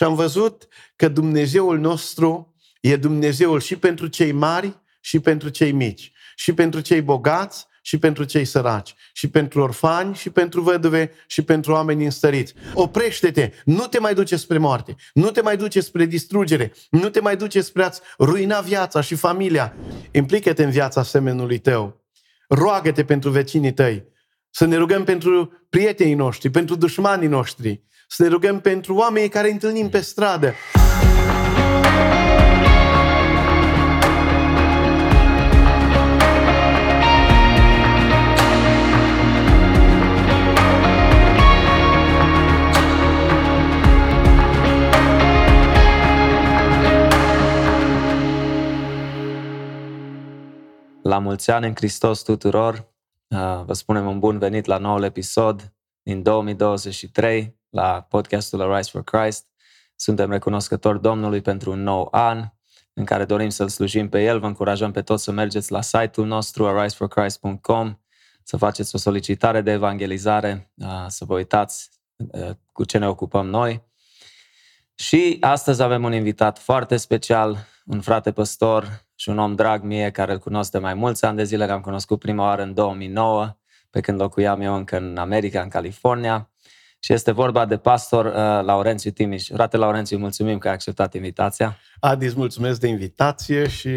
și 0.00 0.06
am 0.06 0.14
văzut 0.14 0.68
că 0.96 1.08
Dumnezeul 1.08 1.78
nostru 1.78 2.54
e 2.80 2.96
Dumnezeul 2.96 3.60
și 3.60 3.76
pentru 3.76 4.06
cei 4.06 4.32
mari 4.32 4.78
și 5.00 5.20
pentru 5.20 5.48
cei 5.48 5.72
mici, 5.72 6.12
și 6.36 6.52
pentru 6.52 6.80
cei 6.80 7.00
bogați 7.00 7.66
și 7.82 7.98
pentru 7.98 8.24
cei 8.24 8.44
săraci, 8.44 8.94
și 9.12 9.28
pentru 9.28 9.60
orfani, 9.60 10.14
și 10.14 10.30
pentru 10.30 10.60
văduve, 10.60 11.12
și 11.26 11.42
pentru 11.42 11.72
oameni 11.72 12.04
înstăriți. 12.04 12.54
Oprește-te! 12.74 13.50
Nu 13.64 13.86
te 13.86 13.98
mai 13.98 14.14
duce 14.14 14.36
spre 14.36 14.58
moarte, 14.58 14.96
nu 15.12 15.30
te 15.30 15.40
mai 15.40 15.56
duce 15.56 15.80
spre 15.80 16.04
distrugere, 16.04 16.72
nu 16.90 17.08
te 17.08 17.20
mai 17.20 17.36
duce 17.36 17.60
spre 17.60 17.82
a-ți 17.82 18.00
ruina 18.18 18.60
viața 18.60 19.00
și 19.00 19.14
familia. 19.14 19.76
Implică-te 20.10 20.64
în 20.64 20.70
viața 20.70 21.02
semenului 21.02 21.58
tău. 21.58 22.04
Roagă-te 22.48 23.04
pentru 23.04 23.30
vecinii 23.30 23.72
tăi. 23.72 24.04
Să 24.50 24.64
ne 24.64 24.76
rugăm 24.76 25.04
pentru 25.04 25.52
prietenii 25.68 26.14
noștri, 26.14 26.50
pentru 26.50 26.74
dușmanii 26.74 27.28
noștri. 27.28 27.82
Să 28.08 28.22
ne 28.22 28.28
rugăm 28.28 28.60
pentru 28.60 28.94
oamenii 28.94 29.28
care 29.28 29.50
întâlnim 29.50 29.88
pe 29.88 30.00
stradă. 30.00 30.54
La 51.02 51.18
mulți 51.18 51.50
ani 51.50 51.66
în 51.66 51.74
Hristos 51.74 52.22
tuturor! 52.22 52.89
Uh, 53.34 53.62
vă 53.64 53.72
spunem 53.72 54.06
un 54.06 54.18
bun 54.18 54.38
venit 54.38 54.64
la 54.64 54.78
noul 54.78 55.02
episod 55.02 55.74
din 56.02 56.22
2023 56.22 57.58
la 57.68 58.06
podcastul 58.08 58.74
Rise 58.74 58.90
for 58.90 59.04
Christ. 59.04 59.46
Suntem 59.96 60.30
recunoscători 60.30 61.00
Domnului 61.00 61.40
pentru 61.40 61.70
un 61.70 61.82
nou 61.82 62.08
an 62.10 62.48
în 62.92 63.04
care 63.04 63.24
dorim 63.24 63.48
să-L 63.48 63.68
slujim 63.68 64.08
pe 64.08 64.22
El. 64.22 64.40
Vă 64.40 64.46
încurajăm 64.46 64.92
pe 64.92 65.02
toți 65.02 65.24
să 65.24 65.30
mergeți 65.30 65.72
la 65.72 65.80
site-ul 65.80 66.26
nostru 66.26 66.66
ariseforchrist.com 66.66 67.98
să 68.42 68.56
faceți 68.56 68.94
o 68.94 68.98
solicitare 68.98 69.60
de 69.60 69.70
evangelizare, 69.70 70.72
uh, 70.74 71.04
să 71.06 71.24
vă 71.24 71.34
uitați 71.34 71.90
uh, 72.16 72.50
cu 72.72 72.84
ce 72.84 72.98
ne 72.98 73.08
ocupăm 73.08 73.46
noi. 73.46 73.88
Și 74.94 75.36
astăzi 75.40 75.82
avem 75.82 76.04
un 76.04 76.12
invitat 76.12 76.58
foarte 76.58 76.96
special, 76.96 77.66
un 77.84 78.00
frate 78.00 78.32
păstor 78.32 79.08
și 79.20 79.28
un 79.28 79.38
om 79.38 79.54
drag 79.54 79.82
mie 79.82 80.10
care 80.10 80.32
îl 80.32 80.38
cunosc 80.38 80.70
de 80.70 80.78
mai 80.78 80.94
mulți 80.94 81.24
ani 81.24 81.36
de 81.36 81.44
zile. 81.44 81.66
L-am 81.66 81.80
cunoscut 81.80 82.18
prima 82.18 82.44
oară 82.44 82.62
în 82.62 82.74
2009, 82.74 83.56
pe 83.90 84.00
când 84.00 84.20
locuiam 84.20 84.60
eu 84.60 84.74
încă 84.74 84.96
în 84.96 85.16
America, 85.16 85.60
în 85.60 85.68
California. 85.68 86.50
Și 87.00 87.12
este 87.12 87.32
vorba 87.32 87.66
de 87.66 87.76
pastor 87.76 88.24
uh, 88.24 88.32
Laurențiu 88.64 89.10
Timiș. 89.10 89.48
Frate 89.48 89.76
Laurențiu, 89.76 90.18
mulțumim 90.18 90.58
că 90.58 90.68
ai 90.68 90.74
acceptat 90.74 91.14
invitația. 91.14 91.76
Adi, 91.98 92.24
îți 92.24 92.36
mulțumesc 92.36 92.80
de 92.80 92.86
invitație 92.86 93.68
și 93.68 93.90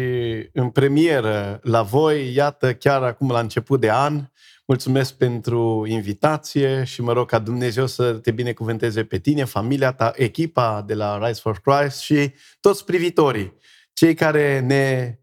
în 0.52 0.70
premieră 0.70 1.60
la 1.62 1.82
voi, 1.82 2.34
iată, 2.34 2.74
chiar 2.74 3.02
acum 3.02 3.30
la 3.30 3.40
început 3.40 3.80
de 3.80 3.90
an, 3.90 4.24
mulțumesc 4.66 5.16
pentru 5.16 5.84
invitație 5.88 6.84
și 6.84 7.02
mă 7.02 7.12
rog 7.12 7.28
ca 7.28 7.38
Dumnezeu 7.38 7.86
să 7.86 8.12
te 8.12 8.30
binecuvânteze 8.30 9.04
pe 9.04 9.18
tine, 9.18 9.44
familia 9.44 9.92
ta, 9.92 10.12
echipa 10.14 10.84
de 10.86 10.94
la 10.94 11.26
Rise 11.26 11.40
for 11.40 11.60
Christ 11.60 12.00
și 12.00 12.32
toți 12.60 12.84
privitorii 12.84 13.62
cei 13.94 14.14
care 14.14 14.60
ne 14.60 15.18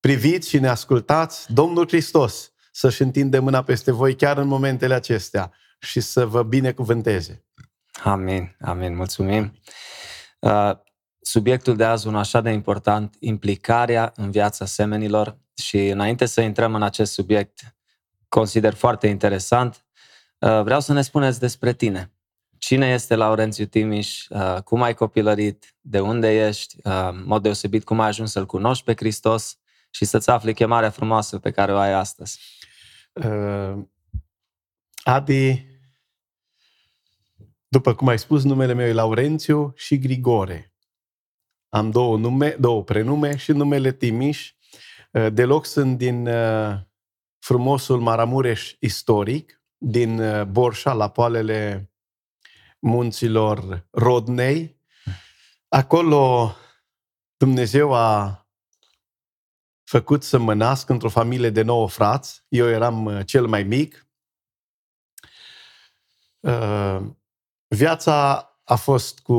priviți 0.00 0.48
și 0.48 0.58
ne 0.58 0.68
ascultați, 0.68 1.52
Domnul 1.52 1.88
Hristos 1.88 2.52
să-și 2.72 3.02
întinde 3.02 3.38
mâna 3.38 3.62
peste 3.62 3.90
voi 3.90 4.16
chiar 4.16 4.38
în 4.38 4.46
momentele 4.46 4.94
acestea 4.94 5.52
și 5.80 6.00
să 6.00 6.26
vă 6.26 6.42
binecuvânteze. 6.42 7.44
Amin, 8.02 8.56
amin, 8.60 8.96
mulțumim. 8.96 9.60
Uh, 10.38 10.72
subiectul 11.20 11.76
de 11.76 11.84
azi, 11.84 12.06
un 12.06 12.16
așa 12.16 12.40
de 12.40 12.50
important, 12.50 13.16
implicarea 13.18 14.12
în 14.16 14.30
viața 14.30 14.64
semenilor 14.64 15.38
și 15.54 15.88
înainte 15.88 16.26
să 16.26 16.40
intrăm 16.40 16.74
în 16.74 16.82
acest 16.82 17.12
subiect, 17.12 17.76
consider 18.28 18.74
foarte 18.74 19.06
interesant, 19.06 19.86
uh, 20.38 20.62
vreau 20.62 20.80
să 20.80 20.92
ne 20.92 21.02
spuneți 21.02 21.40
despre 21.40 21.72
tine. 21.72 22.12
Cine 22.60 22.92
este 22.92 23.14
Laurențiu 23.14 23.64
Timiș? 23.64 24.26
Uh, 24.28 24.56
cum 24.64 24.82
ai 24.82 24.94
copilărit? 24.94 25.74
De 25.80 26.00
unde 26.00 26.46
ești? 26.46 26.76
Uh, 26.84 27.08
în 27.10 27.24
mod 27.26 27.42
deosebit, 27.42 27.84
cum 27.84 28.00
ai 28.00 28.08
ajuns 28.08 28.30
să-L 28.30 28.46
cunoști 28.46 28.84
pe 28.84 28.94
Hristos 28.96 29.58
și 29.90 30.04
să-ți 30.04 30.30
afli 30.30 30.54
chemarea 30.54 30.90
frumoasă 30.90 31.38
pe 31.38 31.50
care 31.50 31.72
o 31.72 31.76
ai 31.76 31.92
astăzi? 31.92 32.40
Uh, 33.12 33.78
Adi, 35.04 35.66
după 37.68 37.94
cum 37.94 38.08
ai 38.08 38.18
spus, 38.18 38.44
numele 38.44 38.72
meu 38.72 38.86
e 38.86 38.92
Laurențiu 38.92 39.72
și 39.76 39.98
Grigore. 39.98 40.74
Am 41.68 41.90
două, 41.90 42.16
nume, 42.16 42.56
două 42.58 42.84
prenume 42.84 43.36
și 43.36 43.52
numele 43.52 43.92
Timiș. 43.92 44.52
Uh, 45.12 45.26
deloc 45.32 45.66
sunt 45.66 45.98
din 45.98 46.26
uh, 46.26 46.78
frumosul 47.38 48.00
Maramureș 48.00 48.74
istoric, 48.78 49.62
din 49.76 50.20
uh, 50.20 50.44
Borșa, 50.44 50.92
la 50.92 51.10
poalele 51.10 51.89
munților 52.80 53.86
Rodnei. 53.90 54.78
Acolo 55.68 56.54
Dumnezeu 57.36 57.94
a 57.94 58.40
făcut 59.90 60.22
să 60.22 60.38
mă 60.38 60.54
nasc 60.54 60.88
într-o 60.88 61.08
familie 61.08 61.50
de 61.50 61.62
nouă 61.62 61.88
frați. 61.88 62.44
Eu 62.48 62.68
eram 62.68 63.04
uh, 63.04 63.26
cel 63.26 63.46
mai 63.46 63.62
mic. 63.62 64.06
Uh, 66.40 67.00
viața 67.66 68.44
a 68.64 68.76
fost 68.76 69.20
cu 69.20 69.34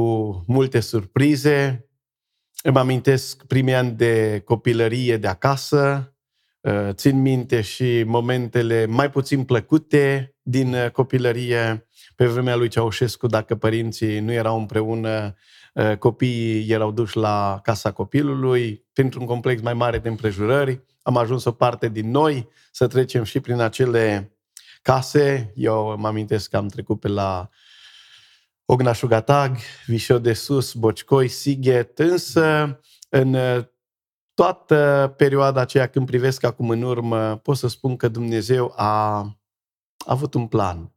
multe 0.47 0.79
surprize. 0.79 1.89
Îmi 2.63 2.77
amintesc 2.77 3.45
primii 3.45 3.73
ani 3.73 3.91
de 3.91 4.41
copilărie 4.45 5.17
de 5.17 5.27
acasă. 5.27 6.15
Uh, 6.59 6.89
țin 6.91 7.21
minte 7.21 7.61
și 7.61 8.03
momentele 8.03 8.85
mai 8.85 9.09
puțin 9.09 9.45
plăcute 9.45 10.35
din 10.41 10.89
copilărie. 10.89 11.87
Pe 12.15 12.25
vremea 12.25 12.55
lui 12.55 12.67
Ceaușescu, 12.67 13.27
dacă 13.27 13.55
părinții 13.55 14.19
nu 14.19 14.31
erau 14.31 14.59
împreună, 14.59 15.35
uh, 15.73 15.97
copiii 15.97 16.71
erau 16.71 16.91
duși 16.91 17.17
la 17.17 17.59
casa 17.63 17.91
copilului, 17.91 18.85
pentru 18.93 19.19
un 19.19 19.25
complex 19.25 19.61
mai 19.61 19.73
mare 19.73 19.97
de 19.97 20.09
împrejurări. 20.09 20.81
Am 21.01 21.17
ajuns 21.17 21.43
o 21.45 21.51
parte 21.51 21.89
din 21.89 22.11
noi 22.11 22.49
să 22.71 22.87
trecem 22.87 23.23
și 23.23 23.39
prin 23.39 23.59
acele 23.59 24.35
case. 24.81 25.53
Eu 25.55 25.95
mă 25.97 26.07
amintesc 26.07 26.49
că 26.49 26.57
am 26.57 26.67
trecut 26.67 26.99
pe 26.99 27.07
la 27.07 27.49
Ognașugatag, 28.65 29.57
Vișo 29.85 30.19
de 30.19 30.33
Sus, 30.33 30.73
Bocicoi, 30.73 31.27
Sighet, 31.27 31.99
însă 31.99 32.79
în 33.09 33.33
uh, 33.33 33.63
toată 34.33 35.13
perioada 35.17 35.61
aceea 35.61 35.87
când 35.87 36.05
privesc 36.05 36.43
acum 36.43 36.69
în 36.69 36.81
urmă, 36.81 37.37
pot 37.37 37.57
să 37.57 37.67
spun 37.67 37.95
că 37.95 38.07
Dumnezeu 38.07 38.73
a, 38.75 39.17
a 39.17 39.37
avut 40.05 40.33
un 40.33 40.47
plan. 40.47 40.95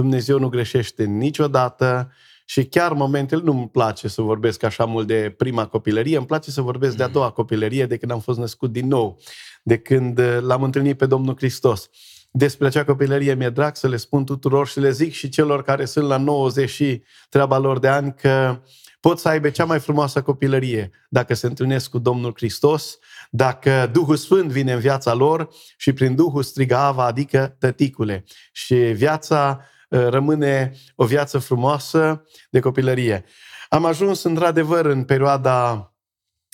Dumnezeu 0.00 0.38
nu 0.38 0.48
greșește 0.48 1.04
niciodată 1.04 2.12
și 2.44 2.64
chiar 2.64 2.92
momentele, 2.92 3.42
nu-mi 3.44 3.68
place 3.68 4.08
să 4.08 4.22
vorbesc 4.22 4.62
așa 4.62 4.84
mult 4.84 5.06
de 5.06 5.34
prima 5.36 5.66
copilărie, 5.66 6.16
îmi 6.16 6.26
place 6.26 6.50
să 6.50 6.60
vorbesc 6.60 6.96
de 6.96 7.02
a 7.02 7.08
doua 7.08 7.30
copilărie, 7.30 7.86
de 7.86 7.96
când 7.96 8.12
am 8.12 8.20
fost 8.20 8.38
născut 8.38 8.72
din 8.72 8.86
nou, 8.86 9.20
de 9.62 9.78
când 9.78 10.18
uh, 10.18 10.38
l-am 10.40 10.62
întâlnit 10.62 10.96
pe 10.96 11.06
Domnul 11.06 11.36
Hristos. 11.36 11.88
Despre 12.30 12.66
acea 12.66 12.84
copilărie 12.84 13.34
mi-e 13.34 13.48
drag 13.48 13.76
să 13.76 13.88
le 13.88 13.96
spun 13.96 14.24
tuturor 14.24 14.66
și 14.66 14.80
le 14.80 14.90
zic 14.90 15.12
și 15.12 15.28
celor 15.28 15.62
care 15.62 15.84
sunt 15.84 16.06
la 16.06 16.16
90 16.16 16.70
și 16.70 17.02
treaba 17.28 17.58
lor 17.58 17.78
de 17.78 17.88
ani 17.88 18.14
că 18.14 18.60
pot 19.00 19.18
să 19.18 19.28
aibă 19.28 19.50
cea 19.50 19.64
mai 19.64 19.78
frumoasă 19.78 20.22
copilărie 20.22 20.90
dacă 21.08 21.34
se 21.34 21.46
întâlnesc 21.46 21.90
cu 21.90 21.98
Domnul 21.98 22.32
Hristos, 22.36 22.98
dacă 23.30 23.90
Duhul 23.92 24.16
Sfânt 24.16 24.50
vine 24.50 24.72
în 24.72 24.80
viața 24.80 25.14
lor 25.14 25.48
și 25.76 25.92
prin 25.92 26.14
Duhul 26.14 26.42
strigă 26.42 26.76
Ava, 26.76 27.04
adică 27.04 27.56
tăticule. 27.58 28.24
Și 28.52 28.74
viața 28.74 29.60
Uh, 29.60 29.66
rămâne 29.90 30.72
o 30.94 31.04
viață 31.04 31.38
frumoasă 31.38 32.24
de 32.50 32.60
copilărie. 32.60 33.24
Am 33.68 33.84
ajuns 33.84 34.22
într-adevăr 34.22 34.84
în 34.84 35.04
perioada 35.04 35.94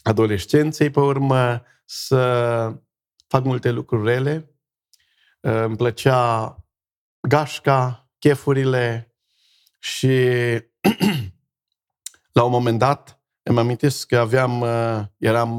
adolescenței, 0.02 0.90
pe 0.90 1.00
urmă 1.00 1.62
să 1.84 2.72
fac 3.26 3.44
multe 3.44 3.70
lucruri 3.70 4.08
rele. 4.08 4.50
Uh, 5.40 5.62
îmi 5.62 5.76
plăcea 5.76 6.56
gașca, 7.20 8.10
chefurile 8.18 9.14
și 9.78 10.16
la 12.36 12.42
un 12.42 12.50
moment 12.50 12.78
dat 12.78 13.20
îmi 13.42 13.58
amintesc 13.58 14.06
că 14.06 14.18
aveam, 14.18 14.60
uh, 14.60 15.00
eram 15.18 15.58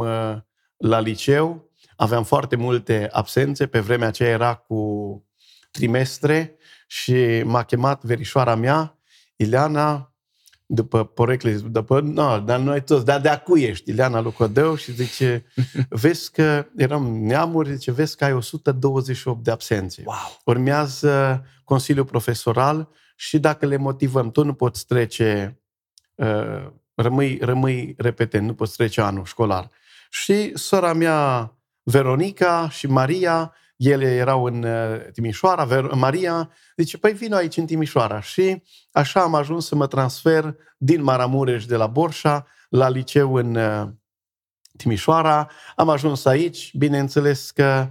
la 0.78 1.00
liceu, 1.00 1.72
aveam 1.96 2.24
foarte 2.24 2.56
multe 2.56 3.10
absențe, 3.12 3.68
pe 3.68 3.80
vremea 3.80 4.08
aceea 4.08 4.30
era 4.30 4.56
cu 4.56 5.26
trimestre 5.72 6.57
și 6.88 7.42
m-a 7.46 7.64
chemat 7.64 8.04
verișoara 8.04 8.56
mea, 8.56 8.98
Ileana, 9.36 10.12
după 10.66 11.06
porecle, 11.06 11.52
după, 11.54 12.00
no, 12.00 12.40
dar 12.40 12.60
noi 12.60 12.84
toți, 12.84 13.06
dar 13.06 13.22
de 13.22 13.30
acu 13.30 13.58
ești, 13.58 13.90
Ileana 13.90 14.20
Lucodeu, 14.20 14.76
și 14.76 14.92
zice, 14.92 15.46
vezi 15.90 16.32
că 16.32 16.66
eram 16.76 17.26
neamuri, 17.26 17.74
zice, 17.74 17.92
vezi 17.92 18.18
că 18.18 18.26
ai 18.26 18.34
128 18.34 19.44
de 19.44 19.52
absențe. 19.52 20.04
Wow. 20.06 20.42
Urmează 20.46 21.46
Consiliul 21.64 22.06
Profesoral 22.06 22.90
și 23.16 23.40
dacă 23.40 23.66
le 23.66 23.78
motivăm, 23.78 24.32
tu 24.32 24.44
nu 24.44 24.54
poți 24.54 24.86
trece 24.86 25.62
uh, 26.16 26.68
rămâi, 26.96 27.38
rămâi 27.42 27.96
repetent, 27.98 28.48
nu 28.48 28.54
poți 28.54 28.76
trece 28.76 29.02
anul 29.02 29.26
școlar. 29.26 29.70
Și 30.10 30.58
sora 30.58 30.94
mea, 30.94 31.52
Veronica 31.84 32.70
și 32.70 32.88
Maria, 32.88 33.54
ele 33.78 34.16
erau 34.16 34.44
în 34.44 34.64
uh, 34.64 35.02
Timișoara, 35.14 35.90
Maria 35.94 36.52
zice, 36.76 36.98
păi 36.98 37.14
vin 37.14 37.34
aici 37.34 37.58
în 37.58 37.66
Timișoara. 37.66 38.22
Și 38.22 38.64
așa 38.92 39.22
am 39.22 39.36
ajuns 39.36 39.68
să 39.68 39.76
mă 39.76 39.88
transfer 39.88 40.56
din 40.78 41.04
Maramureș 41.04 41.66
de 41.66 41.76
la 41.76 41.88
Borșa 41.88 42.48
la 42.70 42.90
liceu 42.90 43.34
în 43.34 43.56
uh, 43.56 43.88
Timișoara. 44.78 45.50
Am 45.76 45.90
ajuns 45.90 46.26
aici, 46.26 46.72
bineînțeles 46.78 47.52
că 47.52 47.90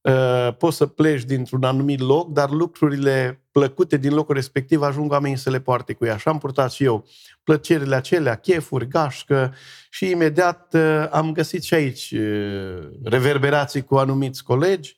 uh, 0.00 0.54
poți 0.58 0.76
să 0.76 0.86
pleci 0.86 1.24
dintr-un 1.24 1.64
anumit 1.64 2.00
loc, 2.00 2.32
dar 2.32 2.50
lucrurile 2.50 3.42
plăcute 3.50 3.96
din 3.96 4.14
locul 4.14 4.34
respectiv 4.34 4.82
ajung 4.82 5.10
oamenii 5.10 5.36
să 5.36 5.50
le 5.50 5.60
poarte 5.60 5.92
cu 5.92 6.04
ea. 6.04 6.14
Așa 6.14 6.30
am 6.30 6.38
purtat 6.38 6.72
și 6.72 6.84
eu 6.84 7.06
plăcerile 7.42 7.94
acelea, 7.94 8.34
chefuri, 8.34 8.88
gașcă 8.88 9.54
și 9.90 10.10
imediat 10.10 10.74
uh, 10.74 11.06
am 11.10 11.32
găsit 11.32 11.62
și 11.62 11.74
aici 11.74 12.10
uh, 12.10 12.88
reverberații 13.02 13.84
cu 13.84 13.96
anumiți 13.96 14.42
colegi 14.42 14.97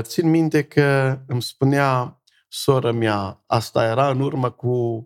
țin 0.00 0.30
minte 0.30 0.62
că 0.62 1.18
îmi 1.26 1.42
spunea 1.42 2.22
sora 2.48 2.92
mea, 2.92 3.42
asta 3.46 3.84
era 3.84 4.10
în 4.10 4.20
urmă 4.20 4.50
cu 4.50 5.04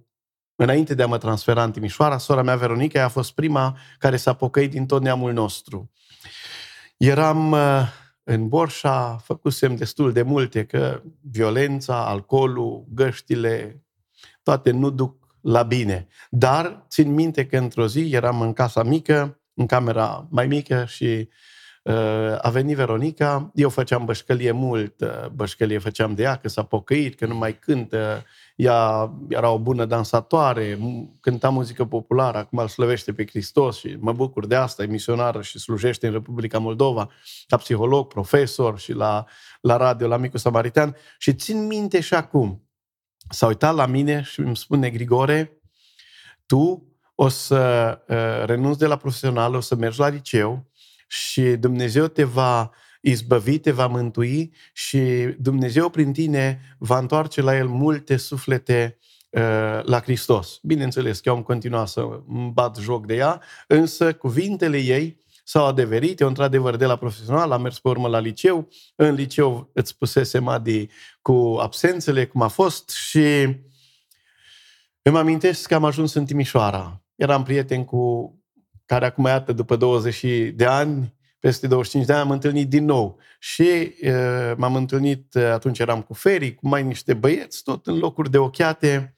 Înainte 0.56 0.94
de 0.94 1.02
a 1.02 1.06
mă 1.06 1.19
transfera 1.19 1.64
în 1.64 1.72
Timișoara, 1.72 2.19
sora 2.19 2.43
mea 2.43 2.56
Veronica 2.56 3.05
a 3.05 3.08
fost 3.08 3.32
prima 3.32 3.78
care 3.99 4.16
s-a 4.16 4.32
pocăit 4.32 4.70
din 4.70 4.87
tot 4.87 5.02
neamul 5.02 5.32
nostru. 5.32 5.90
Eram 6.96 7.52
eh, 7.52 7.88
în 8.22 8.49
Borșa, 8.49 9.16
făcusem 9.16 9.76
destul 9.76 10.12
de 10.12 10.22
multe, 10.22 10.64
că 10.64 11.02
violența, 11.20 12.06
alcoolul, 12.06 12.84
găștile, 12.88 13.84
toate 14.43 14.70
nu 14.70 14.90
duc 14.90 15.37
la 15.40 15.62
bine. 15.62 16.06
Dar 16.31 16.84
țin 16.88 17.14
minte 17.14 17.46
că 17.46 17.58
într-o 17.58 17.87
zi 17.87 18.11
eram 18.11 18.40
în 18.40 18.52
casa 18.52 18.82
mică, 18.82 19.40
în 19.55 19.66
camera 19.66 20.26
mai 20.31 20.46
mică 20.46 20.84
și 20.84 21.28
a 22.41 22.51
venit 22.51 22.77
Veronica, 22.77 23.51
eu 23.55 23.69
făceam 23.69 24.05
bășcălie 24.05 24.51
mult, 24.51 25.01
uh, 25.01 25.29
bășcălie 25.35 25.79
făceam 25.79 26.15
de 26.15 26.23
ea, 26.23 26.37
că 26.37 26.49
s-a 26.49 26.63
pocăit, 26.63 27.15
că 27.15 27.27
nu 27.27 27.35
mai 27.35 27.59
cântă, 27.59 28.25
ea 28.57 29.11
era 29.29 29.51
o 29.51 29.59
bună 29.59 29.85
dansatoare, 29.85 30.79
cânta 31.21 31.49
muzică 31.49 31.85
populară, 31.85 32.39
acum 32.39 32.59
îl 32.59 32.69
slăvește 32.69 33.13
pe 33.13 33.27
Hristos 33.27 33.79
și 33.79 33.97
mă 34.01 34.13
bucur 34.13 34.47
de 34.47 34.55
asta, 34.55 34.83
e 34.83 34.87
misionară 34.87 35.43
și 35.43 35.59
slujește 35.59 36.07
în 36.07 36.13
Republica 36.13 36.59
Moldova. 36.59 37.11
Ca 37.47 37.57
psiholog, 37.57 38.07
profesor 38.07 38.79
și 38.79 38.93
la, 38.93 39.27
la 39.61 39.77
radio, 39.77 40.07
la 40.07 40.17
Micul 40.17 40.39
Samaritan 40.39 40.97
și 41.19 41.35
țin 41.35 41.67
minte 41.67 42.01
și 42.01 42.15
acum, 42.15 42.69
s-a 43.29 43.47
uitat 43.47 43.75
la 43.75 43.87
mine 43.87 44.23
și 44.23 44.41
îmi 44.41 44.57
spune, 44.57 44.91
Grigore, 44.91 45.61
tu 46.47 46.89
o 47.15 47.29
să 47.29 47.99
uh, 48.09 48.47
renunți 48.47 48.79
de 48.79 48.87
la 48.87 48.97
profesional, 48.97 49.55
o 49.55 49.61
să 49.61 49.75
mergi 49.75 49.99
la 49.99 50.09
liceu, 50.09 50.71
și 51.14 51.43
Dumnezeu 51.43 52.06
te 52.06 52.25
va 52.25 52.70
izbăvi, 53.00 53.58
te 53.58 53.70
va 53.70 53.87
mântui 53.87 54.55
și 54.72 55.00
Dumnezeu 55.38 55.88
prin 55.88 56.12
tine 56.12 56.76
va 56.78 56.99
întoarce 56.99 57.40
la 57.40 57.56
El 57.56 57.69
multe 57.69 58.16
suflete 58.16 58.99
uh, 59.31 59.40
la 59.82 60.00
Hristos. 60.00 60.58
Bineînțeles 60.62 61.20
că 61.20 61.28
eu 61.28 61.34
am 61.34 61.43
continuat 61.43 61.88
să 61.88 62.00
îmi 62.28 62.50
bat 62.50 62.76
joc 62.76 63.06
de 63.06 63.14
ea, 63.14 63.43
însă 63.66 64.12
cuvintele 64.12 64.78
ei 64.78 65.19
s-au 65.44 65.66
adeverit. 65.66 66.20
Eu, 66.20 66.28
într-adevăr, 66.28 66.76
de 66.76 66.87
la 66.87 66.96
profesional 66.96 67.52
am 67.52 67.62
mers 67.62 67.78
pe 67.78 67.88
urmă 67.88 68.08
la 68.08 68.19
liceu. 68.19 68.69
În 68.96 69.14
liceu 69.14 69.70
îți 69.72 69.90
spusese 69.90 70.38
Madi 70.38 70.87
cu 71.22 71.56
absențele, 71.61 72.26
cum 72.26 72.43
a 72.43 72.49
fost 72.49 72.90
și 72.90 73.56
îmi 75.02 75.19
amintesc 75.19 75.69
că 75.69 75.75
am 75.75 75.84
ajuns 75.84 76.14
în 76.14 76.25
Timișoara. 76.25 77.02
Eram 77.14 77.43
prieten 77.43 77.84
cu 77.84 78.34
care 78.87 79.07
acum, 79.07 79.25
iată, 79.25 79.53
după 79.53 79.77
20 79.77 80.53
de 80.55 80.65
ani, 80.65 81.15
peste 81.39 81.67
25 81.67 82.07
de 82.07 82.13
ani, 82.13 82.23
am 82.23 82.31
întâlnit 82.31 82.69
din 82.69 82.85
nou. 82.85 83.19
Și 83.39 83.95
uh, 84.03 84.53
m-am 84.57 84.75
întâlnit, 84.75 85.37
atunci 85.37 85.79
eram 85.79 86.03
cu 86.03 86.15
Feri, 86.15 86.55
cu 86.55 86.69
mai 86.69 86.83
niște 86.83 87.15
băieți, 87.15 87.63
tot 87.63 87.87
în 87.87 87.99
locuri 87.99 88.31
de 88.31 88.39
ochiate. 88.39 89.15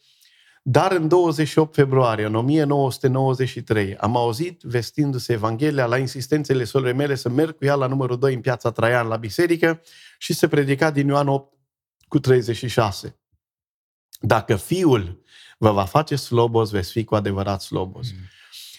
Dar 0.63 0.93
în 0.93 1.09
28 1.09 1.75
februarie, 1.75 2.25
în 2.25 2.35
1993, 2.35 3.97
am 3.97 4.17
auzit 4.17 4.61
vestindu-se 4.63 5.33
Evanghelia 5.33 5.87
la 5.87 5.99
insistențele 5.99 6.65
sorei 6.65 6.93
mele 6.93 7.15
să 7.15 7.29
merg 7.29 7.57
cu 7.57 7.65
ea 7.65 7.75
la 7.75 7.87
numărul 7.87 8.19
2 8.19 8.35
în 8.35 8.41
piața 8.41 8.71
Traian, 8.71 9.07
la 9.07 9.17
biserică, 9.17 9.83
și 10.19 10.33
se 10.33 10.49
predica 10.49 10.91
din 10.91 11.07
Ioan 11.07 11.29
8 11.29 11.53
cu 12.09 12.19
36. 12.19 13.19
Dacă 14.21 14.57
Fiul 14.57 15.23
vă 15.59 15.73
va 15.73 15.85
face 15.85 16.17
slobos, 16.17 16.71
veți 16.71 16.91
fi 16.91 17.05
cu 17.05 17.15
adevărat 17.15 17.63
slobos. 17.63 18.13
Mm. 18.13 18.19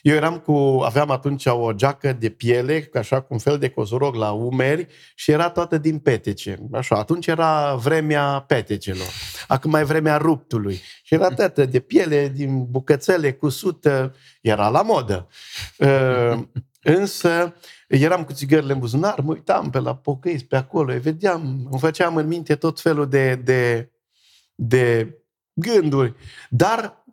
Eu 0.07 0.15
eram 0.15 0.39
cu, 0.39 0.81
aveam 0.85 1.09
atunci 1.11 1.45
o 1.45 1.71
geacă 1.73 2.13
de 2.13 2.29
piele, 2.29 2.89
așa 2.93 3.21
cu 3.21 3.27
un 3.33 3.39
fel 3.39 3.57
de 3.57 3.69
cozoroc 3.69 4.15
la 4.15 4.31
umeri 4.31 4.87
și 5.15 5.31
era 5.31 5.49
toată 5.49 5.77
din 5.77 5.99
petece. 5.99 6.57
Așa, 6.71 6.95
atunci 6.95 7.27
era 7.27 7.75
vremea 7.75 8.43
petecelor. 8.47 9.07
Acum 9.47 9.71
mai 9.71 9.83
vremea 9.83 10.17
ruptului. 10.17 10.81
Și 11.03 11.13
era 11.13 11.29
toată 11.29 11.65
de 11.65 11.79
piele, 11.79 12.27
din 12.27 12.65
bucățele 12.69 13.33
cusută, 13.33 14.15
era 14.41 14.69
la 14.69 14.81
modă. 14.81 15.27
Uh, 15.77 16.39
însă, 16.81 17.55
eram 17.87 18.23
cu 18.23 18.33
țigările 18.33 18.73
în 18.73 18.79
buzunar, 18.79 19.19
mă 19.19 19.31
uitam 19.31 19.69
pe 19.69 19.79
la 19.79 19.95
pocăiți, 19.95 20.45
pe 20.45 20.55
acolo, 20.55 20.93
îi 20.93 20.99
vedeam, 20.99 21.67
îmi 21.71 21.79
făceam 21.79 22.15
în 22.15 22.27
minte 22.27 22.55
tot 22.55 22.79
felul 22.79 23.09
de, 23.09 23.35
de, 23.35 23.91
de 24.55 25.13
gânduri. 25.53 26.13
Dar 26.49 27.05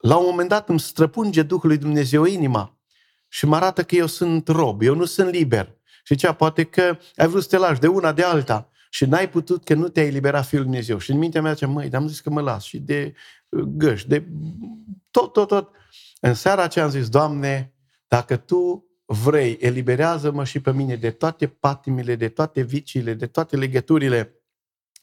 la 0.00 0.16
un 0.16 0.26
moment 0.28 0.48
dat 0.48 0.68
îmi 0.68 0.80
străpunge 0.80 1.42
Duhul 1.42 1.68
lui 1.68 1.78
Dumnezeu 1.78 2.24
inima 2.24 2.78
și 3.28 3.46
mă 3.46 3.56
arată 3.56 3.82
că 3.82 3.94
eu 3.94 4.06
sunt 4.06 4.48
rob, 4.48 4.82
eu 4.82 4.94
nu 4.94 5.04
sunt 5.04 5.30
liber. 5.30 5.78
Și 6.04 6.14
cea 6.14 6.32
poate 6.32 6.64
că 6.64 6.98
ai 7.16 7.26
vrut 7.26 7.42
să 7.42 7.48
te 7.48 7.56
lași 7.56 7.80
de 7.80 7.86
una, 7.86 8.12
de 8.12 8.22
alta 8.22 8.70
și 8.90 9.04
n-ai 9.04 9.28
putut 9.28 9.64
că 9.64 9.74
nu 9.74 9.88
te-ai 9.88 10.06
eliberat 10.06 10.46
Fiul 10.46 10.62
Dumnezeu. 10.62 10.98
Și 10.98 11.10
în 11.10 11.18
mintea 11.18 11.42
mea 11.42 11.52
zicea, 11.52 11.66
măi, 11.66 11.88
dar 11.88 12.00
am 12.00 12.08
zis 12.08 12.20
că 12.20 12.30
mă 12.30 12.40
las 12.40 12.62
și 12.62 12.78
de 12.78 13.14
uh, 13.48 13.62
găși, 13.62 14.08
de 14.08 14.26
tot, 15.10 15.32
tot, 15.32 15.48
tot. 15.48 15.70
În 16.20 16.34
seara 16.34 16.62
aceea 16.62 16.84
am 16.84 16.90
zis, 16.90 17.08
Doamne, 17.08 17.74
dacă 18.08 18.36
Tu 18.36 18.84
vrei, 19.04 19.56
eliberează-mă 19.60 20.44
și 20.44 20.60
pe 20.60 20.72
mine 20.72 20.96
de 20.96 21.10
toate 21.10 21.46
patimile, 21.46 22.14
de 22.14 22.28
toate 22.28 22.62
viciile, 22.62 23.14
de 23.14 23.26
toate 23.26 23.56
legăturile 23.56 24.39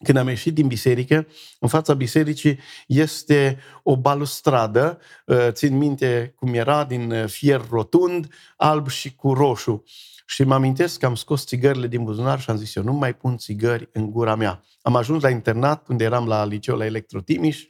când 0.03 0.17
am 0.17 0.27
ieșit 0.27 0.53
din 0.53 0.67
biserică, 0.67 1.27
în 1.59 1.67
fața 1.67 1.93
bisericii 1.93 2.59
este 2.87 3.59
o 3.83 3.97
balustradă, 3.97 4.99
uh, 5.25 5.47
țin 5.49 5.77
minte 5.77 6.33
cum 6.35 6.53
era, 6.53 6.83
din 6.83 7.11
uh, 7.11 7.25
fier 7.27 7.67
rotund, 7.69 8.33
alb 8.57 8.89
și 8.89 9.15
cu 9.15 9.33
roșu. 9.33 9.83
Și 10.25 10.43
mă 10.43 10.53
amintesc 10.53 10.99
că 10.99 11.05
am 11.05 11.15
scos 11.15 11.45
țigările 11.45 11.87
din 11.87 12.03
buzunar 12.03 12.39
și 12.39 12.49
am 12.49 12.57
zis 12.57 12.75
eu, 12.75 12.83
nu 12.83 12.93
mai 12.93 13.15
pun 13.15 13.37
țigări 13.37 13.89
în 13.91 14.11
gura 14.11 14.35
mea. 14.35 14.63
Am 14.81 14.95
ajuns 14.95 15.21
la 15.21 15.29
internat, 15.29 15.87
unde 15.87 16.03
eram 16.03 16.27
la 16.27 16.45
liceu 16.45 16.77
la 16.77 16.85
Electrotimiș, 16.85 17.65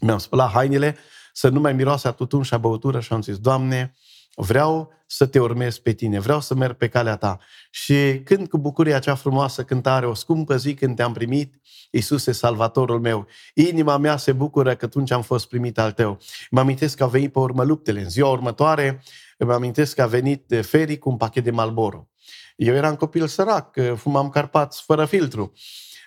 mi-am 0.00 0.18
spălat 0.18 0.50
hainele, 0.50 0.96
să 1.32 1.48
nu 1.48 1.60
mai 1.60 1.72
miroase 1.72 2.08
a 2.08 2.10
tutun 2.10 2.42
și 2.42 2.54
a 2.54 2.58
băutură 2.58 3.00
și 3.00 3.12
am 3.12 3.22
zis, 3.22 3.38
Doamne, 3.38 3.94
vreau 4.34 4.92
să 5.06 5.26
te 5.26 5.38
urmez 5.38 5.78
pe 5.78 5.92
tine, 5.92 6.20
vreau 6.20 6.40
să 6.40 6.54
merg 6.54 6.76
pe 6.76 6.88
calea 6.88 7.16
ta. 7.16 7.38
Și 7.70 8.20
când 8.24 8.48
cu 8.48 8.58
bucuria 8.58 8.98
cea 8.98 9.14
frumoasă 9.14 9.64
cântare, 9.64 10.06
o 10.06 10.14
scumpă 10.14 10.56
zi 10.56 10.74
când 10.74 10.96
te-am 10.96 11.12
primit, 11.12 11.54
Iisuse, 11.90 12.32
salvatorul 12.32 13.00
meu, 13.00 13.26
inima 13.54 13.96
mea 13.96 14.16
se 14.16 14.32
bucură 14.32 14.74
că 14.74 14.84
atunci 14.84 15.10
am 15.10 15.22
fost 15.22 15.48
primit 15.48 15.78
al 15.78 15.92
tău. 15.92 16.18
Mă 16.50 16.60
amintesc 16.60 16.96
că 16.96 17.04
a 17.04 17.06
venit 17.06 17.32
pe 17.32 17.38
urmă 17.38 17.64
luptele. 17.64 18.00
În 18.00 18.10
ziua 18.10 18.30
următoare, 18.30 19.02
mă 19.38 19.52
amintesc 19.52 19.94
că 19.94 20.02
a 20.02 20.06
venit 20.06 20.54
Feri 20.62 20.98
cu 20.98 21.08
un 21.08 21.16
pachet 21.16 21.44
de 21.44 21.50
Malboro. 21.50 22.08
Eu 22.56 22.74
eram 22.74 22.96
copil 22.96 23.26
sărac, 23.26 23.76
fumam 23.96 24.28
carpați 24.28 24.82
fără 24.82 25.04
filtru. 25.04 25.52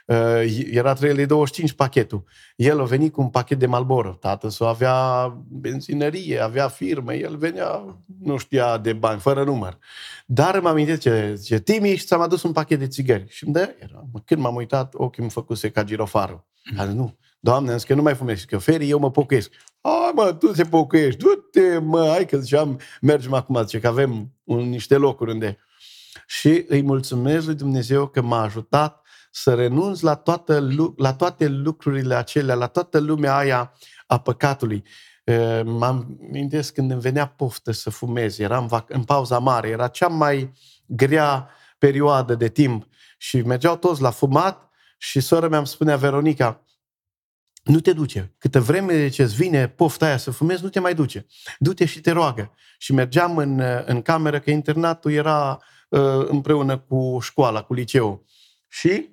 Uh, 0.06 0.66
era 0.72 0.96
3,25 0.96 1.76
pachetul. 1.76 2.24
El 2.56 2.80
a 2.80 2.84
venit 2.84 3.14
cu 3.14 3.22
un 3.22 3.30
pachet 3.30 3.60
de 3.60 3.66
Malboro. 3.66 4.10
Tatăl 4.10 4.50
să 4.50 4.64
avea 4.64 5.28
benzinărie, 5.50 6.40
avea 6.40 6.68
firmă, 6.68 7.14
el 7.14 7.38
venea, 7.38 8.00
nu 8.22 8.38
știa 8.38 8.78
de 8.78 8.94
bani, 8.94 9.20
fără 9.20 9.44
număr. 9.44 9.78
Dar 10.26 10.60
mă 10.60 10.70
amintesc 10.70 11.02
ce 11.02 11.34
zice, 11.36 11.60
Timi, 11.60 11.96
și 11.96 12.06
ți-am 12.06 12.22
adus 12.22 12.44
un 12.44 12.52
pachet 12.52 12.80
de 12.80 12.88
țigări. 12.88 13.26
Și 13.30 13.44
îmi 13.44 13.54
dă, 13.54 13.76
era. 13.80 14.04
Când 14.26 14.42
m-am 14.42 14.56
uitat, 14.56 14.94
ochii 14.94 15.22
îmi 15.22 15.32
făcuse 15.32 15.70
ca 15.70 15.84
girofarul. 15.84 16.46
Mm. 16.72 16.80
A 16.80 16.86
zis, 16.86 16.96
nu, 16.96 17.18
Doamne, 17.40 17.72
am 17.72 17.78
zis 17.78 17.88
că 17.88 17.94
nu 17.94 18.02
mai 18.02 18.16
fumezi, 18.16 18.46
că 18.46 18.58
feri, 18.58 18.90
eu 18.90 19.00
mă 19.00 19.12
pocăiesc. 19.12 19.52
Hai 19.82 20.12
mă, 20.16 20.34
tu 20.34 20.48
te 20.48 20.64
pocăiești, 20.64 21.20
du-te 21.20 21.78
mă, 21.78 22.08
hai 22.10 22.26
că 22.26 22.38
ziceam, 22.38 22.80
mergem 23.02 23.34
acum, 23.34 23.62
zice 23.62 23.80
că 23.80 23.88
avem 23.88 24.34
un, 24.44 24.70
niște 24.70 24.98
locuri 24.98 25.32
unde... 25.32 25.58
Și 26.28 26.66
îi 26.68 26.82
mulțumesc 26.82 27.46
lui 27.46 27.56
Dumnezeu 27.56 28.08
că 28.08 28.22
m-a 28.22 28.42
ajutat 28.42 29.03
să 29.36 29.54
renunț 29.54 30.00
la, 30.00 30.16
toată, 30.16 30.68
la 30.96 31.14
toate 31.14 31.48
lucrurile 31.48 32.16
acelea, 32.16 32.56
la 32.56 32.68
toată 32.68 33.00
lumea 33.00 33.36
aia 33.36 33.74
a 34.08 34.20
păcatului. 34.20 34.84
Mă 35.64 35.86
amintesc 35.86 36.74
când 36.74 36.92
îmi 36.92 37.02
venea 37.02 37.28
poftă 37.28 37.72
să 37.72 37.90
fumez, 37.90 38.40
eram 38.40 38.86
în 38.88 39.04
pauza 39.04 39.40
mare, 39.40 39.68
era 39.70 39.88
cea 39.88 40.08
mai 40.08 40.52
grea 40.86 41.50
perioadă 41.78 42.36
de 42.36 42.50
timp 42.50 42.88
și 43.18 43.42
mergeau 43.42 43.78
toți 43.78 44.02
la 44.02 44.10
fumat 44.10 44.70
și 44.98 45.20
sora 45.20 45.48
mea 45.48 45.58
îmi 45.58 45.68
spunea, 45.68 45.96
Veronica, 45.96 46.66
nu 47.64 47.80
te 47.80 47.94
duce. 47.94 48.36
Câtă 48.38 48.60
vreme 48.60 49.10
ce 49.10 49.24
îți 49.24 49.36
vine 49.36 49.68
pofta 49.68 50.06
aia 50.06 50.18
să 50.18 50.32
fumezi, 50.32 50.64
nu 50.64 50.70
te 50.70 50.80
mai 50.80 50.96
duce. 50.96 51.26
Du-te 51.60 51.86
și 51.86 52.02
te 52.02 52.12
roagă. 52.12 52.54
Și 52.78 52.94
mergeam 52.94 53.38
în, 53.38 53.62
în 53.86 54.02
cameră, 54.02 54.40
că 54.40 54.52
internatul 54.52 55.12
era 55.12 55.60
uh, 55.90 56.28
împreună 56.28 56.78
cu 56.78 57.18
școala, 57.22 57.62
cu 57.62 57.74
liceul. 57.74 58.24
Și 58.68 59.13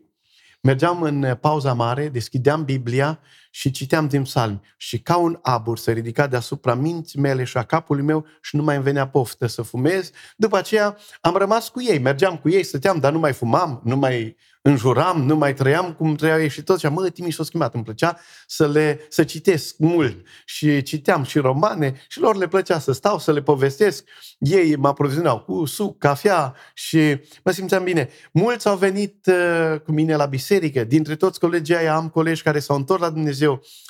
mergeam 0.60 1.02
în 1.02 1.36
pauza 1.40 1.72
mare, 1.72 2.08
deschideam 2.08 2.64
Biblia 2.64 3.20
și 3.50 3.71
citeam 3.71 4.09
din 4.09 4.23
psalmi. 4.23 4.61
Și 4.76 5.00
ca 5.00 5.16
un 5.16 5.38
abur 5.42 5.78
se 5.78 5.92
ridica 5.92 6.26
deasupra 6.26 6.75
minții 6.75 7.21
mele 7.21 7.45
și 7.45 7.57
a 7.57 7.62
capului 7.62 8.04
meu 8.04 8.26
și 8.40 8.57
nu 8.57 8.62
mai 8.62 8.75
îmi 8.75 8.85
venea 8.85 9.09
poftă 9.09 9.47
să 9.47 9.62
fumez. 9.62 10.11
După 10.37 10.57
aceea 10.57 10.97
am 11.21 11.35
rămas 11.37 11.69
cu 11.69 11.83
ei, 11.83 11.99
mergeam 11.99 12.37
cu 12.37 12.49
ei, 12.49 12.62
stăteam, 12.62 12.99
dar 12.99 13.12
nu 13.12 13.19
mai 13.19 13.33
fumam, 13.33 13.80
nu 13.85 13.97
mai 13.97 14.37
înjuram, 14.62 15.23
nu 15.23 15.37
mai 15.37 15.54
trăiam 15.54 15.92
cum 15.92 16.14
trăiau 16.14 16.40
ei 16.40 16.49
și 16.49 16.62
tot. 16.62 16.78
Și 16.78 16.87
mă, 16.87 17.09
Timiș 17.09 17.35
s-a 17.35 17.45
schimbat. 17.45 17.75
Îmi 17.75 17.85
plăcea 17.85 18.19
să 18.47 18.69
le 18.69 19.07
să 19.09 19.25
citesc 19.25 19.75
mult 19.78 20.26
și 20.45 20.83
citeam 20.83 21.23
și 21.23 21.38
romane 21.38 21.95
și 22.09 22.21
lor 22.21 22.37
le 22.37 22.49
plăcea 22.49 22.78
să 22.78 22.92
stau, 22.92 23.19
să 23.19 23.33
le 23.33 23.42
povestesc. 23.42 24.04
Ei 24.38 24.76
mă 24.76 24.88
aprovizionau 24.88 25.40
cu 25.40 25.64
suc, 25.64 25.99
cafea 25.99 26.54
și 26.75 27.21
mă 27.45 27.50
simțeam 27.50 27.85
bine. 27.85 28.09
Mulți 28.33 28.69
au 28.69 28.76
venit 28.76 29.26
uh, 29.26 29.80
cu 29.80 29.92
mine 29.92 30.16
la 30.16 30.26
biserică. 30.26 30.85
Dintre 30.85 31.16
toți 31.16 31.40
colegii 31.40 31.76
aia 31.76 31.95
am 31.95 32.09
colegi 32.09 32.42
care 32.42 32.59
s-au 32.59 32.76
întors 32.76 33.00
la 33.00 33.11
Dumnezeu, 33.11 33.39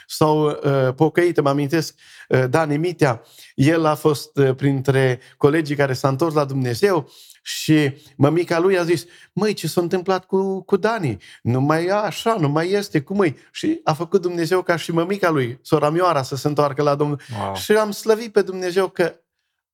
s-au 0.06 0.44
uh, 0.46 0.94
pocăit. 0.94 1.40
Mă 1.40 1.48
amintesc 1.48 1.94
uh, 2.28 2.44
Dani 2.48 2.76
Mitea, 2.76 3.22
el 3.54 3.84
a 3.84 3.94
fost 3.94 4.36
uh, 4.36 4.54
printre 4.54 5.20
colegii 5.36 5.76
care 5.76 5.92
s-au 5.92 6.10
întors 6.10 6.34
la 6.34 6.44
Dumnezeu 6.44 7.10
și 7.42 7.92
mămica 8.16 8.58
lui 8.58 8.78
a 8.78 8.84
zis, 8.84 9.04
măi, 9.32 9.52
ce 9.52 9.68
s-a 9.68 9.80
întâmplat 9.80 10.24
cu, 10.24 10.62
cu 10.62 10.76
Dani? 10.76 11.16
Nu 11.42 11.60
mai 11.60 11.84
e 11.84 11.92
așa, 11.92 12.36
nu 12.40 12.48
mai 12.48 12.70
este, 12.70 13.00
cum 13.00 13.22
e? 13.22 13.36
Și 13.52 13.80
a 13.84 13.92
făcut 13.92 14.20
Dumnezeu 14.20 14.62
ca 14.62 14.76
și 14.76 14.92
mămica 14.92 15.30
lui, 15.30 15.58
sora 15.62 15.90
Mioara, 15.90 16.22
să 16.22 16.36
se 16.36 16.48
întoarcă 16.48 16.82
la 16.82 16.94
Domnul. 16.94 17.20
Wow. 17.38 17.54
Și 17.54 17.72
am 17.72 17.90
slăvit 17.90 18.32
pe 18.32 18.42
Dumnezeu 18.42 18.88
că 18.88 19.14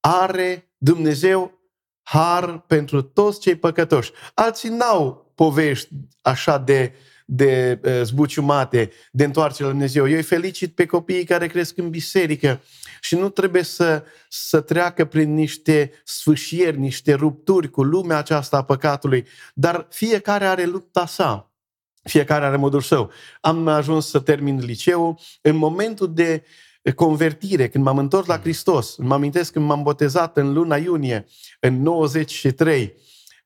are 0.01 0.71
Dumnezeu 0.77 1.61
har 2.03 2.59
pentru 2.59 3.03
toți 3.03 3.41
cei 3.41 3.55
păcătoși. 3.55 4.13
Alții 4.35 4.69
n-au 4.69 5.33
povești 5.35 5.89
așa 6.23 6.59
de 6.59 6.95
de 7.27 7.81
uh, 7.85 8.01
zbuciumate, 8.03 8.91
de 9.11 9.25
întoarcere 9.25 9.65
la 9.65 9.71
Dumnezeu. 9.71 10.09
Eu 10.09 10.17
îi 10.17 10.23
felicit 10.23 10.75
pe 10.75 10.87
copiii 10.87 11.25
care 11.25 11.47
cresc 11.47 11.79
în 11.79 11.91
biserică 11.91 12.61
și 13.01 13.15
nu 13.15 13.29
trebuie 13.29 13.63
să, 13.63 14.05
să 14.29 14.61
treacă 14.61 15.05
prin 15.05 15.35
niște 15.35 15.93
sfâșieri, 16.05 16.79
niște 16.79 17.15
rupturi 17.15 17.71
cu 17.71 17.83
lumea 17.83 18.17
aceasta 18.17 18.57
a 18.57 18.65
păcatului, 18.65 19.27
dar 19.55 19.87
fiecare 19.91 20.47
are 20.47 20.65
lupta 20.65 21.07
sa. 21.07 21.51
Fiecare 22.03 22.45
are 22.45 22.57
modul 22.57 22.81
său. 22.81 23.11
Am 23.41 23.67
ajuns 23.67 24.09
să 24.09 24.21
termin 24.21 24.59
liceul. 24.59 25.19
În 25.41 25.57
momentul 25.57 26.15
de 26.15 26.45
convertire, 26.95 27.69
când 27.69 27.85
m-am 27.85 27.99
întors 27.99 28.27
la 28.27 28.39
Hristos, 28.39 28.97
mă 28.97 29.15
amintesc 29.15 29.53
când 29.53 29.67
m-am 29.67 29.83
botezat 29.83 30.37
în 30.37 30.53
luna 30.53 30.77
iunie, 30.77 31.27
în 31.61 31.83
93, 31.83 32.95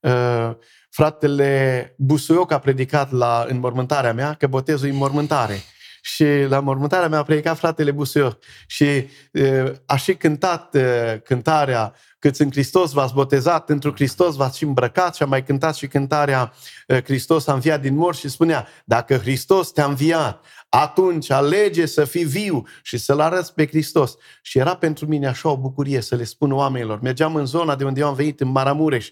uh, 0.01 0.51
fratele 0.91 1.95
Busuioc 1.99 2.51
a 2.53 2.59
predicat 2.59 3.13
la 3.13 3.45
înmormântarea 3.49 4.13
mea 4.13 4.35
că 4.35 4.47
botezul 4.47 4.89
e 4.89 4.91
înmormântare. 4.91 5.63
Și 6.03 6.25
la 6.49 6.61
mormântarea 6.61 7.09
mea 7.09 7.19
a 7.19 7.23
predicat 7.23 7.59
fratele 7.59 7.91
Busuioc 7.91 8.39
și 8.67 9.09
uh, 9.33 9.73
a 9.87 9.97
și 9.97 10.15
cântat 10.15 10.75
uh, 10.75 11.21
cântarea 11.25 11.95
Câți 12.21 12.43
în 12.43 12.51
Hristos 12.51 12.93
v-ați 12.93 13.15
botezat, 13.15 13.71
într 13.71 13.89
Hristos 13.89 14.35
v-ați 14.37 14.57
și 14.57 14.65
îmbrăcat 14.65 15.15
și 15.15 15.23
a 15.23 15.27
mai 15.27 15.45
cântat 15.45 15.77
și 15.77 15.87
cântarea 15.87 16.53
uh, 16.89 17.03
Hristos 17.05 17.47
a 17.47 17.53
înviat 17.53 17.81
din 17.81 17.95
mor 17.95 18.15
și 18.15 18.29
spunea 18.29 18.67
dacă 18.85 19.17
Hristos 19.17 19.71
te-a 19.71 19.85
înviat, 19.85 20.45
atunci 20.69 21.31
alege 21.31 21.87
să 21.87 22.05
fii 22.05 22.25
viu 22.25 22.67
și 22.83 22.99
să-L 22.99 23.21
arăți 23.21 23.55
pe 23.55 23.67
Hristos. 23.67 24.17
Și 24.43 24.59
era 24.59 24.77
pentru 24.77 25.07
mine 25.07 25.27
așa 25.27 25.49
o 25.49 25.57
bucurie 25.57 26.01
să 26.01 26.15
le 26.17 26.25
spun 26.25 26.53
oamenilor. 26.53 27.01
Mergeam 27.01 27.35
în 27.35 27.47
zona 27.47 27.77
de 27.77 27.85
unde 27.85 28.01
eu 28.01 28.07
am 28.07 28.15
venit, 28.15 28.41
în 28.41 28.49
Maramureș, 28.49 29.09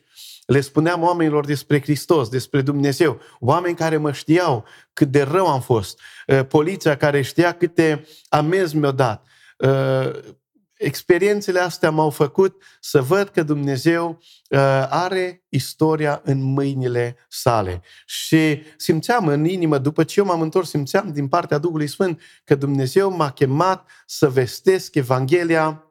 le 0.49 0.61
spuneam 0.61 1.03
oamenilor 1.03 1.47
despre 1.47 1.81
Hristos, 1.81 2.29
despre 2.29 2.61
Dumnezeu, 2.63 3.21
oameni 3.41 3.75
care 3.75 3.97
mă 3.97 4.13
știau 4.13 4.65
cât 4.93 5.09
de 5.11 5.23
rău 5.23 5.47
am 5.47 5.61
fost, 5.61 6.01
uh, 6.27 6.47
poliția 6.47 6.97
care 6.97 7.23
știa 7.23 7.53
câte 7.53 8.07
amenzi 8.29 8.77
mi-au 8.77 8.93
dat. 8.93 9.27
Uh, 9.57 10.11
experiențele 10.75 11.61
astea 11.61 11.91
m-au 11.91 12.11
făcut 12.11 12.63
să 12.81 13.03
văd 13.03 13.29
că 13.29 13.43
Dumnezeu 13.43 14.09
uh, 14.51 14.59
are 14.89 15.45
istoria 15.49 16.21
în 16.25 16.43
mâinile 16.43 17.17
sale. 17.29 17.83
Și 18.07 18.63
simțeam 18.77 19.27
în 19.27 19.45
inimă, 19.45 19.79
după 19.79 20.05
ce 20.05 20.21
eu 20.21 20.27
m-am 20.27 20.41
întors, 20.41 20.69
simțeam 20.69 21.13
din 21.13 21.29
partea 21.29 21.59
Duhului 21.59 21.87
Sfânt 21.87 22.21
că 22.45 22.55
Dumnezeu 22.55 23.17
m-a 23.17 23.31
chemat 23.31 23.89
să 24.07 24.29
vestesc 24.29 24.95
Evanghelia 24.95 25.88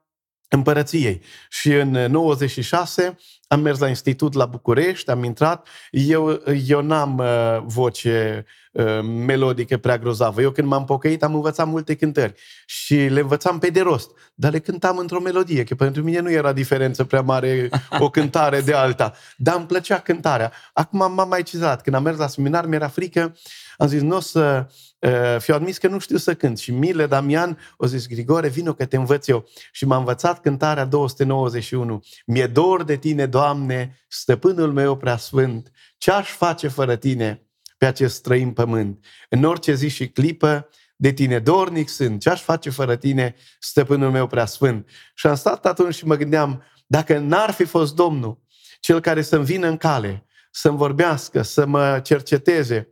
împărăției. 0.50 1.22
Și 1.50 1.74
în 1.74 1.90
96 1.90 3.18
am 3.48 3.60
mers 3.60 3.80
la 3.80 3.88
institut 3.88 4.34
la 4.34 4.46
București, 4.46 5.10
am 5.10 5.24
intrat, 5.24 5.68
eu, 5.92 6.42
eu 6.68 6.82
n-am 6.82 7.18
uh, 7.18 7.64
voce 7.66 8.46
uh, 8.72 9.00
melodică 9.26 9.78
prea 9.78 9.98
grozavă. 9.98 10.42
Eu 10.42 10.52
când 10.52 10.68
m-am 10.68 10.86
pocăit 10.86 11.24
am 11.24 11.36
învățat 11.36 11.68
multe 11.68 11.96
cântări 11.96 12.34
și 12.66 12.96
le 12.96 13.20
învățam 13.20 13.60
pe 13.60 13.70
de 13.70 13.82
rost, 13.82 14.12
dar 14.36 14.52
le 14.52 14.60
cântam 14.60 14.98
într-o 14.98 15.20
melodie, 15.20 15.64
că 15.64 15.76
pentru 15.76 16.04
mine 16.04 16.20
nu 16.20 16.32
era 16.32 16.54
diferență 16.54 17.04
prea 17.04 17.22
mare 17.22 17.70
o 18.00 18.10
cântare 18.10 18.62
de 18.62 18.74
alta, 18.74 19.14
dar 19.38 19.56
îmi 19.56 19.66
plăcea 19.66 20.00
cântarea. 20.00 20.52
Acum 20.74 21.14
m-am 21.14 21.28
mai 21.28 21.44
cizat, 21.44 21.82
când 21.82 21.96
am 21.96 22.04
mers 22.04 22.18
la 22.18 22.28
seminar 22.28 22.66
mi-era 22.66 22.88
frică, 22.88 23.36
am 23.78 23.88
zis, 23.88 24.02
nu 24.02 24.16
o 24.16 24.20
să 24.20 24.68
uh, 25.00 25.36
fiu 25.40 25.54
admis 25.54 25.78
că 25.78 25.88
nu 25.88 26.00
știu 26.00 26.18
să 26.18 26.34
cânt. 26.34 26.58
Și 26.58 26.72
Mile 26.72 27.06
Damian 27.06 27.58
o 27.78 27.86
zis, 27.86 28.08
Grigore, 28.08 28.48
vino 28.48 28.74
că 28.74 28.86
te 28.86 28.96
învăț 28.96 29.28
eu. 29.28 29.48
Și 29.72 29.86
m-a 29.86 29.98
învățat 29.98 30.42
cântarea 30.42 30.86
291. 30.86 32.04
Mi-e 32.26 32.48
dor 32.48 32.84
de 32.84 32.96
tine, 32.96 33.26
Doamne, 33.26 34.00
stăpânul 34.08 34.74
meu 34.74 34.98
preasfânt, 34.98 35.72
ce-aș 35.98 36.30
face 36.30 36.68
fără 36.68 36.96
tine 36.96 37.48
pe 37.78 37.86
acest 37.86 38.16
străin 38.16 38.52
pământ? 38.52 39.06
În 39.30 39.44
orice 39.44 39.74
zi 39.74 39.88
și 39.88 40.10
clipă, 40.10 40.70
de 40.96 41.12
tine 41.12 41.40
dornic 41.40 41.90
sunt, 41.90 42.22
ce-aș 42.22 42.42
face 42.42 42.70
fără 42.70 42.96
tine, 42.96 43.36
stăpânul 43.60 44.12
meu 44.12 44.28
preasfânt? 44.28 44.90
Și 45.16 45.28
am 45.28 45.36
stat 45.36 45.66
atunci 45.66 45.96
și 45.96 46.06
mă 46.06 46.16
gândeam, 46.16 46.64
dacă 46.88 47.18
n-ar 47.18 47.52
fi 47.52 47.64
fost 47.64 47.96
Domnul, 47.96 48.42
cel 48.80 49.00
care 49.00 49.22
să-mi 49.22 49.46
vină 49.46 49.68
în 49.68 49.78
cale, 49.78 50.26
să-mi 50.52 50.78
vorbească, 50.78 51.42
să 51.42 51.66
mă 51.66 52.00
cerceteze, 52.04 52.88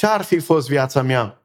ce-ar 0.00 0.22
fi 0.22 0.38
fost 0.38 0.68
viața 0.68 1.02
mea? 1.02 1.42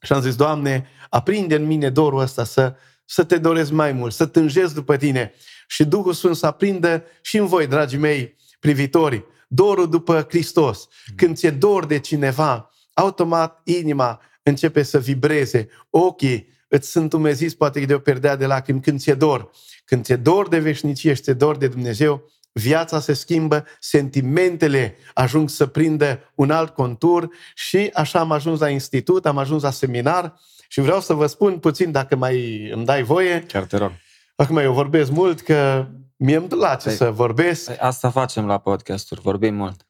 Și 0.00 0.12
am 0.12 0.20
zis, 0.20 0.34
Doamne, 0.34 0.88
aprinde 1.08 1.54
în 1.54 1.64
mine 1.64 1.90
dorul 1.90 2.20
ăsta 2.20 2.44
să, 2.44 2.74
să 3.04 3.24
te 3.24 3.38
doresc 3.38 3.70
mai 3.70 3.92
mult, 3.92 4.12
să 4.12 4.26
tânjesc 4.26 4.74
după 4.74 4.96
tine 4.96 5.32
și 5.66 5.84
Duhul 5.84 6.12
Sfânt 6.12 6.36
să 6.36 6.46
aprindă 6.46 7.04
și 7.20 7.36
în 7.36 7.46
voi, 7.46 7.66
dragii 7.66 7.98
mei 7.98 8.36
privitori, 8.60 9.24
dorul 9.48 9.90
după 9.90 10.26
Hristos. 10.28 10.88
Când 11.16 11.36
ți-e 11.36 11.50
dor 11.50 11.86
de 11.86 11.98
cineva, 11.98 12.70
automat 12.94 13.60
inima 13.64 14.20
începe 14.42 14.82
să 14.82 14.98
vibreze, 14.98 15.68
ochii 15.90 16.48
îți 16.68 16.90
sunt 16.90 17.12
umeziți 17.12 17.56
poate 17.56 17.80
de 17.80 17.94
o 17.94 17.98
perdea 17.98 18.36
de 18.36 18.46
lacrimi 18.46 18.80
când 18.80 19.00
ți-e 19.00 19.14
dor. 19.14 19.50
Când 19.84 20.04
ți-e 20.04 20.16
dor 20.16 20.48
de 20.48 20.58
veșnicie 20.58 21.14
și 21.14 21.22
ți-e 21.22 21.32
dor 21.32 21.56
de 21.56 21.68
Dumnezeu, 21.68 22.30
viața 22.52 23.00
se 23.00 23.12
schimbă, 23.12 23.64
sentimentele 23.80 24.96
ajung 25.14 25.48
să 25.48 25.66
prindă 25.66 26.32
un 26.34 26.50
alt 26.50 26.74
contur 26.74 27.28
și 27.54 27.90
așa 27.92 28.18
am 28.18 28.32
ajuns 28.32 28.60
la 28.60 28.68
institut, 28.68 29.26
am 29.26 29.38
ajuns 29.38 29.62
la 29.62 29.70
seminar 29.70 30.34
și 30.68 30.80
vreau 30.80 31.00
să 31.00 31.14
vă 31.14 31.26
spun 31.26 31.58
puțin, 31.58 31.90
dacă 31.90 32.16
mai 32.16 32.68
îmi 32.70 32.84
dai 32.84 33.02
voie. 33.02 33.44
Chiar 33.48 33.64
te 33.64 33.76
rog. 33.76 33.92
Acum 34.36 34.56
eu 34.56 34.72
vorbesc 34.72 35.10
mult, 35.10 35.40
că 35.40 35.86
mie 36.16 36.36
îmi 36.36 36.48
place 36.48 36.88
păi, 36.88 36.96
să 36.96 37.10
vorbesc. 37.10 37.66
Păi 37.66 37.76
asta 37.78 38.10
facem 38.10 38.46
la 38.46 38.58
podcasturi, 38.58 39.20
vorbim 39.20 39.54
mult. 39.54 39.86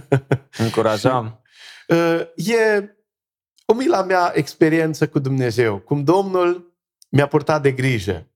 Încurajăm. 0.64 1.40
Uh, 1.88 2.20
e 2.34 2.96
o 3.64 3.74
mila 3.74 4.02
mea 4.02 4.30
experiență 4.34 5.08
cu 5.08 5.18
Dumnezeu, 5.18 5.78
cum 5.78 6.04
Domnul 6.04 6.76
mi-a 7.08 7.26
purtat 7.26 7.62
de 7.62 7.72
grijă. 7.72 8.30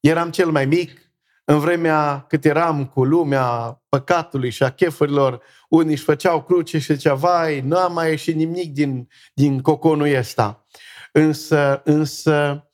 Eram 0.00 0.30
cel 0.30 0.50
mai 0.50 0.66
mic, 0.66 1.05
în 1.48 1.58
vremea 1.58 2.24
cât 2.28 2.44
eram 2.44 2.86
cu 2.86 3.04
lumea 3.04 3.80
păcatului 3.88 4.50
și 4.50 4.62
a 4.62 4.70
chefurilor, 4.70 5.42
unii 5.68 5.92
își 5.92 6.02
făceau 6.02 6.42
cruce 6.42 6.78
și 6.78 6.94
zicea, 6.94 7.14
vai, 7.14 7.60
nu 7.60 7.76
am 7.76 7.92
mai 7.92 8.08
ieșit 8.08 8.34
nimic 8.34 8.72
din, 8.72 9.08
din 9.34 9.60
coconul 9.60 10.14
ăsta. 10.14 10.66
Însă, 11.12 11.80
însă, 11.84 12.66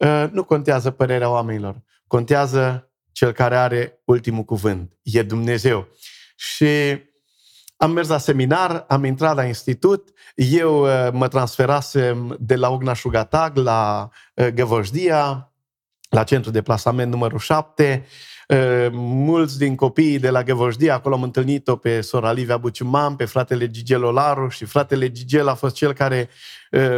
ă, 0.00 0.28
nu 0.32 0.44
contează 0.44 0.90
părerea 0.90 1.30
oamenilor. 1.30 1.82
Contează 2.06 2.90
cel 3.12 3.32
care 3.32 3.56
are 3.56 4.00
ultimul 4.04 4.44
cuvânt. 4.44 4.92
E 5.02 5.22
Dumnezeu. 5.22 5.88
Și 6.36 6.66
am 7.76 7.90
mers 7.90 8.08
la 8.08 8.18
seminar, 8.18 8.84
am 8.88 9.04
intrat 9.04 9.34
la 9.34 9.44
institut, 9.44 10.08
eu 10.34 10.80
ă, 10.80 11.10
mă 11.12 11.28
transferasem 11.28 12.36
de 12.40 12.56
la 12.56 12.70
Ogna 12.70 12.92
Șugatag 12.92 13.56
la 13.56 14.08
ă, 14.36 14.48
Găvojdia, 14.48 15.50
la 16.08 16.22
centru 16.22 16.50
de 16.50 16.62
plasament 16.62 17.10
numărul 17.10 17.38
7. 17.38 18.06
Mulți 18.92 19.58
din 19.58 19.74
copiii 19.74 20.18
de 20.18 20.30
la 20.30 20.42
Găvojdia, 20.42 20.94
acolo 20.94 21.14
am 21.14 21.22
întâlnit-o 21.22 21.76
pe 21.76 22.00
sora 22.00 22.32
Livia 22.32 22.56
Buciuman, 22.56 23.16
pe 23.16 23.24
fratele 23.24 23.70
Gigel 23.70 24.04
Olaru 24.04 24.48
și 24.48 24.64
fratele 24.64 25.10
Gigel 25.10 25.48
a 25.48 25.54
fost 25.54 25.74
cel 25.74 25.92
care 25.92 26.28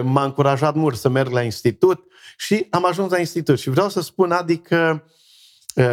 m-a 0.03 0.25
încurajat 0.25 0.75
mult 0.75 0.97
să 0.97 1.09
merg 1.09 1.31
la 1.31 1.43
institut 1.43 2.05
și 2.37 2.67
am 2.71 2.85
ajuns 2.87 3.11
la 3.11 3.19
institut. 3.19 3.59
Și 3.59 3.71
vreau 3.71 3.89
să 3.89 4.01
spun, 4.01 4.33
adică, 4.33 5.05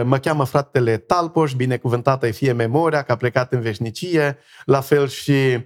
mă 0.04 0.18
cheamă 0.18 0.44
fratele 0.44 0.98
Talpoș, 0.98 1.54
binecuvântată 1.54 2.32
fie 2.32 2.52
memoria, 2.52 3.02
că 3.02 3.12
a 3.12 3.16
plecat 3.16 3.52
în 3.52 3.62
veșnicie, 3.62 4.38
la 4.66 4.82
fel 4.82 5.08
și 5.08 5.34
Uh, 5.34 5.64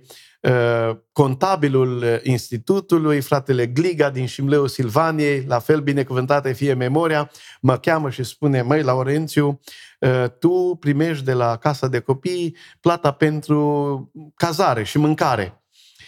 contabilul 1.11 1.97
uh, 1.97 2.17
institutului, 2.23 3.21
fratele 3.21 3.65
Gliga 3.65 4.09
din 4.09 4.25
Șimleu 4.25 4.67
Silvaniei, 4.67 5.45
la 5.47 5.59
fel 5.59 5.79
binecuvântată 5.79 6.53
fie 6.53 6.73
memoria, 6.73 7.31
mă 7.61 7.77
cheamă 7.77 8.09
și 8.09 8.23
spune, 8.23 8.61
măi, 8.61 8.83
Laurențiu, 8.83 9.59
uh, 9.99 10.25
tu 10.39 10.77
primești 10.79 11.23
de 11.23 11.33
la 11.33 11.57
Casa 11.57 11.87
de 11.87 11.99
Copii 11.99 12.55
plata 12.79 13.11
pentru 13.11 14.11
cazare 14.35 14.83
și 14.83 14.97
mâncare. 14.97 15.63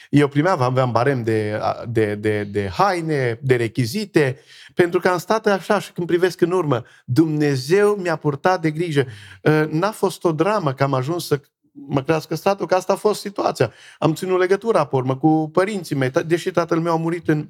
Eu 0.10 0.28
primeam, 0.28 0.62
aveam 0.62 0.92
barem 0.92 1.24
de, 1.24 1.60
de, 1.88 2.16
de, 2.16 2.44
de 2.44 2.70
haine, 2.74 3.40
de 3.42 3.56
rechizite, 3.56 4.40
pentru 4.76 5.00
că 5.00 5.08
am 5.08 5.18
stat 5.18 5.48
așa 5.48 5.80
și 5.80 5.92
când 5.92 6.08
privesc 6.08 6.42
în 6.42 6.52
urmă, 6.52 6.84
Dumnezeu 7.06 7.96
mi-a 7.96 8.16
purtat 8.16 8.62
de 8.62 8.72
grijă. 8.72 9.06
N-a 9.70 9.92
fost 9.92 10.24
o 10.24 10.32
dramă 10.32 10.74
că 10.74 10.84
am 10.84 10.94
ajuns 10.94 11.26
să 11.26 11.42
mă 11.72 12.04
crească 12.04 12.36
statul, 12.36 12.66
că 12.66 12.75
asta 12.75 12.94
a 12.94 12.96
fost 12.96 13.20
situația. 13.20 13.72
Am 14.00 14.13
ținut 14.13 14.40
legătura, 14.40 14.86
pe 14.86 14.96
urmă, 14.96 15.18
cu 15.18 15.50
părinții 15.54 15.96
mei, 15.96 16.10
deși 16.10 16.51
tatăl 16.51 16.80
meu 16.80 16.94
a 16.94 16.98
murit 16.98 17.28
în, 17.28 17.50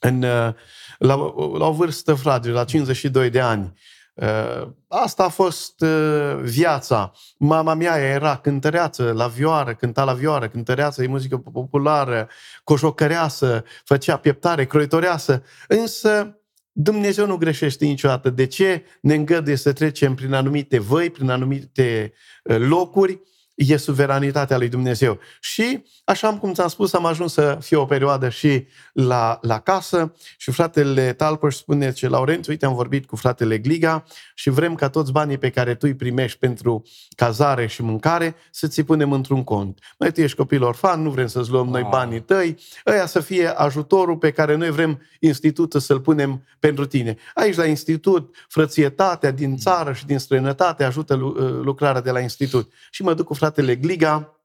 în, 0.00 0.22
uh, 0.22 0.54
la, 0.98 1.14
la 1.58 1.66
o 1.66 1.72
vârstă 1.72 2.14
fragilă, 2.14 2.54
la 2.54 2.64
52 2.64 3.30
de 3.30 3.40
ani. 3.40 3.74
Uh, 4.14 4.68
asta 4.88 5.24
a 5.24 5.28
fost 5.28 5.80
uh, 5.80 6.38
viața. 6.42 7.12
Mama 7.38 7.74
mea 7.74 7.96
era 7.96 8.36
cântăreață 8.36 9.12
la 9.12 9.26
vioară, 9.26 9.74
cânta 9.74 10.04
la 10.04 10.12
vioară, 10.12 10.48
cântăreață, 10.48 11.02
e 11.02 11.06
muzică 11.06 11.36
populară, 11.36 12.28
coșocăreasă, 12.64 13.64
făcea 13.84 14.16
pieptare, 14.16 14.66
croitoreasă. 14.66 15.42
Însă 15.68 16.40
Dumnezeu 16.72 17.26
nu 17.26 17.36
greșește 17.36 17.84
niciodată. 17.84 18.30
De 18.30 18.46
ce 18.46 18.84
ne 19.00 19.14
îngăduie 19.14 19.56
să 19.56 19.72
trecem 19.72 20.14
prin 20.14 20.32
anumite 20.32 20.78
văi, 20.78 21.10
prin 21.10 21.30
anumite 21.30 22.12
locuri 22.42 23.20
e 23.68 23.76
suveranitatea 23.76 24.58
lui 24.58 24.68
Dumnezeu. 24.68 25.18
Și, 25.40 25.84
așa 26.04 26.34
cum 26.34 26.52
ți-am 26.52 26.68
spus, 26.68 26.92
am 26.92 27.06
ajuns 27.06 27.32
să 27.32 27.58
fie 27.60 27.76
o 27.76 27.84
perioadă 27.84 28.28
și 28.28 28.66
la, 28.92 29.38
la 29.42 29.58
casă 29.58 30.14
și 30.36 30.50
fratele 30.50 31.12
Talpăș 31.12 31.54
spune 31.54 31.92
ce 31.92 32.08
Laurențiu, 32.08 32.52
uite, 32.52 32.66
am 32.66 32.74
vorbit 32.74 33.06
cu 33.06 33.16
fratele 33.16 33.58
Gliga 33.58 34.04
și 34.34 34.50
vrem 34.50 34.74
ca 34.74 34.88
toți 34.88 35.12
banii 35.12 35.38
pe 35.38 35.50
care 35.50 35.74
tu 35.74 35.86
îi 35.86 35.94
primești 35.94 36.38
pentru 36.38 36.82
cazare 37.16 37.66
și 37.66 37.82
mâncare 37.82 38.34
să 38.50 38.66
ți 38.66 38.82
punem 38.82 39.12
într-un 39.12 39.44
cont. 39.44 39.78
Mai 39.98 40.12
tu 40.12 40.20
ești 40.20 40.36
copil 40.36 40.62
orfan, 40.62 41.02
nu 41.02 41.10
vrem 41.10 41.26
să-ți 41.26 41.50
luăm 41.50 41.64
wow. 41.64 41.72
noi 41.72 41.86
banii 41.90 42.20
tăi, 42.20 42.58
ăia 42.86 43.06
să 43.06 43.20
fie 43.20 43.46
ajutorul 43.46 44.16
pe 44.16 44.30
care 44.30 44.56
noi 44.56 44.70
vrem 44.70 45.00
institutul 45.18 45.80
să-l 45.80 46.00
punem 46.00 46.44
pentru 46.58 46.86
tine. 46.86 47.16
Aici 47.34 47.56
la 47.56 47.66
institut, 47.66 48.34
frățietatea 48.48 49.30
din 49.30 49.56
țară 49.56 49.92
și 49.92 50.06
din 50.06 50.18
străinătate 50.18 50.84
ajută 50.84 51.14
lucrarea 51.62 52.00
de 52.00 52.10
la 52.10 52.20
institut. 52.20 52.72
Și 52.90 53.02
mă 53.02 53.14
duc 53.14 53.26
cu 53.26 53.34
fratele 53.34 53.48
fratele 53.50 53.76
Gliga 53.76 54.40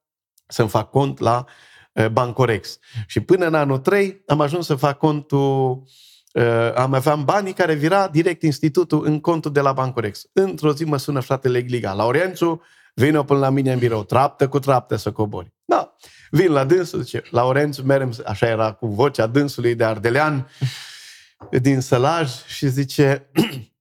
să-mi 0.48 0.70
fac 0.70 0.90
cont 0.90 1.20
la 1.20 1.46
Bancorex. 2.12 2.80
Și 3.08 3.20
până 3.20 3.46
în 3.46 3.54
anul 3.54 3.78
3 3.78 4.24
am 4.28 4.42
ajuns 4.42 4.66
să 4.66 4.76
fac 4.76 4.98
contul 4.98 5.84
am 6.76 6.94
aveam 6.94 7.26
banii 7.26 7.54
care 7.54 7.74
vira 7.74 8.08
direct 8.08 8.42
institutul 8.42 9.06
în 9.06 9.20
contul 9.20 9.52
de 9.52 9.60
la 9.60 9.72
Bancorex. 9.72 10.26
Într-o 10.34 10.74
zi 10.74 10.84
mă 10.84 10.98
sună 10.98 11.20
fratele 11.20 11.62
Gliga. 11.62 11.94
Laurențiu, 11.94 12.62
vină 12.94 13.24
până 13.24 13.40
la 13.40 13.50
mine 13.50 13.72
în 13.72 13.80
birou, 13.80 14.04
traptă 14.04 14.48
cu 14.48 14.60
traptă 14.60 14.96
să 14.96 15.12
cobori. 15.12 15.54
Da, 15.66 15.96
vin 16.30 16.52
la 16.52 16.64
dânsul, 16.64 17.02
zice, 17.02 17.24
Laurențiu, 17.30 17.84
merem, 17.84 18.14
așa 18.26 18.48
era 18.48 18.72
cu 18.72 18.88
vocea 18.88 19.28
dânsului 19.28 19.76
de 19.76 19.84
ardelean, 19.84 20.50
din 21.50 21.80
Sălaj 21.80 22.46
și 22.46 22.68
zice, 22.68 23.30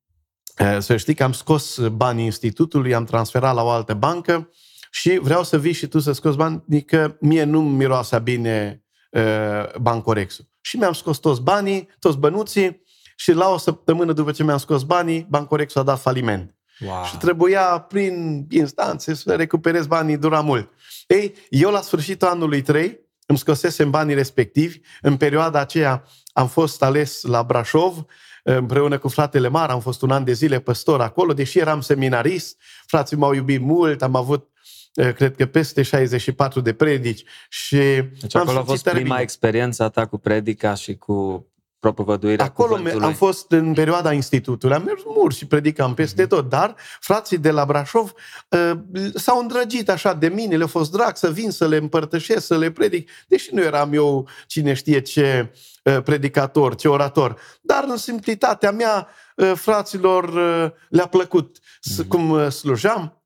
să 0.86 0.96
știi 0.96 1.14
că 1.14 1.24
am 1.24 1.32
scos 1.32 1.88
banii 1.88 2.24
institutului, 2.24 2.94
am 2.94 3.04
transferat 3.04 3.54
la 3.54 3.62
o 3.62 3.68
altă 3.68 3.94
bancă, 3.94 4.50
și 4.94 5.18
vreau 5.22 5.44
să 5.44 5.58
vii 5.58 5.72
și 5.72 5.86
tu 5.86 5.98
să 5.98 6.12
scoți 6.12 6.36
bani, 6.36 6.62
adică 6.66 7.16
mie 7.20 7.44
nu 7.44 7.62
miroase 7.62 8.18
bine 8.18 8.84
uh, 9.10 9.76
Bancorexul. 9.80 10.44
Și 10.60 10.76
mi-am 10.76 10.92
scos 10.92 11.18
toți 11.18 11.42
banii, 11.42 11.88
toți 11.98 12.18
bănuții 12.18 12.82
și 13.16 13.32
la 13.32 13.48
o 13.48 13.56
săptămână 13.56 14.12
după 14.12 14.32
ce 14.32 14.44
mi-am 14.44 14.58
scos 14.58 14.82
banii, 14.82 15.26
Bancorexul 15.28 15.80
a 15.80 15.84
dat 15.84 16.00
faliment. 16.00 16.54
Wow. 16.80 17.04
Și 17.04 17.16
trebuia 17.16 17.78
prin 17.88 18.46
instanțe 18.50 19.14
să 19.14 19.34
recuperez 19.34 19.86
banii, 19.86 20.16
dura 20.16 20.40
mult. 20.40 20.70
Ei, 21.06 21.34
eu 21.48 21.70
la 21.70 21.80
sfârșitul 21.80 22.28
anului 22.28 22.62
3 22.62 23.00
îmi 23.26 23.38
scosesem 23.38 23.90
banii 23.90 24.14
respectivi. 24.14 24.80
În 25.00 25.16
perioada 25.16 25.60
aceea 25.60 26.04
am 26.32 26.48
fost 26.48 26.82
ales 26.82 27.22
la 27.22 27.42
Brașov, 27.42 28.04
împreună 28.42 28.98
cu 28.98 29.08
fratele 29.08 29.48
Mar, 29.48 29.70
am 29.70 29.80
fost 29.80 30.02
un 30.02 30.10
an 30.10 30.24
de 30.24 30.32
zile 30.32 30.60
păstor 30.60 31.00
acolo, 31.00 31.32
deși 31.32 31.58
eram 31.58 31.80
seminarist, 31.80 32.56
frații 32.86 33.16
m-au 33.16 33.32
iubit 33.32 33.60
mult, 33.60 34.02
am 34.02 34.14
avut 34.14 34.48
Eh, 34.48 34.53
cred 34.94 35.36
că 35.36 35.46
peste 35.46 35.82
64 35.82 36.60
de 36.60 36.72
predici 36.72 37.24
și 37.48 37.76
deci 38.20 38.34
acolo 38.34 38.58
a 38.58 38.62
fost 38.62 38.82
prima 38.82 39.02
bine. 39.02 39.20
experiență 39.20 39.88
ta 39.88 40.06
cu 40.06 40.18
predica 40.18 40.74
și 40.74 40.96
cu 40.96 41.46
propovăduirea 41.84 42.44
Acolo 42.44 42.74
cuvântului. 42.74 43.06
am 43.06 43.12
fost 43.12 43.50
în 43.50 43.72
perioada 43.72 44.12
institutului, 44.12 44.76
am 44.76 44.82
mers 44.82 45.00
mult 45.04 45.34
și 45.34 45.46
predicam 45.46 45.94
peste 45.94 46.24
mm-hmm. 46.24 46.28
tot, 46.28 46.48
dar 46.48 46.74
frații 47.00 47.38
de 47.38 47.50
la 47.50 47.64
Brașov 47.64 48.12
uh, 48.48 48.70
s-au 49.14 49.40
îndrăgit 49.40 49.88
așa 49.88 50.14
de 50.14 50.28
mine, 50.28 50.56
le-a 50.56 50.66
fost 50.66 50.92
drag 50.92 51.16
să 51.16 51.30
vin 51.30 51.50
să 51.50 51.68
le 51.68 51.76
împărtășesc, 51.76 52.46
să 52.46 52.58
le 52.58 52.70
predic, 52.70 53.10
deși 53.28 53.54
nu 53.54 53.62
eram 53.62 53.92
eu 53.92 54.28
cine 54.46 54.74
știe 54.74 55.00
ce 55.00 55.52
uh, 55.82 56.02
predicator, 56.02 56.74
ce 56.74 56.88
orator, 56.88 57.40
dar 57.60 57.84
în 57.88 57.96
simplitatea 57.96 58.70
mea 58.70 59.08
uh, 59.36 59.52
fraților 59.54 60.24
uh, 60.24 60.70
le-a 60.88 61.06
plăcut 61.06 61.58
mm-hmm. 61.58 62.06
cum 62.08 62.30
uh, 62.30 62.48
slujam, 62.48 63.23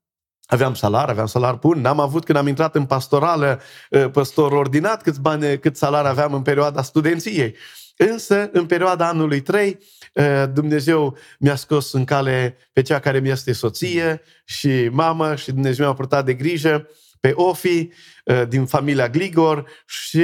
Aveam 0.51 0.73
salar, 0.73 1.09
aveam 1.09 1.25
salar 1.25 1.55
bun, 1.55 1.81
n-am 1.81 1.99
avut 1.99 2.25
când 2.25 2.37
am 2.37 2.47
intrat 2.47 2.75
în 2.75 2.85
pastorală, 2.85 3.61
ă, 3.91 4.09
păstor 4.09 4.51
ordinat, 4.51 5.01
cât 5.01 5.17
bani, 5.17 5.59
cât 5.59 5.77
salar 5.77 6.05
aveam 6.05 6.33
în 6.33 6.41
perioada 6.41 6.81
studenției. 6.81 7.55
Însă, 7.97 8.49
în 8.51 8.65
perioada 8.65 9.07
anului 9.07 9.41
3, 9.41 9.77
ă, 10.15 10.45
Dumnezeu 10.45 11.17
mi-a 11.39 11.55
scos 11.55 11.93
în 11.93 12.05
cale 12.05 12.57
pe 12.73 12.81
cea 12.81 12.99
care 12.99 13.19
mi 13.19 13.29
este 13.29 13.51
soție 13.51 14.21
și 14.45 14.89
mamă 14.91 15.35
și 15.35 15.51
Dumnezeu 15.51 15.85
mi-a 15.85 15.93
purtat 15.93 16.25
de 16.25 16.33
grijă 16.33 16.87
pe 17.19 17.31
Ofi 17.35 17.89
ă, 18.27 18.45
din 18.45 18.65
familia 18.65 19.09
Gligor 19.09 19.69
și 19.85 20.23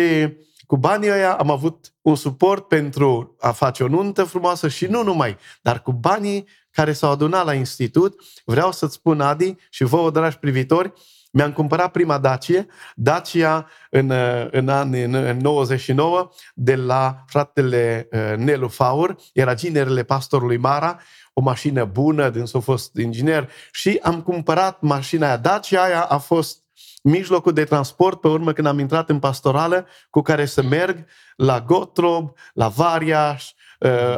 cu 0.66 0.78
banii 0.78 1.12
ăia 1.12 1.34
am 1.34 1.52
avut 1.52 1.94
un 2.02 2.16
suport 2.16 2.68
pentru 2.68 3.36
a 3.40 3.52
face 3.52 3.84
o 3.84 3.88
nuntă 3.88 4.24
frumoasă 4.24 4.68
și 4.68 4.86
nu 4.86 5.04
numai, 5.04 5.38
dar 5.62 5.82
cu 5.82 5.92
banii 5.92 6.48
care 6.76 6.94
s-au 6.94 7.12
adunat 7.12 7.46
la 7.46 7.54
institut, 7.54 8.22
vreau 8.46 8.72
să-ți 8.72 8.94
spun, 8.94 9.22
Adi, 9.22 9.56
și 9.70 9.84
vouă, 9.84 10.12
dragi 10.12 10.38
privitori, 10.38 10.94
mi-am 11.32 11.54
cumpărat 11.54 11.92
prima 11.92 12.18
Dacia, 12.18 12.66
Dacia 12.96 13.68
în, 13.90 14.12
în 14.52 14.70
anii 14.70 15.04
în 15.04 15.38
99, 15.38 16.30
de 16.54 16.76
la 16.76 17.24
fratele 17.28 18.08
uh, 18.12 18.38
Nelu 18.38 18.68
Faur, 18.68 19.16
era 19.34 19.56
ginerele 19.56 20.04
pastorului 20.04 20.58
Mara, 20.58 21.00
o 21.34 21.42
mașină 21.42 21.86
bună, 21.86 22.30
din 22.30 22.44
a 22.54 22.60
fost 22.60 22.96
inginer, 22.98 23.50
și 23.72 24.00
am 24.04 24.22
cumpărat 24.22 24.82
mașina 24.82 25.28
aia. 25.28 25.38
Dacia 25.38 25.84
aia 25.84 26.02
a 26.02 26.18
fost 26.18 26.64
mijlocul 27.04 27.54
de 27.54 27.64
transport 27.64 28.22
pe 28.22 28.28
urmă 28.28 28.54
când 28.54 28.68
am 28.68 28.80
intrat 28.80 29.10
în 29.10 29.20
pastorală 29.20 29.88
cu 30.10 30.22
care 30.22 30.46
să 30.46 30.64
merg 30.64 31.06
la 31.36 31.62
Gotrob, 31.62 32.32
la 32.54 32.68
Variaș, 32.68 33.50
uh, 33.50 33.65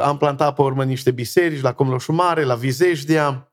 am 0.02 0.16
plantat 0.16 0.54
pe 0.54 0.62
urmă 0.62 0.84
niște 0.84 1.10
biserici 1.10 1.60
la 1.60 1.72
Comloșu 1.72 2.12
Mare, 2.12 2.44
la 2.44 2.54
Vizejdia. 2.54 3.52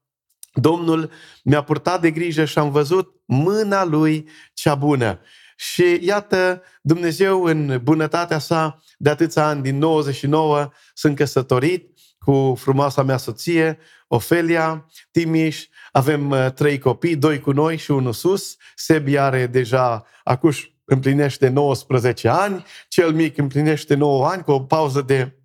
Domnul 0.54 1.12
mi-a 1.44 1.62
purtat 1.62 2.02
de 2.02 2.12
grijă 2.12 2.46
și 2.46 2.60
am 2.60 2.72
văzut 2.72 3.14
mâna 3.26 3.84
lui 3.84 4.30
cea 4.54 4.76
bună. 4.76 5.20
Și 5.56 6.00
iată, 6.02 6.62
Dumnezeu 6.82 7.44
în 7.44 7.80
bunătatea 7.84 8.40
sa 8.40 8.84
de 8.98 9.10
atâția 9.10 9.48
ani, 9.48 9.62
din 9.62 9.78
99, 9.78 10.70
sunt 10.94 11.16
căsătorit 11.16 11.98
cu 12.20 12.56
frumoasa 12.58 13.04
mea 13.04 13.18
soție, 13.18 13.78
Ofelia, 14.08 14.86
Timiș, 15.12 15.66
avem 15.92 16.30
uh, 16.30 16.52
trei 16.52 16.80
copii, 16.80 17.16
doi 17.16 17.40
cu 17.40 17.52
noi 17.52 17.78
și 17.78 17.92
unul 17.92 18.14
sus. 18.14 18.56
Sebi 18.76 19.18
are 19.18 19.48
deja, 19.48 20.06
acuș 20.24 20.70
împlinește 20.86 21.48
19 21.48 22.28
ani, 22.28 22.66
cel 22.88 23.12
mic 23.12 23.38
împlinește 23.38 23.96
9 23.96 24.28
ani, 24.28 24.44
cu 24.44 24.52
o 24.52 24.60
pauză 24.60 25.02
de 25.02 25.36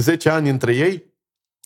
10 0.00 0.28
ani 0.28 0.48
între 0.48 0.74
ei. 0.74 1.16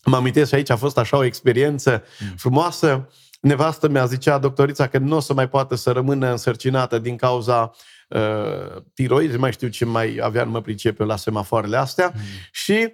Mă 0.04 0.16
amintesc 0.16 0.48
și 0.48 0.54
aici 0.54 0.70
a 0.70 0.76
fost 0.76 0.98
așa 0.98 1.16
o 1.16 1.24
experiență 1.24 2.02
mm. 2.18 2.36
frumoasă. 2.36 3.08
Nevastă 3.40 3.88
mi-a 3.88 4.06
zicea 4.06 4.38
doctorița 4.38 4.86
că 4.86 4.98
nu 4.98 5.16
o 5.16 5.20
să 5.20 5.34
mai 5.34 5.48
poată 5.48 5.74
să 5.74 5.90
rămână 5.90 6.30
însărcinată 6.30 6.98
din 6.98 7.16
cauza 7.16 7.70
uh, 8.08 8.82
tiroizi, 8.94 9.36
mai 9.36 9.52
știu 9.52 9.68
ce 9.68 9.84
mai 9.84 10.18
avea, 10.22 10.44
nu 10.44 10.50
mă 10.50 10.60
pricepe 10.60 11.04
la 11.04 11.16
semafoarele 11.16 11.76
astea. 11.76 12.12
Mm. 12.14 12.20
Și 12.50 12.72
Uh, 12.72 12.92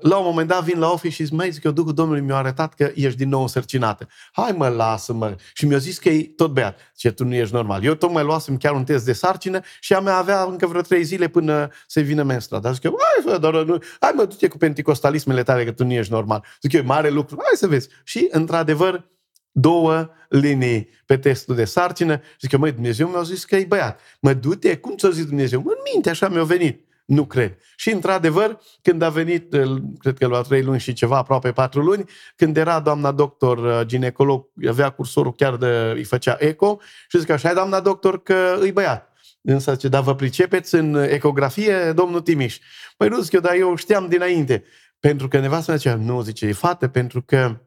la 0.00 0.16
un 0.16 0.24
moment 0.24 0.48
dat 0.48 0.64
vin 0.64 0.78
la 0.78 0.90
office 0.90 1.14
și 1.14 1.24
zic, 1.24 1.32
mai 1.32 1.50
zic 1.50 1.64
eu, 1.64 1.70
Duhul 1.70 1.92
Domnului 1.92 2.20
mi-a 2.20 2.36
arătat 2.36 2.74
că 2.74 2.90
ești 2.94 3.18
din 3.18 3.28
nou 3.28 3.42
însărcinată. 3.42 4.08
Hai 4.32 4.54
mă, 4.56 4.68
lasă-mă. 4.68 5.36
Și 5.54 5.66
mi-a 5.66 5.78
zis 5.78 5.98
că 5.98 6.08
e 6.08 6.32
tot 6.36 6.52
beat. 6.52 6.78
Ce 6.94 7.10
tu 7.10 7.24
nu 7.24 7.34
ești 7.34 7.54
normal. 7.54 7.84
Eu 7.84 7.94
tocmai 7.94 8.24
luasem 8.24 8.56
chiar 8.56 8.74
un 8.74 8.84
test 8.84 9.04
de 9.04 9.12
sarcină 9.12 9.60
și 9.80 9.94
a 9.94 10.00
mea 10.00 10.16
avea 10.16 10.42
încă 10.42 10.66
vreo 10.66 10.80
trei 10.80 11.02
zile 11.02 11.28
până 11.28 11.70
să 11.86 12.00
vină 12.00 12.22
menstrua. 12.22 12.60
Dar 12.60 12.72
zic 12.72 12.82
eu, 12.82 12.98
hai, 12.98 13.32
fă, 13.32 13.38
dar 13.38 13.64
nu, 13.64 13.78
hai 14.00 14.12
mă, 14.14 14.24
du-te 14.24 14.48
cu 14.48 14.56
penticostalismele 14.56 15.42
tale 15.42 15.64
că 15.64 15.72
tu 15.72 15.84
nu 15.84 15.92
ești 15.92 16.12
normal. 16.12 16.44
Zic 16.60 16.72
eu, 16.72 16.84
mare 16.84 17.10
lucru, 17.10 17.36
hai 17.38 17.56
să 17.56 17.66
vezi. 17.66 17.88
Și, 18.04 18.28
într-adevăr, 18.30 19.08
două 19.52 20.08
linii 20.28 20.88
pe 21.06 21.16
testul 21.16 21.54
de 21.54 21.64
sarcină. 21.64 22.20
Zic 22.40 22.52
eu, 22.52 22.58
măi, 22.58 22.72
Dumnezeu 22.72 23.08
mi-a 23.08 23.22
zis 23.22 23.44
că 23.44 23.56
e 23.56 23.64
băiat. 23.64 24.00
Mă, 24.20 24.32
du-te, 24.32 24.76
cum 24.76 24.96
ți-a 24.96 25.10
zis 25.10 25.24
Dumnezeu? 25.24 25.60
În 25.60 25.76
minte, 25.92 26.10
așa 26.10 26.28
mi-a 26.28 26.44
venit. 26.44 26.88
Nu 27.10 27.24
cred. 27.24 27.56
Și, 27.76 27.90
într-adevăr, 27.90 28.58
când 28.82 29.02
a 29.02 29.08
venit, 29.08 29.50
cred 29.98 30.18
că 30.18 30.26
la 30.26 30.40
trei 30.40 30.62
luni 30.62 30.80
și 30.80 30.92
ceva, 30.92 31.16
aproape 31.16 31.52
patru 31.52 31.82
luni, 31.82 32.04
când 32.36 32.56
era 32.56 32.80
doamna 32.80 33.12
doctor 33.12 33.58
uh, 33.58 33.86
ginecolog, 33.86 34.46
avea 34.68 34.90
cursorul 34.90 35.34
chiar 35.34 35.56
de, 35.56 35.92
îi 35.94 36.04
făcea 36.04 36.36
eco 36.38 36.78
și 37.08 37.18
zic 37.18 37.30
așa, 37.30 37.54
doamna 37.54 37.80
doctor, 37.80 38.22
că 38.22 38.56
îi 38.60 38.72
băiat. 38.72 39.12
Însă 39.42 39.74
ce, 39.74 39.88
dar 39.88 40.02
vă 40.02 40.14
pricepeți 40.14 40.74
în 40.74 40.94
ecografie, 40.94 41.92
domnul 41.92 42.20
Timiș? 42.20 42.58
Păi 42.96 43.08
nu, 43.08 43.20
zic 43.20 43.32
eu, 43.32 43.40
dar 43.40 43.54
eu 43.54 43.74
știam 43.74 44.08
dinainte. 44.08 44.64
Pentru 45.00 45.28
că 45.28 45.38
nevastă 45.38 45.70
mea 45.70 45.78
zicea, 45.78 45.94
nu, 45.94 46.20
zice, 46.20 46.46
e 46.46 46.52
fată, 46.52 46.88
pentru 46.88 47.22
că 47.22 47.60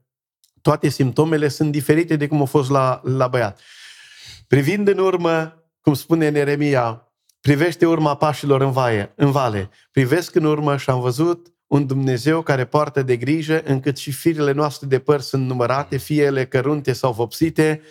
toate 0.61 0.89
simptomele 0.89 1.47
sunt 1.47 1.71
diferite 1.71 2.15
de 2.15 2.27
cum 2.27 2.39
au 2.39 2.45
fost 2.45 2.69
la, 2.69 3.01
la 3.03 3.27
băiat. 3.27 3.59
Privind 4.47 4.87
în 4.87 4.97
urmă, 4.97 5.63
cum 5.81 5.93
spune 5.93 6.29
Neremia, 6.29 7.07
privește 7.43 7.85
urma 7.85 8.15
pașilor 8.15 8.61
în, 8.61 8.71
vaie, 8.71 9.13
în 9.15 9.31
vale. 9.31 9.69
Privesc 9.91 10.35
în 10.35 10.43
urmă 10.43 10.77
și 10.77 10.89
am 10.89 11.01
văzut 11.01 11.47
un 11.67 11.85
Dumnezeu 11.85 12.41
care 12.41 12.65
poartă 12.65 13.01
de 13.01 13.17
grijă 13.17 13.61
încât 13.65 13.97
și 13.97 14.11
firele 14.11 14.51
noastre 14.51 14.87
de 14.87 14.99
păr 14.99 15.19
sunt 15.19 15.47
numărate, 15.47 15.97
fie 15.97 16.23
ele 16.23 16.45
cărunte 16.45 16.93
sau 16.93 17.13
vopsite. 17.13 17.81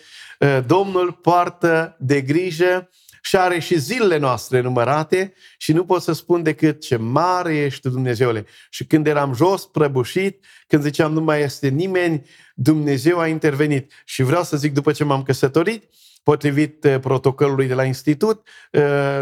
Ă, 0.41 0.61
Domnul 0.61 1.11
poartă 1.11 1.95
de 1.99 2.21
grijă 2.21 2.89
și 3.21 3.35
are 3.35 3.59
și 3.59 3.79
zilele 3.79 4.17
noastre 4.17 4.61
numărate 4.61 5.33
și 5.57 5.73
nu 5.73 5.85
pot 5.85 6.01
să 6.01 6.11
spun 6.11 6.43
decât 6.43 6.81
ce 6.81 6.95
mare 6.95 7.55
ești 7.55 7.89
Dumnezeule. 7.89 8.45
Și 8.69 8.85
când 8.85 9.07
eram 9.07 9.33
jos, 9.33 9.65
prăbușit, 9.65 10.45
când 10.67 10.83
ziceam 10.83 11.13
nu 11.13 11.21
mai 11.21 11.41
este 11.41 11.67
nimeni, 11.67 12.25
Dumnezeu 12.55 13.19
a 13.19 13.27
intervenit. 13.27 13.91
Și 14.05 14.23
vreau 14.23 14.43
să 14.43 14.57
zic, 14.57 14.73
după 14.73 14.91
ce 14.91 15.03
m-am 15.03 15.23
căsătorit, 15.23 15.83
potrivit 16.23 16.83
uh, 16.83 16.99
protocolului 16.99 17.67
de 17.67 17.73
la 17.73 17.83
institut, 17.83 18.47
uh, 18.71 19.19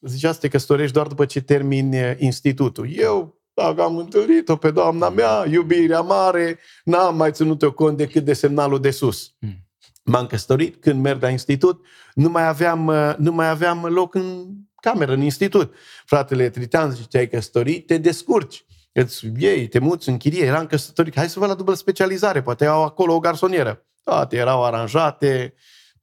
zicea 0.00 0.32
să 0.32 0.38
te 0.38 0.48
căsătorești 0.48 0.92
doar 0.92 1.06
după 1.06 1.24
ce 1.24 1.40
termini 1.40 2.00
uh, 2.00 2.14
institutul. 2.18 2.88
Eu 2.96 3.42
dacă 3.54 3.82
am 3.82 3.96
întâlnit-o 3.96 4.56
pe 4.56 4.70
doamna 4.70 5.08
mea, 5.08 5.44
iubirea 5.50 6.00
mare, 6.00 6.58
n-am 6.84 7.16
mai 7.16 7.32
ținut-o 7.32 7.72
cont 7.72 7.96
decât 7.96 8.24
de 8.24 8.32
semnalul 8.32 8.80
de 8.80 8.90
sus. 8.90 9.34
Mm. 9.38 9.68
M-am 10.04 10.26
căsătorit 10.26 10.80
când 10.80 11.02
merg 11.02 11.22
la 11.22 11.28
institut, 11.28 11.86
nu 12.14 12.28
mai 12.28 12.46
aveam, 12.46 12.92
nu 13.18 13.32
mai 13.32 13.48
aveam 13.48 13.84
loc 13.84 14.14
în 14.14 14.46
cameră, 14.80 15.12
în 15.12 15.20
institut. 15.20 15.74
Fratele 16.04 16.50
Tritan 16.50 16.90
zice, 16.90 17.08
te-ai 17.08 17.28
căsătorit, 17.28 17.86
te 17.86 17.98
descurci. 17.98 18.64
Îți 18.92 19.26
iei, 19.38 19.68
te 19.68 19.78
muți 19.78 20.08
în 20.08 20.16
chirie, 20.16 20.44
eram 20.44 20.66
căsătorit, 20.66 21.16
hai 21.16 21.28
să 21.28 21.38
vă 21.38 21.46
la 21.46 21.54
dublă 21.54 21.74
specializare, 21.74 22.42
poate 22.42 22.66
au 22.66 22.84
acolo 22.84 23.14
o 23.14 23.18
garsonieră. 23.18 23.86
Toate 24.02 24.36
erau 24.36 24.64
aranjate, 24.64 25.54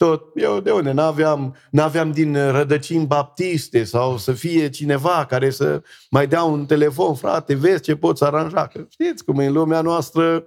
tot. 0.02 0.24
Eu 0.36 0.60
de 0.60 0.72
unde? 0.72 0.92
N-aveam, 0.92 1.56
n-aveam 1.70 2.12
din 2.12 2.52
rădăcini 2.52 3.06
baptiste 3.06 3.84
sau 3.84 4.18
să 4.18 4.34
fie 4.34 4.70
cineva 4.70 5.26
care 5.26 5.50
să 5.50 5.82
mai 6.10 6.28
dea 6.28 6.44
un 6.44 6.66
telefon, 6.66 7.16
frate, 7.16 7.56
vezi 7.56 7.82
ce 7.82 7.96
poți 7.96 8.24
aranja. 8.24 8.68
Că 8.68 8.86
știți 8.90 9.24
cum 9.24 9.40
e 9.40 9.46
în 9.46 9.54
lumea 9.54 9.82
noastră, 9.82 10.46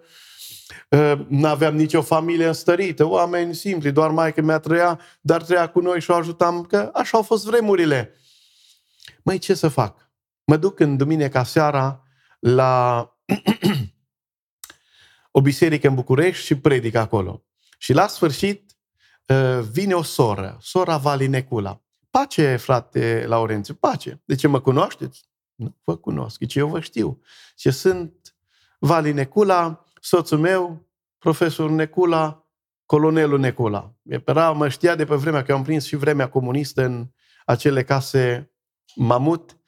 ă, 0.92 1.24
n-aveam 1.28 1.76
nicio 1.76 2.02
familie 2.02 2.46
înstărită, 2.46 3.04
oameni 3.04 3.54
simpli, 3.54 3.92
doar 3.92 4.10
mai 4.10 4.32
că 4.32 4.40
mi-a 4.40 4.58
trăia, 4.58 5.00
dar 5.20 5.42
trăia 5.42 5.68
cu 5.68 5.80
noi 5.80 6.00
și 6.00 6.10
o 6.10 6.14
ajutam, 6.14 6.62
că 6.62 6.90
așa 6.94 7.16
au 7.16 7.22
fost 7.22 7.44
vremurile. 7.44 8.14
Măi, 9.22 9.38
ce 9.38 9.54
să 9.54 9.68
fac? 9.68 10.10
Mă 10.44 10.56
duc 10.56 10.80
în 10.80 10.96
duminica 10.96 11.44
seara 11.44 12.02
la 12.38 13.08
o 15.30 15.40
biserică 15.40 15.88
în 15.88 15.94
București 15.94 16.44
și 16.44 16.54
predic 16.54 16.94
acolo. 16.94 17.44
Și 17.78 17.92
la 17.92 18.06
sfârșit 18.06 18.58
Ă, 18.58 18.64
vine 19.70 19.94
o 19.94 20.02
soră, 20.02 20.56
sora 20.60 20.96
Valinecula. 20.96 21.82
Pace, 22.10 22.56
frate 22.56 23.24
Laurențiu, 23.26 23.74
pace. 23.74 24.22
De 24.24 24.34
ce 24.34 24.46
mă 24.46 24.60
cunoașteți? 24.60 25.28
Nu 25.54 25.76
vă 25.84 25.96
cunosc, 25.96 26.46
ce 26.46 26.58
eu 26.58 26.68
vă 26.68 26.80
știu. 26.80 27.20
Ce 27.54 27.70
sunt 27.70 28.36
Valinecula, 28.78 29.84
soțul 30.00 30.38
meu, 30.38 30.88
profesor 31.18 31.70
Necula, 31.70 32.48
colonelul 32.86 33.38
Necula. 33.38 33.94
Era, 34.02 34.52
mă 34.52 34.68
știa 34.68 34.94
de 34.94 35.04
pe 35.04 35.14
vremea 35.14 35.42
că 35.42 35.52
am 35.52 35.62
prins 35.62 35.84
și 35.84 35.96
vremea 35.96 36.28
comunistă 36.28 36.84
în 36.84 37.08
acele 37.44 37.84
case 37.84 38.52
mamut, 38.94 39.58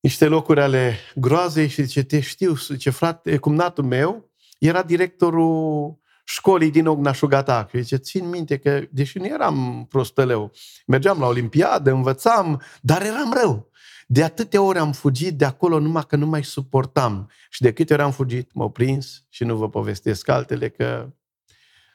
niște 0.00 0.26
locuri 0.26 0.60
ale 0.60 0.96
groazei 1.14 1.68
și 1.68 1.82
zice, 1.82 2.02
te 2.02 2.20
știu, 2.20 2.56
ce 2.56 2.90
frate, 2.90 3.36
cumnatul 3.36 3.84
meu 3.84 4.30
era 4.58 4.82
directorul 4.82 5.98
școlii 6.24 6.70
din 6.70 6.86
Ognașugata. 6.86 7.68
Și 7.70 7.80
zice, 7.80 7.96
țin 7.96 8.28
minte 8.28 8.56
că, 8.56 8.80
deși 8.90 9.18
nu 9.18 9.26
eram 9.26 9.86
prostăleu, 9.88 10.52
mergeam 10.86 11.18
la 11.18 11.26
Olimpiadă, 11.26 11.90
învățam, 11.90 12.62
dar 12.80 13.02
eram 13.02 13.32
rău. 13.42 13.72
De 14.06 14.24
atâtea 14.24 14.62
ori 14.62 14.78
am 14.78 14.92
fugit 14.92 15.38
de 15.38 15.44
acolo 15.44 15.78
numai 15.78 16.04
că 16.08 16.16
nu 16.16 16.26
mai 16.26 16.44
suportam. 16.44 17.30
Și 17.50 17.62
de 17.62 17.72
câte 17.72 17.92
ori 17.92 18.02
am 18.02 18.10
fugit, 18.10 18.50
m-au 18.52 18.70
prins 18.70 19.24
și 19.28 19.44
nu 19.44 19.56
vă 19.56 19.68
povestesc 19.68 20.28
altele 20.28 20.68
că 20.68 21.12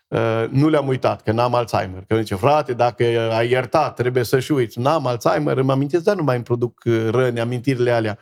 uh, 0.07 0.45
nu 0.49 0.69
le-am 0.69 0.87
uitat, 0.87 1.21
că 1.21 1.31
n-am 1.31 1.55
Alzheimer. 1.55 2.03
Că 2.07 2.15
zice, 2.15 2.35
frate, 2.35 2.73
dacă 2.73 3.03
ai 3.31 3.49
iertat, 3.49 3.95
trebuie 3.95 4.23
să-și 4.23 4.51
uiți. 4.51 4.79
N-am 4.79 5.07
Alzheimer, 5.07 5.57
îmi 5.57 5.71
amintesc, 5.71 6.03
dar 6.03 6.15
nu 6.15 6.23
mai 6.23 6.35
îmi 6.35 6.43
produc 6.43 6.81
uh, 6.85 7.07
răni, 7.09 7.39
amintirile 7.39 7.91
alea. 7.91 8.19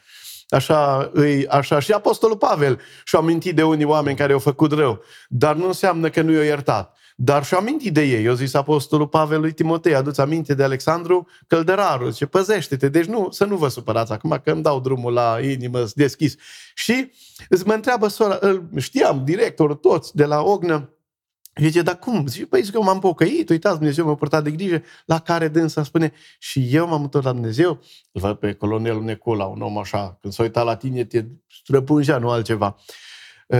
Așa, 0.50 1.10
îi, 1.14 1.48
așa 1.48 1.80
și 1.80 1.92
Apostolul 1.92 2.38
Pavel 2.38 2.80
și-a 3.04 3.20
amintit 3.20 3.56
de 3.56 3.64
unii 3.64 3.86
oameni 3.86 4.18
care 4.18 4.34
au 4.34 4.40
făcut 4.40 4.72
rău, 4.72 5.02
dar 5.30 5.56
nu 5.56 5.66
înseamnă 5.66 6.10
că 6.10 6.22
nu 6.22 6.32
i-au 6.32 6.44
iertat. 6.44 6.98
Dar 7.20 7.46
și-a 7.46 7.58
amintit 7.58 7.94
de 7.94 8.02
ei. 8.02 8.26
Eu 8.26 8.34
zis 8.34 8.54
Apostolul 8.54 9.08
Pavel 9.08 9.40
lui 9.40 9.52
Timotei, 9.52 9.96
aduți 9.96 10.22
aminte 10.22 10.54
de 10.54 10.64
Alexandru 10.64 11.28
Căldăraru, 11.48 12.10
zice, 12.10 12.26
păzește-te. 12.26 12.90
Deci 12.90 13.06
nu, 13.06 13.28
să 13.32 13.46
nu 13.46 13.56
vă 13.56 13.68
supărați 13.68 14.12
acum 14.12 14.42
că 14.44 14.52
îmi 14.52 14.62
dau 14.62 14.80
drumul 14.80 15.14
la 15.14 15.38
inimă 15.42 15.86
deschis. 15.96 16.36
Și 16.76 17.12
îți 17.50 17.68
mă 17.68 17.74
întreabă 17.74 18.08
sora, 18.08 18.40
știam, 18.78 19.22
directorul 19.26 19.76
toți 19.76 20.16
de 20.16 20.26
la 20.26 20.42
Ognă, 20.42 20.90
Zice, 21.60 21.82
dar 21.82 22.00
cum? 22.00 22.28
Zice, 22.28 22.46
păi 22.46 22.62
zic, 22.62 22.74
eu 22.74 22.84
m-am 22.84 23.00
pocăit, 23.00 23.50
uitați, 23.50 23.78
Dumnezeu 23.78 24.06
m-a 24.06 24.16
purtat 24.16 24.44
de 24.44 24.52
grijă, 24.52 24.82
la 25.06 25.20
care 25.20 25.48
dânsa 25.48 25.84
spune, 25.84 26.14
și 26.40 26.76
eu 26.76 26.88
m-am 26.88 27.02
întors 27.02 27.26
la 27.26 27.32
Dumnezeu, 27.32 27.70
îl 28.12 28.22
văd 28.22 28.36
pe 28.36 28.54
colonelul 28.54 29.04
Necola, 29.04 29.46
un 29.46 29.62
om 29.62 29.78
așa, 29.78 30.18
când 30.22 30.34
s-a 30.34 30.44
uitat 30.44 30.66
la 30.66 30.76
tine, 30.76 31.04
te 31.04 31.26
străpungea, 31.64 32.18
nu 32.18 32.30
altceva. 32.30 32.76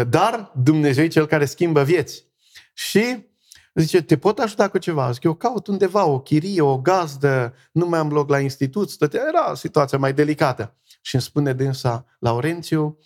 Dar 0.10 0.52
Dumnezeu 0.64 1.04
e 1.04 1.08
cel 1.08 1.26
care 1.26 1.46
schimbă 1.46 1.84
vieți. 1.84 2.26
Și 2.74 3.26
zice, 3.74 4.02
te 4.02 4.18
pot 4.18 4.40
ajuta 4.40 4.68
cu 4.68 4.78
ceva? 4.78 5.12
Zic, 5.12 5.24
eu 5.24 5.34
caut 5.34 5.68
undeva 5.68 6.06
o 6.06 6.20
chirie, 6.20 6.62
o 6.62 6.78
gazdă, 6.78 7.54
nu 7.72 7.86
mai 7.86 8.00
am 8.00 8.10
loc 8.10 8.30
la 8.30 8.40
institut, 8.40 8.90
stătea, 8.90 9.22
era 9.28 9.56
situația 9.56 9.98
mai 9.98 10.14
delicată. 10.14 10.76
Și 11.02 11.16
îmi 11.16 11.24
spune 11.24 11.54
dânsa, 11.54 12.06
Laurențiu, 12.20 13.00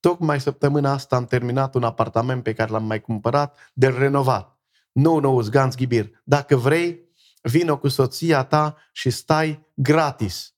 Tocmai 0.00 0.40
săptămâna 0.40 0.92
asta 0.92 1.16
am 1.16 1.24
terminat 1.24 1.74
un 1.74 1.82
apartament 1.82 2.42
pe 2.42 2.52
care 2.52 2.70
l-am 2.70 2.84
mai 2.84 3.00
cumpărat 3.00 3.70
de 3.72 3.88
renovat. 3.88 4.58
Nou, 4.92 5.18
nou, 5.18 5.40
zganț 5.40 5.74
ghibir. 5.74 6.10
Dacă 6.24 6.56
vrei, 6.56 7.00
vină 7.42 7.76
cu 7.76 7.88
soția 7.88 8.44
ta 8.44 8.76
și 8.92 9.10
stai 9.10 9.66
gratis. 9.74 10.54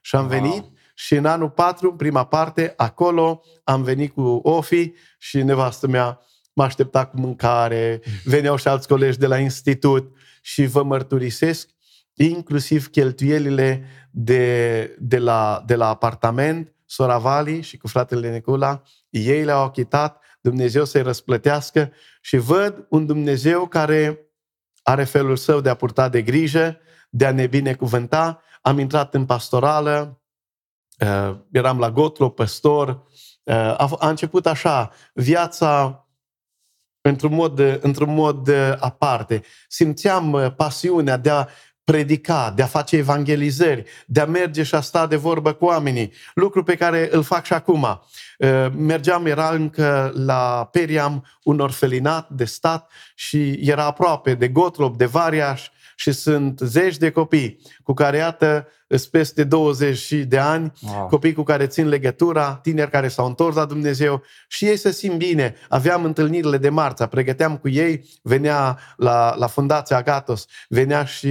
Și 0.00 0.16
am 0.16 0.28
wow. 0.28 0.30
venit 0.30 0.64
și 0.94 1.14
în 1.14 1.24
anul 1.24 1.50
4, 1.50 1.94
prima 1.94 2.24
parte, 2.24 2.72
acolo 2.76 3.42
am 3.64 3.82
venit 3.82 4.12
cu 4.12 4.40
Ofi 4.42 4.92
și 5.18 5.42
nevastă 5.42 5.86
mea 5.86 6.20
mă 6.52 6.64
aștepta 6.64 7.06
cu 7.06 7.20
mâncare, 7.20 8.00
veneau 8.24 8.56
și 8.56 8.68
alți 8.68 8.88
colegi 8.88 9.18
de 9.18 9.26
la 9.26 9.38
institut 9.38 10.16
și 10.42 10.66
vă 10.66 10.82
mărturisesc 10.82 11.68
inclusiv 12.14 12.88
cheltuielile 12.88 13.84
de, 14.10 14.96
de, 14.98 15.18
la, 15.18 15.62
de 15.66 15.74
la 15.74 15.88
apartament 15.88 16.74
sora 16.90 17.18
Vali 17.18 17.60
și 17.60 17.76
cu 17.76 17.88
fratele 17.88 18.32
Nicula, 18.32 18.82
ei 19.08 19.44
le-au 19.44 19.62
achitat, 19.62 20.22
Dumnezeu 20.40 20.84
să-i 20.84 21.02
răsplătească 21.02 21.92
și 22.20 22.36
văd 22.36 22.86
un 22.88 23.06
Dumnezeu 23.06 23.66
care 23.66 24.18
are 24.82 25.04
felul 25.04 25.36
său 25.36 25.60
de 25.60 25.68
a 25.68 25.74
purta 25.74 26.08
de 26.08 26.22
grijă, 26.22 26.78
de 27.10 27.26
a 27.26 27.32
ne 27.32 27.46
binecuvânta. 27.46 28.42
Am 28.62 28.78
intrat 28.78 29.14
în 29.14 29.26
pastorală, 29.26 30.22
uh, 31.00 31.36
eram 31.50 31.78
la 31.78 31.90
Gotlo, 31.90 32.28
păstor. 32.28 32.88
Uh, 33.42 33.54
a, 33.54 33.96
a 33.98 34.08
început 34.08 34.46
așa, 34.46 34.90
viața 35.14 36.02
într-un 37.00 37.34
mod, 37.34 37.58
într-un 37.80 38.14
mod 38.14 38.48
uh, 38.48 38.72
aparte. 38.78 39.42
Simțeam 39.68 40.54
pasiunea 40.56 41.16
de 41.16 41.30
a 41.30 41.46
predica, 41.90 42.52
de 42.56 42.62
a 42.62 42.66
face 42.66 42.96
evangelizări, 42.96 43.84
de 44.06 44.20
a 44.20 44.26
merge 44.26 44.62
și 44.62 44.74
a 44.74 44.80
sta 44.80 45.06
de 45.06 45.16
vorbă 45.16 45.52
cu 45.52 45.64
oamenii, 45.64 46.12
lucru 46.34 46.62
pe 46.62 46.74
care 46.74 47.08
îl 47.12 47.22
fac 47.22 47.44
și 47.44 47.52
acum. 47.52 47.82
Uh, 48.38 48.66
mergeam, 48.76 49.26
era 49.26 49.50
încă 49.50 50.12
la 50.14 50.68
Periam 50.72 51.26
un 51.42 51.58
orfelinat 51.58 52.28
de 52.28 52.44
stat 52.44 52.90
și 53.14 53.58
era 53.62 53.84
aproape 53.84 54.34
de 54.34 54.48
Gotlop, 54.48 54.96
de 54.96 55.04
Variaș 55.04 55.68
și 55.96 56.12
sunt 56.12 56.58
zeci 56.58 56.96
de 56.96 57.10
copii 57.10 57.60
cu 57.82 57.94
care, 57.94 58.16
iată, 58.16 58.68
sunt 58.88 59.10
peste 59.10 59.44
20 59.44 60.12
de 60.12 60.38
ani, 60.38 60.72
wow. 60.80 61.06
copii 61.06 61.32
cu 61.32 61.42
care 61.42 61.66
țin 61.66 61.88
legătura, 61.88 62.58
tineri 62.62 62.90
care 62.90 63.08
s-au 63.08 63.26
întors 63.26 63.54
la 63.54 63.64
Dumnezeu 63.64 64.22
și 64.48 64.64
ei 64.64 64.76
se 64.76 64.90
simt 64.90 65.16
bine. 65.16 65.54
Aveam 65.68 66.04
întâlnirile 66.04 66.58
de 66.58 66.68
marța, 66.68 67.06
pregăteam 67.06 67.56
cu 67.56 67.68
ei, 67.68 68.08
venea 68.22 68.78
la, 68.96 69.34
la 69.36 69.46
Fundația 69.46 69.96
Agatos, 69.96 70.46
venea 70.68 71.04
și 71.04 71.28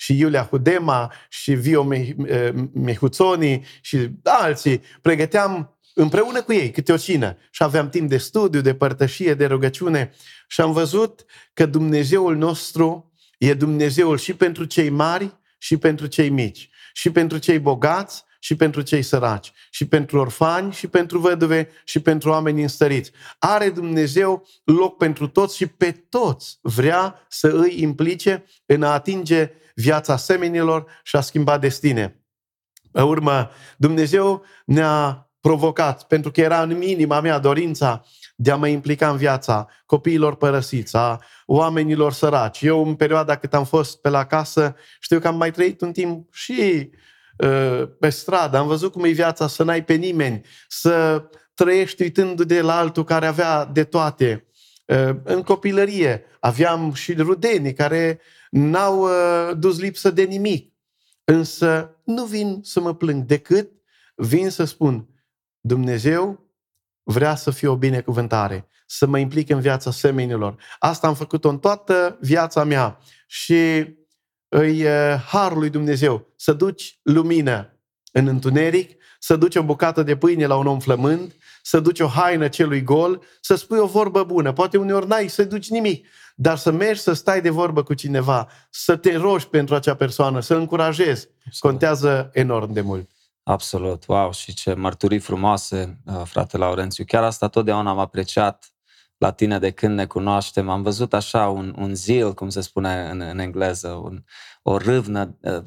și 0.00 0.18
Iulia 0.18 0.46
Hudema 0.50 1.12
și 1.28 1.52
Vio 1.52 1.88
Mehuțoni 2.72 3.66
și 3.80 4.08
alții. 4.22 4.82
Pregăteam 5.02 5.78
împreună 5.94 6.42
cu 6.42 6.52
ei 6.52 6.70
câte 6.70 6.92
o 6.92 6.96
cină. 6.96 7.36
Și 7.50 7.62
aveam 7.62 7.88
timp 7.88 8.08
de 8.08 8.16
studiu, 8.16 8.60
de 8.60 8.74
părtășie, 8.74 9.34
de 9.34 9.46
rugăciune. 9.46 10.12
Și 10.48 10.60
am 10.60 10.72
văzut 10.72 11.24
că 11.52 11.66
Dumnezeul 11.66 12.36
nostru 12.36 13.12
e 13.38 13.54
Dumnezeul 13.54 14.18
și 14.18 14.34
pentru 14.34 14.64
cei 14.64 14.88
mari 14.88 15.36
și 15.58 15.76
pentru 15.76 16.06
cei 16.06 16.28
mici, 16.28 16.70
și 16.92 17.10
pentru 17.10 17.38
cei 17.38 17.58
bogați 17.58 18.24
și 18.42 18.56
pentru 18.56 18.80
cei 18.80 19.02
săraci, 19.02 19.52
și 19.70 19.86
pentru 19.86 20.18
orfani, 20.18 20.72
și 20.72 20.86
pentru 20.86 21.18
văduve, 21.18 21.68
și 21.84 22.00
pentru 22.00 22.30
oameni 22.30 22.62
înstăriți. 22.62 23.10
Are 23.38 23.70
Dumnezeu 23.70 24.46
loc 24.64 24.96
pentru 24.96 25.28
toți 25.28 25.56
și 25.56 25.66
pe 25.66 25.92
toți 26.08 26.58
vrea 26.62 27.26
să 27.28 27.48
îi 27.48 27.82
implice 27.82 28.44
în 28.66 28.82
a 28.82 28.92
atinge 28.92 29.50
viața 29.74 30.16
semenilor 30.16 30.86
și 31.02 31.16
a 31.16 31.20
schimba 31.20 31.58
destine. 31.58 32.24
Pe 32.92 33.02
urmă, 33.02 33.50
Dumnezeu 33.76 34.44
ne-a 34.64 35.30
provocat, 35.40 36.06
pentru 36.06 36.30
că 36.30 36.40
era 36.40 36.62
în 36.62 36.82
inima 36.82 37.20
mea 37.20 37.38
dorința 37.38 38.04
de 38.36 38.50
a 38.50 38.56
mă 38.56 38.68
implica 38.68 39.10
în 39.10 39.16
viața 39.16 39.68
copiilor 39.86 40.36
părăsiți, 40.36 40.96
a 40.96 41.20
oamenilor 41.46 42.12
săraci. 42.12 42.62
Eu, 42.62 42.86
în 42.86 42.94
perioada 42.94 43.36
cât 43.36 43.54
am 43.54 43.64
fost 43.64 44.00
pe 44.00 44.08
la 44.08 44.24
casă, 44.24 44.76
știu 45.00 45.18
că 45.18 45.28
am 45.28 45.36
mai 45.36 45.50
trăit 45.50 45.80
un 45.80 45.92
timp 45.92 46.34
și 46.34 46.90
uh, 46.92 46.98
pe 47.98 48.08
stradă. 48.08 48.56
Am 48.56 48.66
văzut 48.66 48.92
cum 48.92 49.04
e 49.04 49.10
viața 49.10 49.46
să 49.46 49.62
n-ai 49.62 49.84
pe 49.84 49.94
nimeni, 49.94 50.40
să 50.68 51.24
trăiești 51.54 52.02
uitându-te 52.02 52.60
la 52.60 52.76
altul 52.76 53.04
care 53.04 53.26
avea 53.26 53.64
de 53.64 53.84
toate. 53.84 54.44
Uh, 54.86 55.16
în 55.24 55.42
copilărie 55.42 56.24
aveam 56.40 56.92
și 56.92 57.14
rudenii 57.14 57.72
care 57.72 58.20
n-au 58.50 59.02
uh, 59.02 59.56
dus 59.58 59.78
lipsă 59.78 60.10
de 60.10 60.22
nimic. 60.22 60.72
Însă 61.24 61.96
nu 62.04 62.24
vin 62.24 62.60
să 62.62 62.80
mă 62.80 62.94
plâng 62.94 63.24
decât 63.24 63.70
vin 64.14 64.50
să 64.50 64.64
spun 64.64 65.08
Dumnezeu 65.60 66.48
vrea 67.02 67.34
să 67.34 67.50
fie 67.50 67.68
o 67.68 67.76
binecuvântare, 67.76 68.68
să 68.86 69.06
mă 69.06 69.18
implic 69.18 69.50
în 69.50 69.60
viața 69.60 69.90
semenilor. 69.90 70.56
Asta 70.78 71.06
am 71.06 71.14
făcut-o 71.14 71.48
în 71.48 71.58
toată 71.58 72.18
viața 72.20 72.64
mea 72.64 72.98
și 73.26 73.84
îi 74.52 74.86
harul 75.26 75.58
lui 75.58 75.70
Dumnezeu 75.70 76.26
să 76.36 76.52
duci 76.52 76.98
lumină 77.02 77.74
în 78.12 78.26
întuneric, 78.26 78.98
să 79.18 79.36
duci 79.36 79.56
o 79.56 79.62
bucată 79.62 80.02
de 80.02 80.16
pâine 80.16 80.46
la 80.46 80.56
un 80.56 80.66
om 80.66 80.78
flămând, 80.78 81.34
să 81.62 81.80
duci 81.80 82.00
o 82.00 82.06
haină 82.06 82.48
celui 82.48 82.82
gol, 82.82 83.22
să 83.40 83.54
spui 83.54 83.78
o 83.78 83.86
vorbă 83.86 84.24
bună. 84.24 84.52
Poate 84.52 84.76
uneori 84.78 85.06
n-ai 85.06 85.28
să 85.28 85.44
duci 85.44 85.70
nimic, 85.70 86.06
dar 86.34 86.56
să 86.56 86.70
mergi 86.70 87.00
să 87.00 87.12
stai 87.12 87.40
de 87.40 87.50
vorbă 87.50 87.82
cu 87.82 87.94
cineva, 87.94 88.48
să 88.70 88.96
te 88.96 89.16
rogi 89.16 89.48
pentru 89.48 89.74
acea 89.74 89.94
persoană, 89.94 90.40
să 90.40 90.54
încurajezi, 90.54 91.28
contează 91.58 92.30
enorm 92.32 92.72
de 92.72 92.80
mult. 92.80 93.10
Absolut, 93.42 94.06
wow, 94.06 94.32
și 94.32 94.54
ce 94.54 94.74
mărturii 94.74 95.18
frumoase, 95.18 96.00
uh, 96.06 96.22
frate 96.24 96.56
Laurențiu. 96.56 97.04
Chiar 97.04 97.22
asta 97.22 97.48
totdeauna 97.48 97.90
am 97.90 97.98
apreciat 97.98 98.72
la 99.20 99.30
tine 99.30 99.58
de 99.58 99.70
când 99.70 99.94
ne 99.94 100.06
cunoaștem. 100.06 100.68
Am 100.68 100.82
văzut 100.82 101.14
așa 101.14 101.48
un, 101.48 101.74
un 101.78 101.94
zil, 101.94 102.34
cum 102.34 102.48
se 102.48 102.60
spune 102.60 103.08
în, 103.10 103.20
în 103.20 103.38
engleză, 103.38 103.88
un, 103.88 104.24
o 104.62 104.76
râvnă 104.76 105.36
uh, 105.40 105.62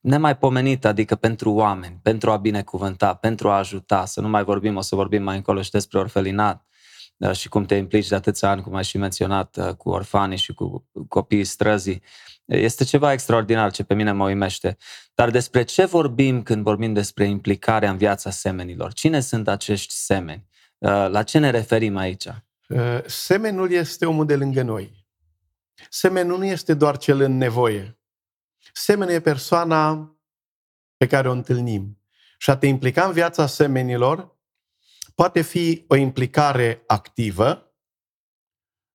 nemaipomenită, 0.00 0.88
adică 0.88 1.14
pentru 1.14 1.52
oameni, 1.52 1.98
pentru 2.02 2.30
a 2.30 2.36
binecuvânta, 2.36 3.14
pentru 3.14 3.50
a 3.50 3.56
ajuta. 3.56 4.04
Să 4.04 4.20
nu 4.20 4.28
mai 4.28 4.44
vorbim, 4.44 4.76
o 4.76 4.80
să 4.80 4.94
vorbim 4.94 5.22
mai 5.22 5.36
încolo 5.36 5.62
și 5.62 5.70
despre 5.70 5.98
orfelinat 5.98 6.66
uh, 7.16 7.32
și 7.32 7.48
cum 7.48 7.64
te 7.64 7.74
implici 7.74 8.08
de 8.08 8.14
atâția 8.14 8.50
ani, 8.50 8.62
cum 8.62 8.74
ai 8.74 8.84
și 8.84 8.98
menționat, 8.98 9.76
cu 9.76 9.88
orfanii 9.88 10.36
și 10.36 10.52
cu 10.52 10.88
copiii 11.08 11.44
străzii. 11.44 12.02
Este 12.44 12.84
ceva 12.84 13.12
extraordinar 13.12 13.70
ce 13.70 13.84
pe 13.84 13.94
mine 13.94 14.12
mă 14.12 14.24
uimește. 14.24 14.76
Dar 15.14 15.30
despre 15.30 15.62
ce 15.62 15.84
vorbim 15.84 16.42
când 16.42 16.62
vorbim 16.62 16.92
despre 16.92 17.24
implicarea 17.24 17.90
în 17.90 17.96
viața 17.96 18.30
semenilor? 18.30 18.92
Cine 18.92 19.20
sunt 19.20 19.48
acești 19.48 19.94
semeni? 19.94 20.46
Uh, 20.78 21.08
la 21.08 21.22
ce 21.22 21.38
ne 21.38 21.50
referim 21.50 21.96
aici? 21.96 22.26
Uh, 22.68 23.04
semenul 23.06 23.70
este 23.70 24.06
omul 24.06 24.26
de 24.26 24.36
lângă 24.36 24.62
noi. 24.62 25.06
Semenul 25.90 26.38
nu 26.38 26.44
este 26.44 26.74
doar 26.74 26.96
cel 26.96 27.20
în 27.20 27.36
nevoie. 27.36 27.98
Semenul 28.72 29.14
e 29.14 29.20
persoana 29.20 30.10
pe 30.96 31.06
care 31.06 31.28
o 31.28 31.32
întâlnim. 31.32 32.00
Și 32.38 32.50
a 32.50 32.56
te 32.56 32.66
implica 32.66 33.06
în 33.06 33.12
viața 33.12 33.46
semenilor 33.46 34.36
poate 35.14 35.42
fi 35.42 35.84
o 35.88 35.94
implicare 35.94 36.82
activă 36.86 37.74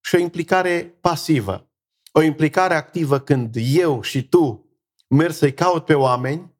și 0.01 0.15
o 0.15 0.17
implicare 0.17 0.97
pasivă 1.01 1.71
o 2.11 2.21
implicare 2.21 2.73
activă 2.73 3.19
când 3.19 3.55
eu 3.57 4.01
și 4.01 4.27
tu 4.27 4.69
merg 5.07 5.33
să-i 5.33 5.53
caut 5.53 5.85
pe 5.85 5.93
oameni, 5.93 6.53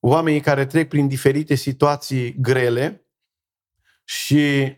oamenii 0.00 0.40
care 0.40 0.66
trec 0.66 0.88
prin 0.88 1.08
diferite 1.08 1.54
situații 1.54 2.34
grele 2.40 3.06
și 4.04 4.74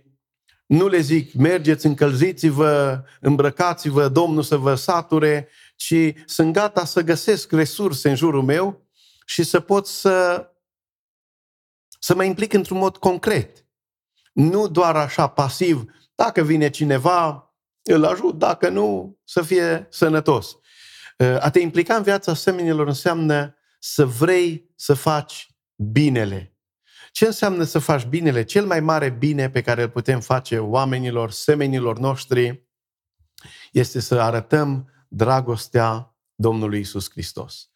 nu 0.68 0.86
le 0.88 1.00
zic, 1.00 1.32
mergeți, 1.32 1.86
încălziți-vă, 1.86 3.02
îmbrăcați-vă, 3.20 4.08
Domnul 4.08 4.42
să 4.42 4.56
vă 4.56 4.74
sature, 4.74 5.48
ci 5.76 5.94
sunt 6.24 6.52
gata 6.52 6.84
să 6.84 7.00
găsesc 7.00 7.52
resurse 7.52 8.08
în 8.08 8.14
jurul 8.14 8.42
meu 8.42 8.86
și 9.26 9.42
să 9.42 9.60
pot 9.60 9.86
să, 9.86 10.46
să 11.98 12.14
mă 12.14 12.24
implic 12.24 12.52
într-un 12.52 12.78
mod 12.78 12.96
concret. 12.96 13.66
Nu 14.32 14.68
doar 14.68 14.96
așa 14.96 15.26
pasiv, 15.26 15.84
dacă 16.14 16.42
vine 16.42 16.70
cineva, 16.70 17.52
îl 17.82 18.04
ajut, 18.04 18.38
dacă 18.38 18.68
nu, 18.68 19.18
să 19.24 19.42
fie 19.42 19.86
sănătos. 19.90 20.58
Uh, 21.18 21.36
a 21.40 21.50
te 21.50 21.60
implica 21.60 21.96
în 21.96 22.02
viața 22.02 22.34
semenilor 22.34 22.86
înseamnă 22.86 23.56
să 23.78 24.06
vrei 24.06 24.72
să 24.76 24.94
faci 24.94 25.48
binele. 25.76 26.57
Ce 27.12 27.26
înseamnă 27.26 27.62
să 27.62 27.78
faci 27.78 28.04
binele? 28.04 28.42
Cel 28.42 28.66
mai 28.66 28.80
mare 28.80 29.10
bine 29.10 29.50
pe 29.50 29.60
care 29.60 29.82
îl 29.82 29.88
putem 29.88 30.20
face 30.20 30.58
oamenilor, 30.58 31.30
semenilor 31.30 31.98
noștri, 31.98 32.66
este 33.72 34.00
să 34.00 34.20
arătăm 34.20 34.90
dragostea 35.08 36.16
Domnului 36.34 36.80
Isus 36.80 37.10
Hristos. 37.10 37.70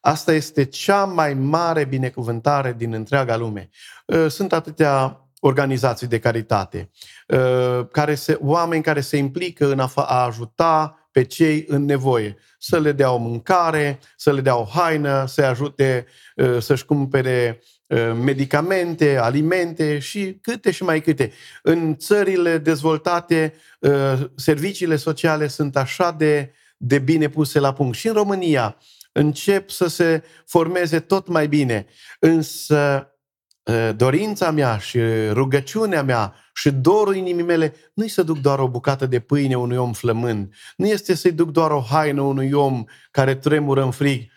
Asta 0.00 0.32
este 0.32 0.64
cea 0.64 1.04
mai 1.04 1.34
mare 1.34 1.84
binecuvântare 1.84 2.72
din 2.72 2.92
întreaga 2.92 3.36
lume. 3.36 3.68
Uh, 4.06 4.26
sunt 4.28 4.52
atâtea 4.52 5.24
organizații 5.40 6.06
de 6.06 6.18
caritate, 6.18 6.90
uh, 7.28 7.86
care 7.92 8.14
se, 8.14 8.38
oameni 8.40 8.82
care 8.82 9.00
se 9.00 9.16
implică 9.16 9.70
în 9.70 9.80
a, 9.80 9.92
a 9.94 10.24
ajuta 10.24 10.94
pe 11.10 11.24
cei 11.24 11.64
în 11.68 11.84
nevoie, 11.84 12.36
să 12.58 12.78
le 12.78 12.92
dea 12.92 13.12
o 13.12 13.16
mâncare, 13.16 13.98
să 14.16 14.32
le 14.32 14.40
dea 14.40 14.56
o 14.56 14.64
haină, 14.64 15.26
să 15.26 15.42
ajute 15.42 16.06
uh, 16.36 16.58
să-și 16.58 16.84
cumpere 16.84 17.60
uh, 17.60 17.79
medicamente, 18.22 19.16
alimente 19.16 19.98
și 19.98 20.38
câte 20.40 20.70
și 20.70 20.82
mai 20.82 21.00
câte. 21.00 21.32
În 21.62 21.96
țările 21.96 22.58
dezvoltate, 22.58 23.54
serviciile 24.34 24.96
sociale 24.96 25.46
sunt 25.46 25.76
așa 25.76 26.10
de, 26.10 26.52
de 26.76 26.98
bine 26.98 27.28
puse 27.28 27.58
la 27.58 27.72
punct. 27.72 27.96
Și 27.96 28.06
în 28.06 28.12
România 28.12 28.76
încep 29.12 29.70
să 29.70 29.86
se 29.86 30.22
formeze 30.46 31.00
tot 31.00 31.28
mai 31.28 31.48
bine. 31.48 31.86
Însă 32.18 33.10
dorința 33.96 34.50
mea 34.50 34.78
și 34.78 34.98
rugăciunea 35.30 36.02
mea 36.02 36.34
și 36.54 36.70
dorul 36.70 37.16
inimii 37.16 37.44
mele 37.44 37.74
nu-i 37.94 38.08
să 38.08 38.22
duc 38.22 38.38
doar 38.38 38.58
o 38.58 38.68
bucată 38.68 39.06
de 39.06 39.20
pâine 39.20 39.54
unui 39.54 39.76
om 39.76 39.92
flămând, 39.92 40.54
nu 40.76 40.86
este 40.86 41.14
să-i 41.14 41.32
duc 41.32 41.50
doar 41.50 41.70
o 41.70 41.80
haină 41.80 42.20
unui 42.20 42.52
om 42.52 42.84
care 43.10 43.34
tremură 43.34 43.82
în 43.82 43.90
frig, 43.90 44.30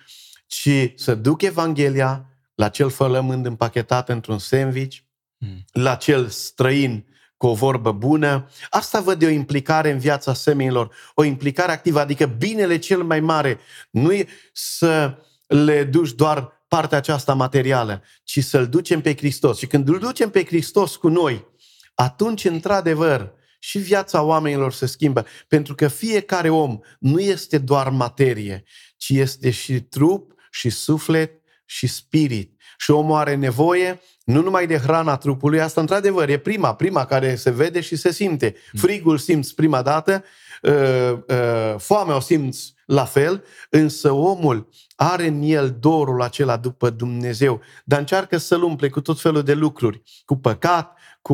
ci 0.47 0.93
să 0.95 1.15
duc 1.15 1.41
Evanghelia 1.41 2.32
la 2.55 2.69
cel 2.69 2.89
flămând 2.89 3.45
împachetat 3.45 4.09
într-un 4.09 4.39
sandwich, 4.39 4.97
mm. 5.37 5.65
la 5.71 5.95
cel 5.95 6.27
străin 6.27 7.05
cu 7.37 7.47
o 7.47 7.53
vorbă 7.53 7.91
bună. 7.91 8.49
Asta 8.69 9.01
văd 9.01 9.19
de 9.19 9.25
o 9.25 9.29
implicare 9.29 9.91
în 9.91 9.99
viața 9.99 10.33
semenilor, 10.33 10.95
o 11.13 11.23
implicare 11.23 11.71
activă, 11.71 11.99
adică 11.99 12.25
binele 12.25 12.77
cel 12.77 13.03
mai 13.03 13.19
mare 13.19 13.59
nu 13.91 14.11
e 14.11 14.27
să 14.53 15.17
le 15.47 15.83
duci 15.83 16.11
doar 16.11 16.65
partea 16.67 16.97
aceasta 16.97 17.33
materială, 17.33 18.03
ci 18.23 18.43
să-L 18.43 18.67
ducem 18.67 19.01
pe 19.01 19.15
Hristos. 19.15 19.57
Și 19.57 19.67
când 19.67 19.87
îl 19.87 19.99
ducem 19.99 20.29
pe 20.29 20.45
Hristos 20.45 20.95
cu 20.95 21.07
noi, 21.07 21.47
atunci, 21.95 22.45
într-adevăr, 22.45 23.33
și 23.59 23.77
viața 23.77 24.21
oamenilor 24.21 24.73
se 24.73 24.85
schimbă. 24.85 25.25
Pentru 25.47 25.75
că 25.75 25.87
fiecare 25.87 26.49
om 26.49 26.79
nu 26.99 27.19
este 27.19 27.57
doar 27.57 27.89
materie, 27.89 28.63
ci 28.97 29.09
este 29.09 29.51
și 29.51 29.81
trup, 29.81 30.33
și 30.51 30.69
suflet, 30.69 31.41
și 31.65 31.87
spirit. 31.87 32.61
Și 32.77 32.91
omul 32.91 33.17
are 33.17 33.35
nevoie 33.35 34.01
nu 34.23 34.41
numai 34.41 34.67
de 34.67 34.77
hrana 34.77 35.17
trupului, 35.17 35.61
asta 35.61 35.81
într-adevăr 35.81 36.29
e 36.29 36.37
prima, 36.37 36.75
prima 36.75 37.05
care 37.05 37.35
se 37.35 37.51
vede 37.51 37.81
și 37.81 37.95
se 37.95 38.11
simte. 38.11 38.55
Mm. 38.71 38.79
Frigul 38.79 39.17
simți 39.17 39.55
prima 39.55 39.81
dată, 39.81 40.23
uh, 40.61 41.11
uh, 41.27 41.75
foamea 41.77 42.15
o 42.15 42.19
simți 42.19 42.73
la 42.85 43.05
fel, 43.05 43.43
însă 43.69 44.11
omul 44.11 44.69
are 44.95 45.27
în 45.27 45.41
el 45.41 45.75
dorul 45.79 46.21
acela 46.21 46.57
după 46.57 46.89
Dumnezeu, 46.89 47.61
dar 47.85 47.99
încearcă 47.99 48.37
să-l 48.37 48.63
umple 48.63 48.89
cu 48.89 49.01
tot 49.01 49.21
felul 49.21 49.43
de 49.43 49.53
lucruri, 49.53 50.01
cu 50.25 50.35
păcat, 50.35 50.97
cu 51.21 51.33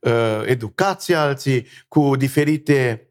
uh, 0.00 0.42
educația 0.44 1.22
alții, 1.22 1.66
cu 1.88 2.16
diferite 2.16 3.07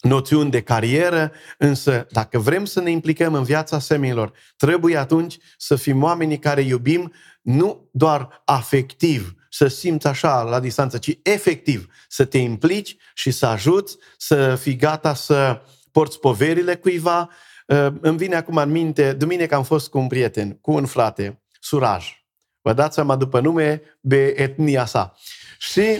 noțiuni 0.00 0.50
de 0.50 0.62
carieră, 0.62 1.32
însă 1.58 2.06
dacă 2.10 2.38
vrem 2.38 2.64
să 2.64 2.80
ne 2.80 2.90
implicăm 2.90 3.34
în 3.34 3.42
viața 3.42 3.78
seminilor, 3.78 4.32
trebuie 4.56 4.96
atunci 4.96 5.38
să 5.56 5.76
fim 5.76 6.02
oamenii 6.02 6.38
care 6.38 6.60
iubim 6.60 7.12
nu 7.42 7.88
doar 7.92 8.42
afectiv, 8.44 9.34
să 9.50 9.66
simți 9.66 10.06
așa 10.06 10.42
la 10.42 10.60
distanță, 10.60 10.98
ci 10.98 11.18
efectiv 11.22 11.86
să 12.08 12.24
te 12.24 12.38
implici 12.38 12.96
și 13.14 13.30
să 13.30 13.46
ajuți, 13.46 13.96
să 14.16 14.54
fii 14.54 14.76
gata 14.76 15.14
să 15.14 15.62
porți 15.92 16.20
poverile 16.20 16.76
cuiva. 16.76 17.30
Uh, 17.66 17.86
îmi 18.00 18.16
vine 18.16 18.36
acum 18.36 18.56
în 18.56 18.70
minte, 18.70 19.12
duminică 19.12 19.54
am 19.54 19.62
fost 19.62 19.88
cu 19.88 19.98
un 19.98 20.06
prieten, 20.06 20.58
cu 20.60 20.72
un 20.72 20.86
frate, 20.86 21.42
Suraj. 21.60 22.12
Vă 22.60 22.72
dați 22.72 22.94
seama 22.94 23.16
după 23.16 23.40
nume, 23.40 23.82
de 24.00 24.26
etnia 24.26 24.84
sa. 24.84 25.14
Și 25.58 25.98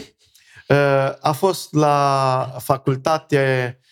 uh, 0.68 0.76
a 1.20 1.32
fost 1.32 1.72
la 1.72 2.56
facultate 2.58 3.78
uh, 3.80 3.87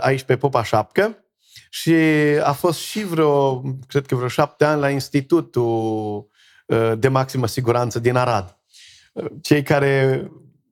aici 0.00 0.22
pe 0.22 0.36
Popa 0.36 0.62
Șapcă 0.62 1.24
și 1.70 1.94
a 2.42 2.52
fost 2.52 2.78
și 2.78 3.04
vreo, 3.04 3.62
cred 3.86 4.06
că 4.06 4.14
vreo 4.14 4.28
șapte 4.28 4.64
ani 4.64 4.80
la 4.80 4.90
Institutul 4.90 6.28
de 6.94 7.08
Maximă 7.08 7.46
Siguranță 7.46 7.98
din 7.98 8.16
Arad. 8.16 8.58
Cei 9.42 9.62
care 9.62 10.24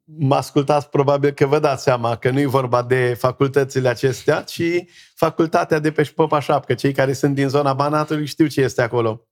mă 0.05 0.35
ascultați 0.35 0.89
probabil 0.89 1.31
că 1.31 1.47
vă 1.47 1.59
dați 1.59 1.83
seama 1.83 2.17
că 2.17 2.31
nu 2.31 2.41
e 2.41 2.47
vorba 2.47 2.83
de 2.83 3.17
facultățile 3.19 3.89
acestea, 3.89 4.43
ci 4.43 4.63
facultatea 5.15 5.79
de 5.79 5.93
pe 5.93 6.11
Popa 6.15 6.41
Șapcă. 6.41 6.75
Cei 6.75 6.93
care 6.93 7.13
sunt 7.13 7.35
din 7.35 7.49
zona 7.49 7.73
Banatului 7.73 8.27
știu 8.27 8.47
ce 8.47 8.61
este 8.61 8.83
acolo. 8.83 9.29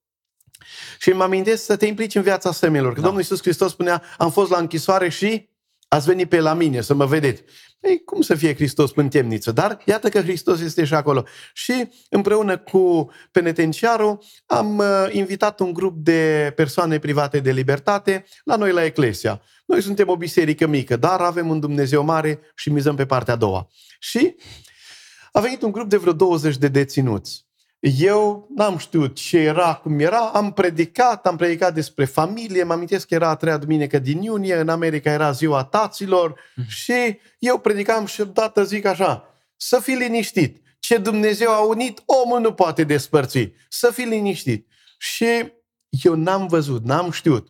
Și 0.98 1.11
mă 1.11 1.22
amintesc 1.22 1.64
să 1.64 1.76
te 1.76 1.87
implici 1.87 2.14
în 2.14 2.22
viața 2.22 2.52
semelor. 2.52 2.88
Că 2.92 3.00
da. 3.00 3.02
Domnul 3.02 3.20
Iisus 3.20 3.40
Hristos 3.40 3.70
spunea, 3.70 4.02
am 4.18 4.31
fost 4.31 4.50
la 4.50 4.59
închisoare 4.59 5.09
și 5.09 5.48
ați 5.88 6.07
venit 6.07 6.29
pe 6.29 6.40
la 6.40 6.55
mine 6.55 6.81
să 6.81 6.94
mă 6.94 7.07
vedeți. 7.07 7.42
Ei, 7.80 8.02
cum 8.04 8.20
să 8.20 8.34
fie 8.34 8.54
Hristos 8.54 8.90
în 8.94 9.08
temniță? 9.08 9.52
Dar 9.52 9.78
iată 9.84 10.08
că 10.08 10.20
Hristos 10.20 10.60
este 10.60 10.84
și 10.84 10.94
acolo. 10.94 11.24
Și 11.52 11.88
împreună 12.10 12.58
cu 12.58 13.10
penitenciarul 13.30 14.22
am 14.46 14.78
uh, 14.78 15.06
invitat 15.10 15.60
un 15.60 15.72
grup 15.72 15.96
de 15.96 16.52
persoane 16.56 16.98
private 16.98 17.40
de 17.40 17.52
libertate 17.52 18.24
la 18.44 18.56
noi 18.56 18.72
la 18.72 18.84
Eclesia. 18.84 19.42
Noi 19.66 19.82
suntem 19.82 20.08
o 20.08 20.16
biserică 20.16 20.66
mică, 20.66 20.96
dar 20.96 21.20
avem 21.20 21.48
un 21.48 21.60
Dumnezeu 21.60 22.04
mare 22.04 22.40
și 22.54 22.70
mizăm 22.70 22.96
pe 22.96 23.06
partea 23.06 23.34
a 23.34 23.36
doua. 23.36 23.68
Și 23.98 24.36
a 25.32 25.40
venit 25.40 25.62
un 25.62 25.72
grup 25.72 25.88
de 25.88 25.96
vreo 25.96 26.12
20 26.12 26.56
de 26.56 26.68
deținuți. 26.68 27.45
Eu 27.80 28.48
n-am 28.54 28.76
știut 28.76 29.14
ce 29.14 29.38
era, 29.38 29.74
cum 29.74 29.98
era, 29.98 30.28
am 30.28 30.52
predicat, 30.52 31.26
am 31.26 31.36
predicat 31.36 31.74
despre 31.74 32.04
familie, 32.04 32.62
mă 32.62 32.72
amintesc 32.72 33.06
că 33.06 33.14
era 33.14 33.28
a 33.28 33.36
treia 33.36 33.56
duminică 33.56 33.98
din 33.98 34.22
iunie, 34.22 34.56
în 34.56 34.68
America 34.68 35.10
era 35.10 35.30
ziua 35.30 35.64
taților 35.64 36.40
mm. 36.54 36.64
și 36.68 37.18
eu 37.38 37.58
predicam 37.58 38.06
și 38.06 38.20
odată 38.20 38.64
zic 38.64 38.84
așa, 38.84 39.28
să 39.56 39.80
fii 39.80 39.94
liniștit, 39.94 40.62
ce 40.78 40.98
Dumnezeu 40.98 41.50
a 41.50 41.60
unit, 41.60 42.02
omul 42.04 42.40
nu 42.40 42.52
poate 42.52 42.84
despărți, 42.84 43.52
să 43.68 43.90
fii 43.90 44.04
liniștit. 44.04 44.68
Și 44.98 45.52
eu 45.88 46.14
n-am 46.14 46.46
văzut, 46.46 46.84
n-am 46.84 47.10
știut. 47.10 47.48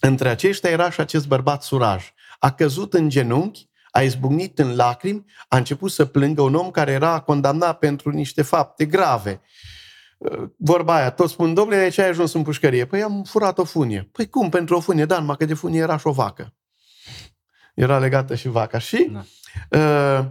Între 0.00 0.28
aceștia 0.28 0.70
era 0.70 0.90
și 0.90 1.00
acest 1.00 1.26
bărbat 1.26 1.62
suraj. 1.62 2.12
A 2.38 2.52
căzut 2.52 2.94
în 2.94 3.08
genunchi 3.08 3.67
a 3.98 4.02
izbucnit 4.02 4.58
în 4.58 4.76
lacrimi, 4.76 5.24
a 5.48 5.56
început 5.56 5.90
să 5.90 6.04
plângă 6.04 6.42
un 6.42 6.54
om 6.54 6.70
care 6.70 6.92
era 6.92 7.20
condamnat 7.20 7.78
pentru 7.78 8.10
niște 8.10 8.42
fapte 8.42 8.84
grave. 8.84 9.40
Vorba 10.56 10.94
aia, 10.94 11.10
toți 11.10 11.32
spun, 11.32 11.54
domnule, 11.54 11.78
de 11.78 11.88
ce 11.88 12.02
ai 12.02 12.08
ajuns 12.08 12.32
în 12.32 12.42
pușcărie? 12.42 12.86
Păi 12.86 13.02
am 13.02 13.22
furat 13.22 13.58
o 13.58 13.64
funie. 13.64 14.08
Păi 14.12 14.28
cum 14.28 14.48
pentru 14.48 14.76
o 14.76 14.80
funie? 14.80 15.04
Da, 15.04 15.18
numai 15.18 15.36
că 15.36 15.44
de 15.44 15.54
funie 15.54 15.80
era 15.80 15.96
și 15.96 16.06
o 16.06 16.12
vacă. 16.12 16.54
Era 17.74 17.98
legată 17.98 18.34
și 18.34 18.48
vaca. 18.48 18.78
Și 18.78 19.10
da. 19.10 19.24
uh, 19.78 20.26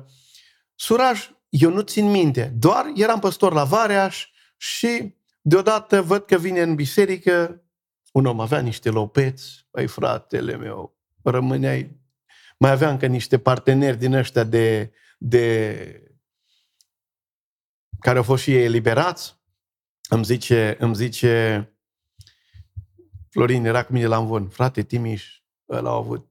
suraj, 0.76 1.30
eu 1.50 1.72
nu 1.72 1.82
țin 1.82 2.10
minte, 2.10 2.54
doar 2.56 2.92
eram 2.96 3.20
păstor 3.20 3.54
la 3.54 3.64
Vareaș 3.64 4.28
și 4.58 5.16
deodată 5.42 6.02
văd 6.02 6.26
că 6.26 6.38
vine 6.38 6.62
în 6.62 6.76
biserică 6.76 7.62
un 8.12 8.26
om 8.26 8.40
avea 8.40 8.60
niște 8.60 8.90
lopeți, 8.90 9.68
păi 9.72 9.88
fratele 9.88 10.58
meu, 10.58 10.98
rămâneai 11.24 11.97
mai 12.58 12.72
aveam 12.72 12.92
încă 12.92 13.06
niște 13.06 13.40
parteneri 13.40 13.98
din 13.98 14.14
ăștia 14.14 14.44
de, 14.44 14.92
de 15.18 16.02
care 18.00 18.18
au 18.18 18.24
fost 18.24 18.44
și 18.44 18.56
ei 18.56 18.64
eliberați. 18.64 19.36
Îmi 20.10 20.24
zice, 20.24 20.76
îmi 20.80 20.96
zice 20.96 21.62
Florin, 23.30 23.66
era 23.66 23.84
cu 23.84 23.94
mine 23.94 24.06
la 24.06 24.18
învon. 24.18 24.48
Frate, 24.48 24.82
Timiș, 24.82 25.42
ăla 25.70 25.90
a 25.90 25.94
avut 25.94 26.30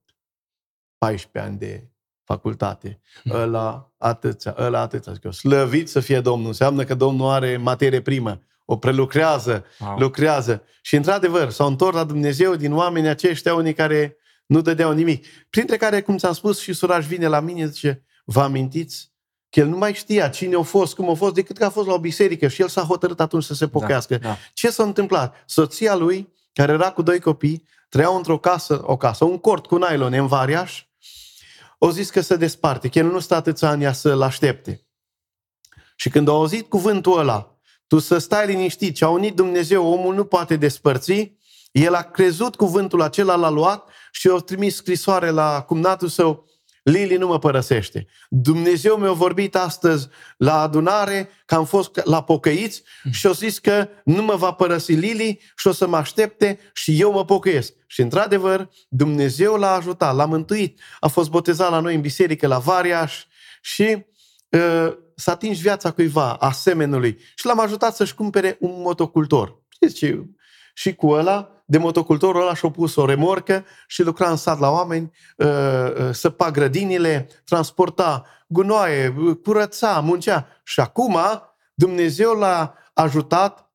14 0.98 1.50
ani 1.50 1.58
de 1.58 1.90
facultate. 2.24 3.00
Ăla 3.30 3.94
atâția, 3.98 4.54
ăla 4.58 4.80
atâția. 4.80 5.12
Zic 5.12 5.24
eu, 5.24 5.30
slăvit 5.30 5.88
să 5.88 6.00
fie 6.00 6.20
Domnul. 6.20 6.46
Înseamnă 6.46 6.84
că 6.84 6.94
Domnul 6.94 7.30
are 7.30 7.56
materie 7.56 8.00
primă. 8.02 8.40
O 8.64 8.76
prelucrează, 8.76 9.64
wow. 9.78 9.98
lucrează. 9.98 10.62
Și 10.82 10.96
într-adevăr, 10.96 11.50
s-au 11.50 11.66
întors 11.66 11.96
la 11.96 12.04
Dumnezeu 12.04 12.54
din 12.54 12.72
oamenii 12.72 13.08
aceștia, 13.08 13.54
unii 13.54 13.74
care 13.74 14.16
nu 14.46 14.60
dădeau 14.60 14.92
nimic. 14.92 15.26
Printre 15.50 15.76
care, 15.76 16.02
cum 16.02 16.16
ți-am 16.16 16.32
spus, 16.32 16.60
și 16.60 16.72
suraj 16.72 17.06
vine 17.06 17.26
la 17.26 17.40
mine, 17.40 17.66
zice, 17.66 18.04
vă 18.24 18.40
amintiți? 18.40 19.14
Că 19.50 19.60
el 19.60 19.66
nu 19.66 19.76
mai 19.76 19.94
știa 19.94 20.28
cine 20.28 20.56
a 20.56 20.62
fost, 20.62 20.94
cum 20.94 21.10
a 21.10 21.14
fost, 21.14 21.34
decât 21.34 21.58
că 21.58 21.64
a 21.64 21.70
fost 21.70 21.86
la 21.86 21.92
o 21.92 21.98
biserică 21.98 22.48
și 22.48 22.60
el 22.60 22.68
s-a 22.68 22.82
hotărât 22.82 23.20
atunci 23.20 23.44
să 23.44 23.54
se 23.54 23.68
pochească. 23.68 24.16
Da, 24.16 24.28
da. 24.28 24.38
Ce 24.52 24.70
s-a 24.70 24.82
întâmplat? 24.82 25.44
Soția 25.46 25.94
lui, 25.94 26.32
care 26.52 26.72
era 26.72 26.90
cu 26.90 27.02
doi 27.02 27.20
copii, 27.20 27.68
trăiau 27.88 28.16
într-o 28.16 28.38
casă, 28.38 28.80
o 28.84 28.96
casă, 28.96 29.24
un 29.24 29.38
cort 29.38 29.66
cu 29.66 29.76
nylon 29.76 30.12
în 30.12 30.26
variaș, 30.26 30.86
o 31.78 31.90
zis 31.90 32.10
că 32.10 32.20
se 32.20 32.36
desparte, 32.36 32.88
că 32.88 32.98
el 32.98 33.06
nu 33.06 33.18
stă 33.18 33.34
atâția 33.34 33.68
ani 33.68 33.94
să-l 33.94 34.22
aștepte. 34.22 34.86
Și 35.96 36.08
când 36.08 36.28
a 36.28 36.32
auzit 36.32 36.68
cuvântul 36.68 37.18
ăla, 37.18 37.58
tu 37.86 37.98
să 37.98 38.18
stai 38.18 38.46
liniștit, 38.46 38.94
ce 38.94 39.04
a 39.04 39.08
unit 39.08 39.34
Dumnezeu, 39.34 39.92
omul 39.92 40.14
nu 40.14 40.24
poate 40.24 40.56
despărți, 40.56 41.36
el 41.72 41.94
a 41.94 42.02
crezut 42.02 42.56
cuvântul 42.56 43.02
acela, 43.02 43.34
l-a 43.34 43.48
luat 43.48 43.88
și 44.16 44.28
a 44.28 44.36
trimis 44.36 44.74
scrisoare 44.74 45.30
la 45.30 45.62
cumnatul 45.62 46.08
său, 46.08 46.48
Lili 46.82 47.16
nu 47.16 47.26
mă 47.26 47.38
părăsește. 47.38 48.06
Dumnezeu 48.28 48.96
mi-a 48.96 49.12
vorbit 49.12 49.56
astăzi 49.56 50.08
la 50.36 50.60
adunare 50.60 51.28
că 51.46 51.54
am 51.54 51.64
fost 51.64 52.00
la 52.04 52.22
pocăiți 52.22 52.82
și 53.10 53.26
a 53.26 53.30
zis 53.30 53.58
că 53.58 53.88
nu 54.04 54.22
mă 54.22 54.34
va 54.34 54.52
părăsi 54.52 54.92
Lili 54.92 55.40
și 55.56 55.66
o 55.66 55.72
să 55.72 55.86
mă 55.86 55.96
aștepte 55.96 56.58
și 56.72 57.00
eu 57.00 57.12
mă 57.12 57.24
pocăiesc. 57.24 57.72
Și 57.86 58.00
într-adevăr, 58.00 58.68
Dumnezeu 58.88 59.54
l-a 59.54 59.74
ajutat, 59.74 60.14
l-a 60.14 60.24
mântuit. 60.24 60.80
A 61.00 61.08
fost 61.08 61.30
botezat 61.30 61.70
la 61.70 61.80
noi 61.80 61.94
în 61.94 62.00
biserică, 62.00 62.46
la 62.46 62.58
Variaș 62.58 63.24
și 63.62 64.06
uh, 64.48 64.96
s-a 65.14 65.32
atins 65.32 65.60
viața 65.60 65.90
cuiva, 65.90 66.32
asemenului. 66.32 67.18
Și 67.34 67.46
l-am 67.46 67.60
ajutat 67.60 67.94
să-și 67.94 68.14
cumpere 68.14 68.56
un 68.60 68.80
motocultor. 68.80 69.62
Știți 69.68 69.94
ce? 69.94 70.24
Și 70.74 70.94
cu 70.94 71.08
ăla 71.08 71.55
de 71.66 71.78
motocultorul 71.78 72.40
ăla 72.40 72.54
și-a 72.54 72.70
pus 72.70 72.96
o 72.96 73.04
remorcă 73.04 73.64
și 73.86 74.02
lucra 74.02 74.30
în 74.30 74.36
sat 74.36 74.58
la 74.58 74.70
oameni, 74.70 75.10
uh, 75.36 75.46
uh, 75.46 76.10
săpa 76.12 76.50
grădinile, 76.50 77.28
transporta 77.44 78.24
gunoaie, 78.46 79.14
curăța, 79.42 80.00
muncea. 80.00 80.48
Și 80.64 80.80
acum 80.80 81.18
Dumnezeu 81.74 82.32
l-a 82.32 82.74
ajutat, 82.94 83.70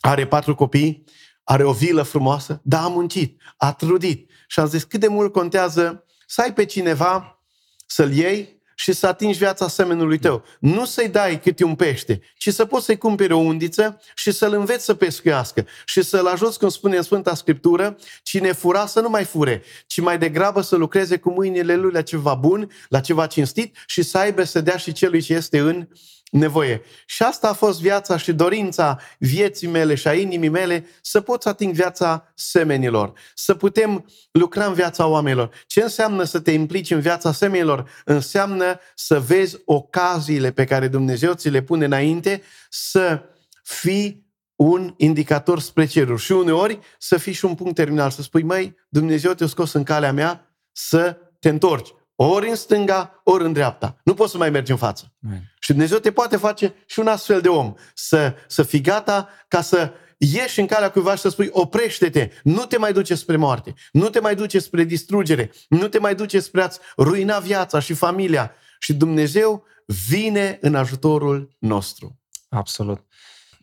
are 0.00 0.26
patru 0.26 0.54
copii, 0.54 1.04
are 1.44 1.64
o 1.64 1.72
vilă 1.72 2.02
frumoasă, 2.02 2.60
dar 2.62 2.84
a 2.84 2.88
muncit, 2.88 3.42
a 3.56 3.72
trudit. 3.72 4.30
Și 4.46 4.60
am 4.60 4.66
zis 4.66 4.84
cât 4.84 5.00
de 5.00 5.08
mult 5.08 5.32
contează 5.32 6.04
să 6.26 6.40
ai 6.40 6.52
pe 6.52 6.64
cineva 6.64 7.40
să-l 7.86 8.12
iei 8.12 8.55
și 8.78 8.92
să 8.92 9.06
atingi 9.06 9.38
viața 9.38 9.68
semenului 9.68 10.18
tău. 10.18 10.44
Nu 10.58 10.84
să-i 10.84 11.08
dai 11.08 11.40
câte 11.40 11.64
un 11.64 11.74
pește, 11.74 12.20
ci 12.36 12.48
să 12.48 12.64
poți 12.64 12.84
să-i 12.84 12.98
cumperi 12.98 13.32
o 13.32 13.38
undiță 13.38 14.00
și 14.14 14.30
să-l 14.30 14.52
înveți 14.52 14.84
să 14.84 14.94
pescuiască 14.94 15.66
și 15.84 16.02
să-l 16.02 16.26
ajuți, 16.26 16.58
cum 16.58 16.68
spune 16.68 16.96
în 16.96 17.02
Sfânta 17.02 17.34
Scriptură, 17.34 17.96
cine 18.22 18.52
fura 18.52 18.86
să 18.86 19.00
nu 19.00 19.08
mai 19.08 19.24
fure, 19.24 19.62
ci 19.86 20.00
mai 20.00 20.18
degrabă 20.18 20.60
să 20.60 20.76
lucreze 20.76 21.16
cu 21.16 21.30
mâinile 21.30 21.76
lui 21.76 21.92
la 21.92 22.02
ceva 22.02 22.34
bun, 22.34 22.70
la 22.88 23.00
ceva 23.00 23.26
cinstit 23.26 23.76
și 23.86 24.02
să 24.02 24.18
aibă 24.18 24.44
să 24.44 24.60
dea 24.60 24.76
și 24.76 24.92
celui 24.92 25.20
ce 25.20 25.34
este 25.34 25.58
în 25.58 25.88
nevoie. 26.30 26.82
Și 27.06 27.22
asta 27.22 27.48
a 27.48 27.52
fost 27.52 27.80
viața 27.80 28.16
și 28.16 28.32
dorința 28.32 28.98
vieții 29.18 29.68
mele 29.68 29.94
și 29.94 30.08
a 30.08 30.14
inimii 30.14 30.48
mele, 30.48 30.86
să 31.02 31.20
pot 31.20 31.42
să 31.42 31.48
ating 31.48 31.72
viața 31.72 32.32
semenilor, 32.34 33.12
să 33.34 33.54
putem 33.54 34.06
lucra 34.30 34.66
în 34.66 34.74
viața 34.74 35.06
oamenilor. 35.06 35.50
Ce 35.66 35.82
înseamnă 35.82 36.24
să 36.24 36.40
te 36.40 36.50
implici 36.50 36.90
în 36.90 37.00
viața 37.00 37.32
semenilor? 37.32 37.90
Înseamnă 38.04 38.80
să 38.94 39.20
vezi 39.20 39.56
ocaziile 39.64 40.50
pe 40.50 40.64
care 40.64 40.88
Dumnezeu 40.88 41.32
ți 41.32 41.48
le 41.48 41.62
pune 41.62 41.84
înainte, 41.84 42.42
să 42.70 43.22
fii 43.62 44.24
un 44.56 44.94
indicator 44.96 45.60
spre 45.60 45.86
ceruri 45.86 46.22
și 46.22 46.32
uneori 46.32 46.78
să 46.98 47.16
fii 47.16 47.32
și 47.32 47.44
un 47.44 47.54
punct 47.54 47.74
terminal, 47.74 48.10
să 48.10 48.22
spui, 48.22 48.42
măi, 48.42 48.76
Dumnezeu 48.88 49.32
te-a 49.32 49.46
scos 49.46 49.72
în 49.72 49.82
calea 49.82 50.12
mea 50.12 50.56
să 50.72 51.16
te 51.40 51.48
întorci. 51.48 51.94
Ori 52.16 52.48
în 52.48 52.54
stânga, 52.54 53.20
ori 53.24 53.44
în 53.44 53.52
dreapta. 53.52 53.96
Nu 54.04 54.14
poți 54.14 54.30
să 54.30 54.36
mai 54.36 54.50
mergi 54.50 54.70
în 54.70 54.76
față. 54.76 55.12
Mm. 55.18 55.42
Și 55.60 55.70
Dumnezeu 55.70 55.98
te 55.98 56.12
poate 56.12 56.36
face 56.36 56.74
și 56.86 56.98
un 56.98 57.06
astfel 57.06 57.40
de 57.40 57.48
om. 57.48 57.74
Să, 57.94 58.34
să 58.46 58.62
fii 58.62 58.80
gata 58.80 59.28
ca 59.48 59.60
să 59.60 59.92
ieși 60.18 60.60
în 60.60 60.66
calea 60.66 60.90
cuiva 60.90 61.14
și 61.14 61.20
să 61.20 61.28
spui 61.28 61.48
oprește-te, 61.52 62.30
nu 62.42 62.64
te 62.64 62.78
mai 62.78 62.92
duce 62.92 63.14
spre 63.14 63.36
moarte, 63.36 63.74
nu 63.92 64.08
te 64.08 64.20
mai 64.20 64.34
duce 64.34 64.58
spre 64.58 64.84
distrugere, 64.84 65.50
nu 65.68 65.88
te 65.88 65.98
mai 65.98 66.14
duce 66.14 66.40
spre 66.40 66.62
a-ți 66.62 66.78
ruina 66.96 67.38
viața 67.38 67.78
și 67.78 67.94
familia. 67.94 68.52
Și 68.78 68.94
Dumnezeu 68.94 69.64
vine 70.08 70.58
în 70.60 70.74
ajutorul 70.74 71.56
nostru. 71.58 72.20
Absolut. 72.48 73.04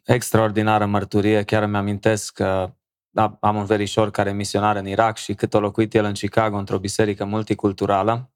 Extraordinară 0.03 0.85
mărturie. 0.85 1.43
Chiar 1.43 1.63
îmi 1.63 1.77
amintesc 1.77 2.33
că 2.33 2.73
am 3.39 3.55
un 3.55 3.65
verișor 3.65 4.11
care 4.11 4.29
e 4.29 4.33
misionar 4.33 4.75
în 4.75 4.87
Irak 4.87 5.17
și 5.17 5.33
cât 5.33 5.53
a 5.53 5.57
locuit 5.59 5.93
el 5.93 6.05
în 6.05 6.13
Chicago 6.13 6.57
într-o 6.57 6.79
biserică 6.79 7.25
multiculturală, 7.25 8.33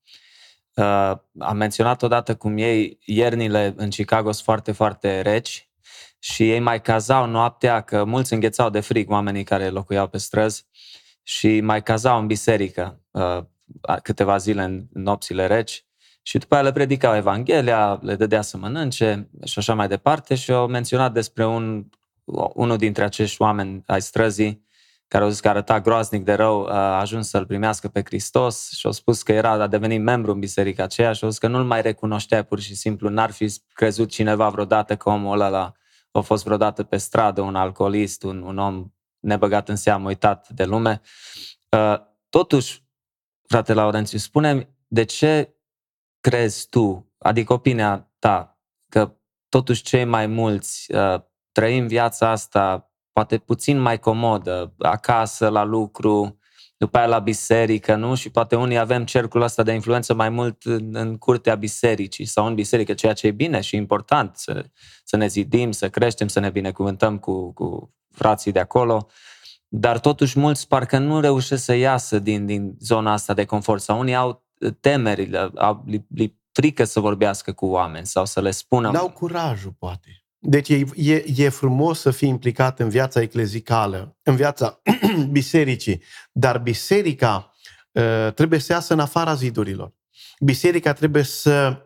Uh, 0.78 1.12
am 1.40 1.58
menționat 1.58 2.02
odată 2.04 2.36
cum 2.36 2.58
ei, 2.58 3.00
iernile 3.06 3.74
în 3.78 3.90
Chicago 3.90 4.32
sunt 4.32 4.44
foarte, 4.44 4.72
foarte 4.72 5.22
reci 5.22 5.70
și 6.20 6.52
ei 6.52 6.60
mai 6.60 6.82
cazau 6.82 7.26
noaptea, 7.26 7.82
că 7.82 8.04
mulți 8.04 8.34
înghețau 8.34 8.70
de 8.70 8.80
frig 8.80 9.10
oamenii 9.10 9.44
care 9.44 9.70
locuiau 9.70 10.08
pe 10.08 10.18
străzi 10.18 10.66
și 11.24 11.62
mai 11.62 11.84
cazau 11.84 12.20
în 12.20 12.28
biserică 12.28 13.02
uh, 13.12 13.40
câteva 14.02 14.38
zile 14.38 14.64
în 14.64 14.88
nopțile 14.94 15.48
reci 15.48 15.86
și 16.22 16.38
după 16.38 16.54
aia 16.54 16.64
le 16.64 16.72
predicau 16.72 17.16
Evanghelia, 17.16 18.00
le 18.02 18.16
dădea 18.16 18.42
să 18.42 18.58
mănânce 18.58 19.30
și 19.44 19.60
așa 19.60 19.74
mai 19.74 19.88
departe 19.88 20.36
și 20.36 20.52
au 20.52 20.68
menționat 20.68 21.14
despre 21.14 21.46
un, 21.46 21.86
unul 22.54 22.78
dintre 22.78 23.04
acești 23.04 23.42
oameni 23.42 23.84
ai 23.86 24.02
străzii 24.02 24.67
care 25.08 25.24
au 25.24 25.30
zis 25.30 25.40
că 25.40 25.50
arăta 25.50 25.82
groaznic 25.82 26.24
de 26.24 26.34
rău, 26.34 26.66
a 26.66 27.00
ajuns 27.00 27.30
să-L 27.30 27.46
primească 27.46 27.88
pe 27.88 28.02
Hristos 28.06 28.70
și 28.72 28.86
au 28.86 28.92
spus 28.92 29.24
că 29.24 29.32
era, 29.32 29.52
a 29.52 29.68
devenit 29.68 30.02
membru 30.02 30.32
în 30.32 30.40
biserica 30.40 30.84
aceea 30.84 31.14
și 31.14 31.24
au 31.24 31.30
zis 31.30 31.40
că 31.40 31.48
nu-L 31.48 31.64
mai 31.64 31.82
recunoștea 31.82 32.44
pur 32.44 32.60
și 32.60 32.76
simplu, 32.76 33.10
n-ar 33.10 33.32
fi 33.32 33.54
crezut 33.74 34.10
cineva 34.10 34.50
vreodată 34.50 34.96
că 34.96 35.10
omul 35.10 35.40
ăla 35.40 35.74
a 36.12 36.20
fost 36.22 36.44
vreodată 36.44 36.84
pe 36.84 36.98
stradă, 36.98 37.42
un 37.42 37.56
alcoolist, 37.56 38.24
un, 38.24 38.42
un 38.42 38.58
om 38.58 38.94
nebăgat 39.20 39.70
în 39.70 39.76
seamă, 39.76 40.08
uitat 40.08 40.50
de 40.50 40.66
lume. 40.66 41.02
Totuși, 42.30 42.84
frate 43.48 43.74
Laurențiu, 43.74 44.18
spune 44.18 44.76
de 44.88 45.04
ce 45.04 45.56
crezi 46.20 46.68
tu, 46.70 47.14
adică 47.18 47.54
opinia 47.54 48.12
ta, 48.20 48.60
că 48.90 49.16
totuși 49.50 49.82
cei 49.82 50.06
mai 50.06 50.28
mulți 50.28 50.94
trăim 51.52 51.88
viața 51.88 52.30
asta 52.30 52.87
poate 53.18 53.38
puțin 53.38 53.80
mai 53.80 54.00
comodă, 54.00 54.74
acasă, 54.80 55.50
la 55.50 55.64
lucru, 55.64 56.40
după 56.78 56.98
aia 56.98 57.08
la 57.08 57.20
biserică, 57.20 57.96
nu? 57.96 58.16
Și 58.16 58.30
poate 58.30 58.56
unii 58.56 58.78
avem 58.78 59.06
cercul 59.06 59.42
ăsta 59.42 59.64
de 59.64 59.72
influență 59.72 60.14
mai 60.14 60.30
mult 60.30 60.64
în, 60.64 60.96
în 60.96 61.18
curtea 61.18 61.56
bisericii 61.56 62.26
sau 62.26 62.46
în 62.46 62.56
biserică, 62.56 62.94
ceea 62.94 63.14
ce 63.14 63.28
e 63.28 63.32
bine 63.32 63.62
și 63.62 63.76
important, 63.76 64.36
să, 64.36 64.66
să 65.04 65.16
ne 65.16 65.28
zidim, 65.28 65.72
să 65.72 65.90
creștem, 65.90 66.28
să 66.28 66.40
ne 66.40 66.50
binecuvântăm 66.50 67.18
cu, 67.18 67.54
cu 67.54 67.94
frații 68.12 68.52
de 68.52 68.60
acolo. 68.60 69.08
Dar 69.68 70.00
totuși 70.00 70.40
mulți 70.40 70.68
parcă 70.68 70.98
nu 70.98 71.20
reușesc 71.20 71.64
să 71.64 71.74
iasă 71.74 72.20
din, 72.20 72.46
din 72.46 72.76
zona 72.80 73.12
asta 73.12 73.34
de 73.34 73.46
confort 73.46 73.82
sau 73.82 74.00
unii 74.00 74.16
au 74.16 74.46
temeri, 74.80 75.38
au, 75.56 75.84
li, 75.86 76.06
li 76.16 76.40
frică 76.52 76.84
să 76.84 77.00
vorbească 77.00 77.54
cu 77.54 77.66
oameni 77.66 78.06
sau 78.06 78.26
să 78.26 78.42
le 78.42 78.52
spună. 78.52 78.92
N-au 78.92 79.10
curajul, 79.10 79.76
poate. 79.80 80.22
Deci 80.40 80.70
e, 80.70 80.86
e, 80.96 81.26
e 81.36 81.50
frumos 81.50 82.00
să 82.00 82.12
fii 82.12 82.30
implicat 82.30 82.80
în 82.80 82.90
viața 82.90 83.22
eclezicală, 83.22 84.18
în 84.24 84.36
viața 84.36 84.82
bisericii, 85.30 86.04
dar 86.32 86.58
biserica 86.58 87.54
uh, 87.92 88.34
trebuie 88.34 88.60
să 88.60 88.72
iasă 88.72 88.94
în 88.94 89.00
afara 89.00 89.34
zidurilor. 89.34 89.94
Biserica 90.40 90.94
trebuie 90.94 91.24
să 91.24 91.82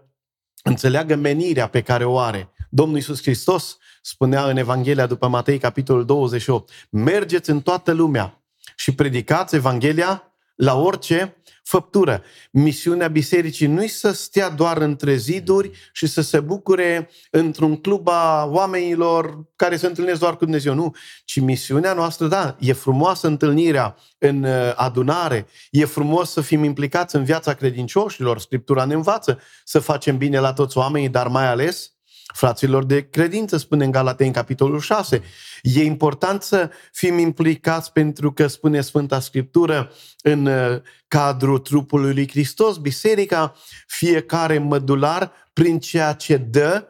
înțeleagă 0.64 1.16
menirea 1.16 1.68
pe 1.68 1.82
care 1.82 2.06
o 2.06 2.18
are. 2.18 2.50
Domnul 2.70 2.96
Iisus 2.96 3.22
Hristos 3.22 3.78
spunea 4.02 4.46
în 4.46 4.58
Evanghelia 4.58 5.06
după 5.06 5.28
Matei, 5.28 5.58
capitolul 5.58 6.06
28, 6.06 6.72
mergeți 6.90 7.50
în 7.50 7.62
toată 7.62 7.92
lumea 7.92 8.44
și 8.76 8.96
predicați 8.96 9.56
Evanghelia 9.56 10.34
la 10.56 10.76
orice 10.76 11.41
făptură. 11.64 12.24
Misiunea 12.52 13.08
bisericii 13.08 13.68
nu-i 13.68 13.88
să 13.88 14.12
stea 14.12 14.50
doar 14.50 14.78
între 14.78 15.16
ziduri 15.16 15.72
și 15.94 16.08
să 16.08 16.22
se 16.22 16.40
bucure 16.40 17.10
într-un 17.32 17.76
club 17.76 18.08
a 18.08 18.46
oamenilor 18.46 19.46
care 19.56 19.76
se 19.76 19.88
întâlnesc 19.88 20.20
doar 20.20 20.38
cu 20.38 20.44
Dumnezeu. 20.44 20.74
Nu, 20.74 20.96
ci 21.26 21.40
misiunea 21.40 21.94
noastră, 21.94 22.28
da, 22.28 22.56
e 22.60 22.74
frumoasă 22.74 23.28
întâlnirea 23.28 23.98
în 24.18 24.44
uh, 24.44 24.74
adunare, 24.76 25.48
e 25.70 25.86
frumos 25.86 26.32
să 26.32 26.42
fim 26.42 26.64
implicați 26.64 27.16
în 27.16 27.24
viața 27.24 27.54
credincioșilor, 27.54 28.40
Scriptura 28.40 28.86
ne 28.86 28.94
învață 28.94 29.40
să 29.64 29.80
facem 29.80 30.18
bine 30.18 30.40
la 30.40 30.54
toți 30.54 30.78
oamenii, 30.78 31.10
dar 31.10 31.28
mai 31.28 31.48
ales 31.48 31.92
fraților 32.34 32.86
de 32.86 33.10
credință, 33.10 33.58
spune 33.58 33.86
în 33.86 33.92
Galatei, 33.92 34.32
capitolul 34.32 34.80
6. 34.80 35.22
E 35.62 35.84
important 35.84 36.42
să 36.42 36.70
fim 36.92 37.18
implicați 37.18 37.92
pentru 37.92 38.32
că, 38.32 38.48
spune 38.48 38.82
Sfânta 38.82 39.20
Scriptură, 39.20 39.92
în 40.24 40.46
uh, 40.46 40.82
cadrul 41.08 41.60
trupului 41.60 42.14
lui 42.14 42.30
Hristos, 42.30 42.78
biserica, 42.78 43.56
fiecare 43.88 44.58
mădular, 44.58 45.32
prin 45.54 45.80
ceea 45.80 46.14
ce 46.14 46.38
dă, 46.38 46.88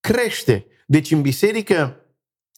crește. 0.00 0.66
Deci 0.86 1.10
în 1.10 1.20
biserică 1.20 2.02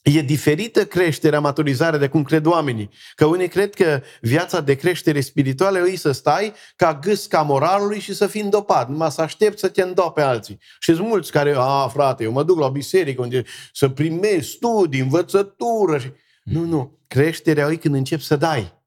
E 0.01 0.21
diferită 0.21 0.85
creșterea, 0.85 1.39
maturizarea 1.39 1.99
de 1.99 2.07
cum 2.07 2.23
cred 2.23 2.45
oamenii. 2.45 2.89
Că 3.15 3.25
unii 3.25 3.47
cred 3.47 3.73
că 3.73 4.01
viața 4.21 4.61
de 4.61 4.75
creștere 4.75 5.21
spirituală 5.21 5.87
e 5.87 5.95
să 5.95 6.11
stai 6.11 6.53
ca 6.75 6.99
gâsca 7.01 7.41
moralului 7.41 7.99
și 7.99 8.13
să 8.13 8.27
fii 8.27 8.41
îndopat. 8.41 8.89
Numai 8.89 9.11
să 9.11 9.21
aștept 9.21 9.59
să 9.59 9.67
te 9.67 9.81
îndope 9.81 10.21
alții. 10.21 10.59
Și 10.79 10.93
sunt 10.93 11.07
mulți 11.07 11.31
care, 11.31 11.53
a, 11.57 11.87
frate, 11.87 12.23
eu 12.23 12.31
mă 12.31 12.43
duc 12.43 12.59
la 12.59 12.65
o 12.65 12.71
biserică 12.71 13.21
unde 13.21 13.43
să 13.73 13.89
primești 13.89 14.51
studii, 14.51 14.99
învățătură. 14.99 15.97
Și... 15.97 16.11
Nu, 16.43 16.65
nu. 16.65 16.99
Creșterea 17.07 17.69
e 17.71 17.75
când 17.75 17.95
începi 17.95 18.23
să 18.23 18.35
dai. 18.35 18.79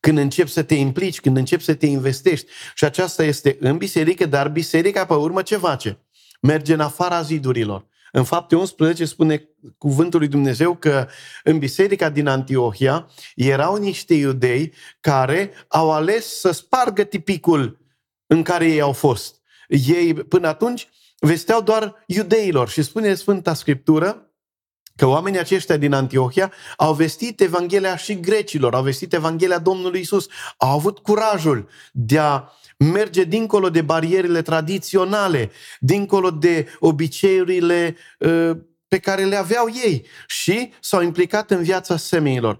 Când 0.00 0.18
începi 0.18 0.50
să 0.50 0.62
te 0.62 0.74
implici, 0.74 1.20
când 1.20 1.36
începi 1.36 1.62
să 1.62 1.74
te 1.74 1.86
investești. 1.86 2.50
Și 2.74 2.84
aceasta 2.84 3.24
este 3.24 3.56
în 3.60 3.76
biserică, 3.76 4.26
dar 4.26 4.48
biserica 4.48 5.04
pe 5.04 5.14
urmă 5.14 5.42
ce 5.42 5.56
face? 5.56 5.98
Merge 6.40 6.72
în 6.72 6.80
afara 6.80 7.22
zidurilor 7.22 7.86
în 8.16 8.24
fapte 8.24 8.56
11 8.56 9.04
spune 9.04 9.48
cuvântul 9.78 10.18
lui 10.18 10.28
Dumnezeu 10.28 10.74
că 10.74 11.08
în 11.44 11.58
biserica 11.58 12.08
din 12.08 12.26
Antiohia 12.26 13.10
erau 13.34 13.76
niște 13.76 14.14
iudei 14.14 14.72
care 15.00 15.52
au 15.68 15.92
ales 15.92 16.38
să 16.38 16.50
spargă 16.50 17.02
tipicul 17.04 17.78
în 18.26 18.42
care 18.42 18.66
ei 18.66 18.80
au 18.80 18.92
fost. 18.92 19.40
Ei 19.68 20.14
până 20.14 20.48
atunci 20.48 20.88
vesteau 21.18 21.60
doar 21.60 22.04
iudeilor 22.06 22.68
și 22.68 22.82
spune 22.82 23.14
Sfânta 23.14 23.54
Scriptură 23.54 24.28
că 24.96 25.06
oamenii 25.06 25.38
aceștia 25.38 25.76
din 25.76 25.92
Antiohia 25.92 26.52
au 26.76 26.94
vestit 26.94 27.40
Evanghelia 27.40 27.96
și 27.96 28.20
grecilor, 28.20 28.74
au 28.74 28.82
vestit 28.82 29.12
Evanghelia 29.12 29.58
Domnului 29.58 30.00
Isus, 30.00 30.26
au 30.56 30.70
avut 30.70 30.98
curajul 30.98 31.68
de 31.92 32.18
a 32.18 32.42
merge 32.76 33.24
dincolo 33.24 33.70
de 33.70 33.82
barierele 33.82 34.42
tradiționale, 34.42 35.50
dincolo 35.80 36.30
de 36.30 36.66
obiceiurile 36.78 37.96
uh, 38.18 38.50
pe 38.88 38.98
care 38.98 39.24
le 39.24 39.36
aveau 39.36 39.66
ei 39.84 40.06
și 40.26 40.72
s-au 40.80 41.02
implicat 41.02 41.50
în 41.50 41.62
viața 41.62 41.96
semenilor. 41.96 42.56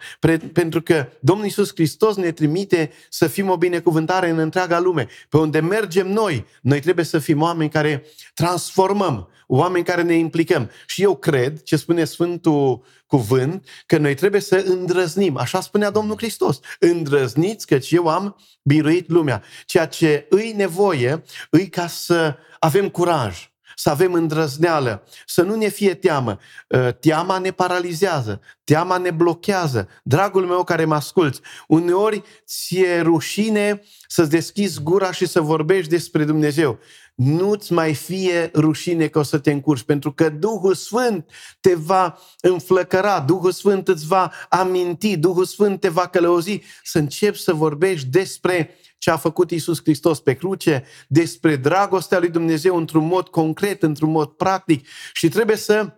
pentru 0.53 0.83
că 0.83 1.09
Domnul 1.21 1.45
Iisus 1.45 1.71
Hristos 1.75 2.17
ne 2.17 2.31
trimite 2.31 2.91
să 3.09 3.27
fim 3.27 3.51
o 3.51 3.57
binecuvântare 3.57 4.29
în 4.29 4.39
întreaga 4.39 4.81
lume. 4.81 5.09
Pe 5.29 5.37
unde 5.37 5.61
mergem 5.61 6.13
noi, 6.13 6.47
noi 6.63 6.81
trebuie 6.81 7.05
să 7.05 7.19
fim 7.19 7.43
oameni 7.43 7.71
care 7.71 8.05
transformăm, 8.35 9.29
oameni 9.47 9.85
care 9.85 10.03
ne 10.03 10.15
implicăm. 10.15 10.71
Și 10.87 11.03
eu 11.03 11.17
cred, 11.17 11.63
ce 11.63 11.77
spune 11.77 12.05
Sfântul 12.05 12.85
Cuvânt, 13.07 13.69
că 13.87 13.99
noi 13.99 14.15
trebuie 14.15 14.41
să 14.41 14.65
îndrăznim. 14.67 15.37
Așa 15.37 15.61
spunea 15.61 15.91
Domnul 15.91 16.17
Hristos. 16.17 16.61
Îndrăzniți 16.79 17.67
căci 17.67 17.91
eu 17.91 18.09
am 18.09 18.37
biruit 18.63 19.09
lumea. 19.09 19.43
Ceea 19.65 19.87
ce 19.87 20.27
îi 20.29 20.53
nevoie, 20.57 21.23
îi 21.51 21.69
ca 21.69 21.87
să 21.87 22.37
avem 22.59 22.89
curaj 22.89 23.53
să 23.75 23.91
avem 23.91 24.13
îndrăzneală, 24.13 25.07
să 25.27 25.43
nu 25.43 25.55
ne 25.55 25.69
fie 25.69 25.95
teamă. 25.95 26.39
Ă, 26.73 26.91
teama 26.91 27.39
ne 27.39 27.51
paralizează, 27.51 28.41
Teama 28.65 28.99
ne 28.99 29.11
blochează. 29.11 29.89
Dragul 30.03 30.47
meu 30.47 30.65
care 30.65 30.85
mă 30.85 30.95
asculți, 30.95 31.41
uneori 31.69 32.23
ți-e 32.47 33.01
rușine 33.01 33.83
să-ți 34.09 34.31
deschizi 34.31 34.83
gura 34.83 35.13
și 35.13 35.27
să 35.27 35.41
vorbești 35.41 35.91
despre 35.91 36.25
Dumnezeu. 36.25 36.79
Nu-ți 37.15 37.73
mai 37.73 37.95
fie 37.95 38.51
rușine 38.55 39.07
că 39.07 39.19
o 39.19 39.23
să 39.23 39.39
te 39.39 39.51
încurci, 39.51 39.83
pentru 39.83 40.13
că 40.13 40.29
Duhul 40.29 40.75
Sfânt 40.75 41.31
te 41.61 41.75
va 41.75 42.19
înflăcăra, 42.41 43.21
Duhul 43.21 43.53
Sfânt 43.53 43.89
îți 43.89 44.07
va 44.07 44.33
aminti, 44.49 45.17
Duhul 45.17 45.45
Sfânt 45.45 45.81
te 45.81 45.89
va 45.89 46.07
călăuzi 46.07 46.61
să 46.83 46.99
începi 46.99 47.41
să 47.41 47.53
vorbești 47.53 48.09
despre 48.09 48.79
ce 49.05 49.11
a 49.11 49.17
făcut 49.17 49.51
Isus 49.51 49.81
Hristos 49.83 50.21
pe 50.21 50.35
cruce, 50.35 50.85
despre 51.09 51.57
dragostea 51.57 52.19
lui 52.19 52.29
Dumnezeu 52.29 52.77
într-un 52.77 53.07
mod 53.07 53.29
concret, 53.29 53.83
într-un 53.83 54.11
mod 54.11 54.29
practic 54.29 54.87
și 55.13 55.29
trebuie 55.29 55.57
să 55.57 55.93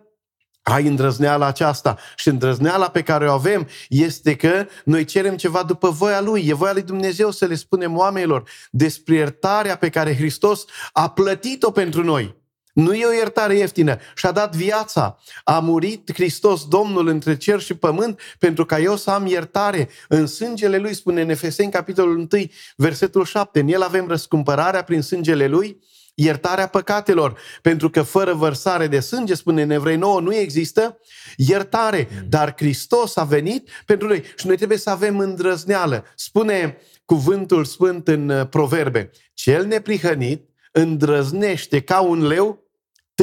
ai 0.61 0.87
îndrăzneala 0.87 1.45
aceasta 1.45 1.97
și 2.15 2.27
îndrăzneala 2.27 2.89
pe 2.89 3.01
care 3.01 3.29
o 3.29 3.31
avem 3.31 3.67
este 3.89 4.35
că 4.35 4.67
noi 4.85 5.05
cerem 5.05 5.35
ceva 5.35 5.63
după 5.63 5.89
voia 5.89 6.21
Lui. 6.21 6.47
E 6.47 6.53
voia 6.53 6.73
Lui 6.73 6.81
Dumnezeu 6.81 7.31
să 7.31 7.45
le 7.45 7.55
spunem 7.55 7.97
oamenilor 7.97 8.49
despre 8.71 9.15
iertarea 9.15 9.77
pe 9.77 9.89
care 9.89 10.15
Hristos 10.15 10.65
a 10.91 11.09
plătit-o 11.09 11.71
pentru 11.71 12.03
noi. 12.03 12.35
Nu 12.77 12.93
e 12.93 13.05
o 13.05 13.11
iertare 13.11 13.55
ieftină. 13.55 13.97
Și-a 14.15 14.31
dat 14.31 14.55
viața. 14.55 15.19
A 15.43 15.59
murit 15.59 16.13
Hristos, 16.13 16.67
Domnul, 16.67 17.07
între 17.07 17.37
cer 17.37 17.59
și 17.59 17.73
pământ, 17.73 18.19
pentru 18.39 18.65
ca 18.65 18.79
eu 18.79 18.95
să 18.95 19.11
am 19.11 19.25
iertare. 19.25 19.89
În 20.07 20.27
sângele 20.27 20.77
Lui, 20.77 20.93
spune 20.93 21.21
în 21.21 21.29
Efeseni, 21.29 21.71
capitolul 21.71 22.17
1, 22.17 22.27
versetul 22.75 23.25
7. 23.25 23.59
În 23.59 23.67
el 23.67 23.81
avem 23.81 24.07
răscumpărarea 24.07 24.83
prin 24.83 25.01
sângele 25.01 25.47
Lui, 25.47 25.79
iertarea 26.13 26.67
păcatelor. 26.67 27.39
Pentru 27.61 27.89
că 27.89 28.01
fără 28.01 28.33
vărsare 28.33 28.87
de 28.87 28.99
sânge, 28.99 29.33
spune 29.33 29.61
în 29.61 29.69
Evrei 29.69 29.97
9, 29.97 30.19
nu 30.19 30.35
există 30.35 30.99
iertare. 31.35 32.07
Mm. 32.11 32.25
Dar 32.29 32.53
Hristos 32.57 33.15
a 33.15 33.23
venit 33.23 33.69
pentru 33.85 34.07
noi 34.07 34.23
și 34.35 34.47
noi 34.47 34.55
trebuie 34.55 34.77
să 34.77 34.89
avem 34.89 35.19
îndrăzneală. 35.19 36.05
Spune 36.15 36.77
cuvântul 37.05 37.65
sfânt 37.65 38.07
în 38.07 38.29
uh, 38.29 38.47
proverbe. 38.49 39.09
Cel 39.33 39.65
neprihănit 39.65 40.49
îndrăznește 40.71 41.81
ca 41.81 42.01
un 42.01 42.27
leu 42.27 42.65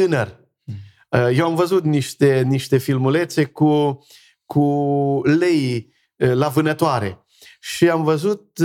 tânăr. 0.01 0.41
Mm. 0.65 0.75
Uh, 1.09 1.37
eu 1.39 1.47
am 1.47 1.55
văzut 1.55 1.85
niște, 1.85 2.43
niște 2.43 2.79
filmulețe 2.79 3.45
cu, 3.45 3.99
cu 4.47 5.21
lei 5.25 5.93
uh, 6.17 6.33
la 6.33 6.49
vânătoare 6.49 7.25
și 7.61 7.89
am 7.89 8.05
văzut 8.05 8.59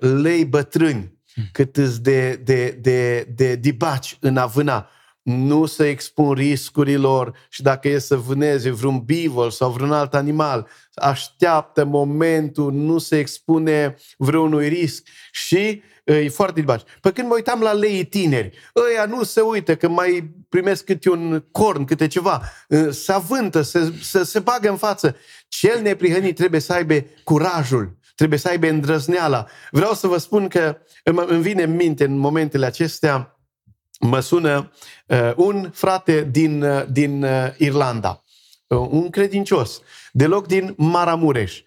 lei 0.00 0.44
bătrâni 0.44 1.16
cât 1.52 1.76
îți 1.76 2.02
de, 2.02 2.40
de, 2.44 2.78
de, 2.80 3.22
de 3.34 3.56
dibaci 3.56 4.16
în 4.20 4.36
a 4.36 4.46
vâna. 4.46 4.90
Nu 5.22 5.66
să 5.66 5.84
expun 5.84 6.32
riscurilor 6.32 7.36
și 7.48 7.62
dacă 7.62 7.88
e 7.88 7.98
să 7.98 8.16
vâneze 8.16 8.70
vreun 8.70 8.98
bivol 8.98 9.50
sau 9.50 9.70
vreun 9.70 9.92
alt 9.92 10.14
animal, 10.14 10.68
așteaptă 10.94 11.84
momentul, 11.84 12.72
nu 12.72 12.98
se 12.98 13.18
expune 13.18 13.96
vreunui 14.16 14.68
risc 14.68 15.08
și 15.32 15.82
e 16.14 16.28
foarte 16.28 16.60
dibaci. 16.60 16.82
Pe 17.00 17.12
când 17.12 17.28
mă 17.28 17.34
uitam 17.34 17.60
la 17.60 17.72
lei 17.72 18.04
tineri, 18.04 18.58
ăia 18.76 19.04
nu 19.04 19.22
se 19.22 19.40
uită 19.40 19.76
că 19.76 19.88
mai 19.88 20.30
primesc 20.48 20.84
câte 20.84 21.10
un 21.10 21.44
corn, 21.50 21.84
câte 21.84 22.06
ceva, 22.06 22.42
se 22.90 23.12
avântă, 23.12 23.62
se, 23.62 23.92
se, 24.02 24.24
se 24.24 24.38
bagă 24.38 24.68
în 24.68 24.76
față. 24.76 25.16
Cel 25.48 25.80
neprihănit 25.80 26.36
trebuie 26.36 26.60
să 26.60 26.72
aibă 26.72 27.04
curajul 27.24 27.96
trebuie 28.16 28.38
să 28.38 28.48
aibă 28.48 28.68
îndrăzneala. 28.68 29.46
Vreau 29.70 29.94
să 29.94 30.06
vă 30.06 30.18
spun 30.18 30.48
că 30.48 30.78
îmi 31.04 31.42
vine 31.42 31.62
în 31.62 31.74
minte 31.74 32.04
în 32.04 32.16
momentele 32.16 32.66
acestea, 32.66 33.38
mă 34.00 34.20
sună 34.20 34.72
uh, 35.06 35.32
un 35.36 35.70
frate 35.70 36.28
din, 36.30 36.62
uh, 36.62 36.84
din 36.90 37.22
uh, 37.22 37.54
Irlanda, 37.56 38.24
uh, 38.66 38.78
un 38.90 39.10
credincios, 39.10 39.80
deloc 40.12 40.46
din 40.46 40.74
Maramureș. 40.76 41.62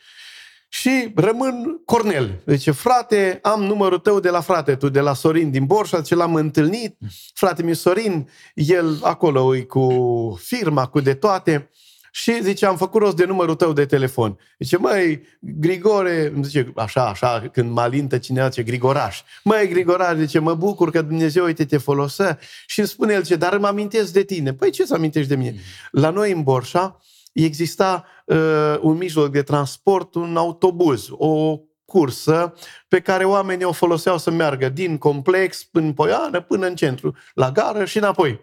Și 0.71 1.11
rămân 1.15 1.81
Cornel. 1.85 2.41
Zice, 2.45 2.71
frate, 2.71 3.39
am 3.41 3.63
numărul 3.63 3.99
tău 3.99 4.19
de 4.19 4.29
la 4.29 4.41
frate, 4.41 4.75
tu 4.75 4.89
de 4.89 4.99
la 4.99 5.13
Sorin 5.13 5.51
din 5.51 5.65
Borșa, 5.65 6.01
ce 6.01 6.15
l-am 6.15 6.35
întâlnit. 6.35 6.97
Frate 7.33 7.63
mi 7.63 7.75
Sorin, 7.75 8.29
el 8.53 8.99
acolo 9.03 9.55
e 9.55 9.61
cu 9.61 10.39
firma, 10.43 10.85
cu 10.87 10.99
de 10.99 11.13
toate. 11.13 11.69
Și 12.11 12.43
zice, 12.43 12.65
am 12.65 12.77
făcut 12.77 13.01
rost 13.01 13.15
de 13.15 13.25
numărul 13.25 13.55
tău 13.55 13.73
de 13.73 13.85
telefon. 13.85 14.37
Zice, 14.59 14.77
măi, 14.77 15.21
Grigore, 15.39 16.33
zice, 16.41 16.71
așa, 16.75 17.05
așa, 17.07 17.49
când 17.51 17.71
mă 17.71 17.81
alintă 17.81 18.17
cineva, 18.17 18.49
zice, 18.49 18.63
Grigoraș. 18.63 19.21
Măi, 19.43 19.67
Grigoraș, 19.67 20.17
zice, 20.17 20.39
mă 20.39 20.53
bucur 20.53 20.91
că 20.91 21.01
Dumnezeu, 21.01 21.45
uite, 21.45 21.65
te 21.65 21.77
folosă. 21.77 22.37
Și 22.65 22.79
îmi 22.79 22.87
spune 22.87 23.13
el, 23.13 23.23
ce, 23.23 23.35
dar 23.35 23.53
îmi 23.53 23.65
amintesc 23.65 24.13
de 24.13 24.23
tine. 24.23 24.53
Păi 24.53 24.71
ce 24.71 24.85
să 24.85 24.93
amintești 24.93 25.29
de 25.29 25.35
mine? 25.35 25.55
La 25.91 26.09
noi 26.09 26.31
în 26.31 26.43
Borșa 26.43 26.99
exista 27.31 28.05
uh, 28.25 28.77
un 28.81 28.97
mijloc 28.97 29.31
de 29.31 29.41
transport, 29.41 30.15
un 30.15 30.37
autobuz, 30.37 31.07
o 31.11 31.57
cursă 31.85 32.53
pe 32.87 32.99
care 32.99 33.23
oamenii 33.23 33.65
o 33.65 33.71
foloseau 33.71 34.17
să 34.17 34.31
meargă 34.31 34.69
din 34.69 34.97
complex 34.97 35.63
până 35.63 35.85
în 35.85 35.93
Poiană, 35.93 36.41
până 36.41 36.67
în 36.67 36.75
centru, 36.75 37.15
la 37.33 37.51
gară 37.51 37.85
și 37.85 37.97
înapoi. 37.97 38.39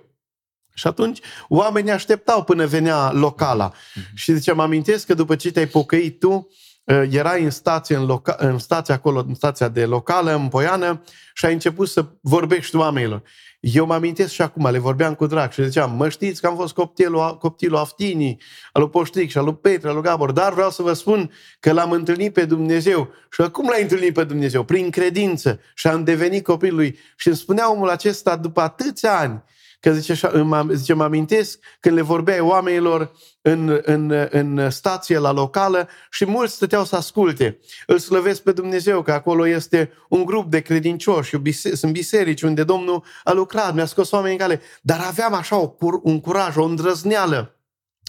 Și 0.75 0.87
atunci 0.87 1.21
oamenii 1.49 1.91
așteptau 1.91 2.45
până 2.45 2.67
venea 2.67 3.13
locala. 3.13 3.73
Mm-hmm. 3.73 4.15
Și 4.15 4.35
zice, 4.35 4.53
mă 4.53 4.63
amintesc 4.63 5.07
că 5.07 5.15
după 5.15 5.37
ce 5.37 5.51
te-ai 5.51 5.67
pocăit 5.67 6.19
tu, 6.19 6.49
uh, 6.85 7.03
erai 7.11 7.43
în 7.43 7.51
stație, 7.51 7.97
în, 7.97 8.07
loca- 8.07 8.37
în 8.37 8.59
stația 8.59 8.95
acolo, 8.95 9.25
în 9.29 9.35
stația 9.35 9.69
de 9.69 9.85
locală, 9.85 10.35
în 10.35 10.49
Poiană, 10.49 11.03
și 11.35 11.45
ai 11.45 11.53
început 11.53 11.89
să 11.89 12.07
vorbești 12.21 12.77
oamenilor. 12.77 13.23
Eu 13.61 13.87
mă 13.87 13.95
amintesc 13.95 14.33
și 14.33 14.43
acum, 14.43 14.71
le 14.71 14.79
vorbeam 14.79 15.15
cu 15.15 15.27
drag 15.27 15.53
și 15.53 15.65
ziceam, 15.65 15.97
mă 15.97 16.09
știți 16.09 16.41
că 16.41 16.47
am 16.47 16.57
fost 16.57 16.75
copilul, 16.75 17.37
copilul 17.39 17.77
Aftinii, 17.77 18.41
al 18.73 18.83
lui 18.83 18.91
Poștric 18.91 19.31
și 19.31 19.39
al 19.39 19.45
lui 19.45 19.55
Petre, 19.55 19.89
al 19.89 19.95
lui 19.95 20.03
Gabor, 20.03 20.33
dar 20.33 20.53
vreau 20.53 20.71
să 20.71 20.83
vă 20.83 20.93
spun 20.93 21.31
că 21.61 21.73
l-am 21.73 21.91
întâlnit 21.91 22.33
pe 22.33 22.45
Dumnezeu. 22.45 23.09
Și 23.31 23.41
acum 23.41 23.69
l-ai 23.69 23.83
întâlnit 23.83 24.15
pe 24.15 24.25
Dumnezeu? 24.25 24.63
Prin 24.63 24.91
credință. 24.91 25.61
Și 25.75 25.87
am 25.87 26.05
devenit 26.05 26.45
copilul 26.45 26.77
lui. 26.77 26.99
Și 27.17 27.29
îmi 27.29 27.37
spunea 27.37 27.73
omul 27.73 27.89
acesta, 27.89 28.37
după 28.37 28.61
atâția 28.61 29.19
ani, 29.19 29.43
Că 29.81 29.93
zice, 29.93 30.13
așa, 30.13 30.29
mă, 30.29 30.67
zice, 30.73 30.93
mă 30.93 31.05
amintesc 31.05 31.59
când 31.81 31.95
le 31.95 32.03
vorbeai 32.03 32.41
oamenilor 32.41 33.13
în, 33.43 33.81
în, 33.83 34.29
în 34.31 34.71
stație 34.71 35.19
la 35.19 35.33
locală 35.33 35.89
și 36.11 36.25
mulți 36.25 36.55
stăteau 36.55 36.85
să 36.85 36.97
asculte. 36.97 37.59
Îl 37.87 37.99
slăvesc 37.99 38.43
pe 38.43 38.53
Dumnezeu 38.53 39.03
că 39.03 39.13
acolo 39.13 39.47
este 39.47 39.93
un 40.09 40.25
grup 40.25 40.51
de 40.51 40.61
credincioși, 40.61 41.37
sunt 41.73 41.93
biserici 41.93 42.43
unde 42.43 42.65
Domnul 42.65 43.05
a 43.25 43.33
lucrat, 43.33 43.75
mi-a 43.75 43.87
scos 43.87 44.11
oameni 44.11 44.33
în 44.33 44.39
cale. 44.39 44.61
Dar 44.83 45.01
aveam 45.01 45.35
așa 45.35 45.57
o, 45.57 45.75
un 46.03 46.21
curaj, 46.21 46.57
o 46.57 46.65
îndrăzneală. 46.65 47.51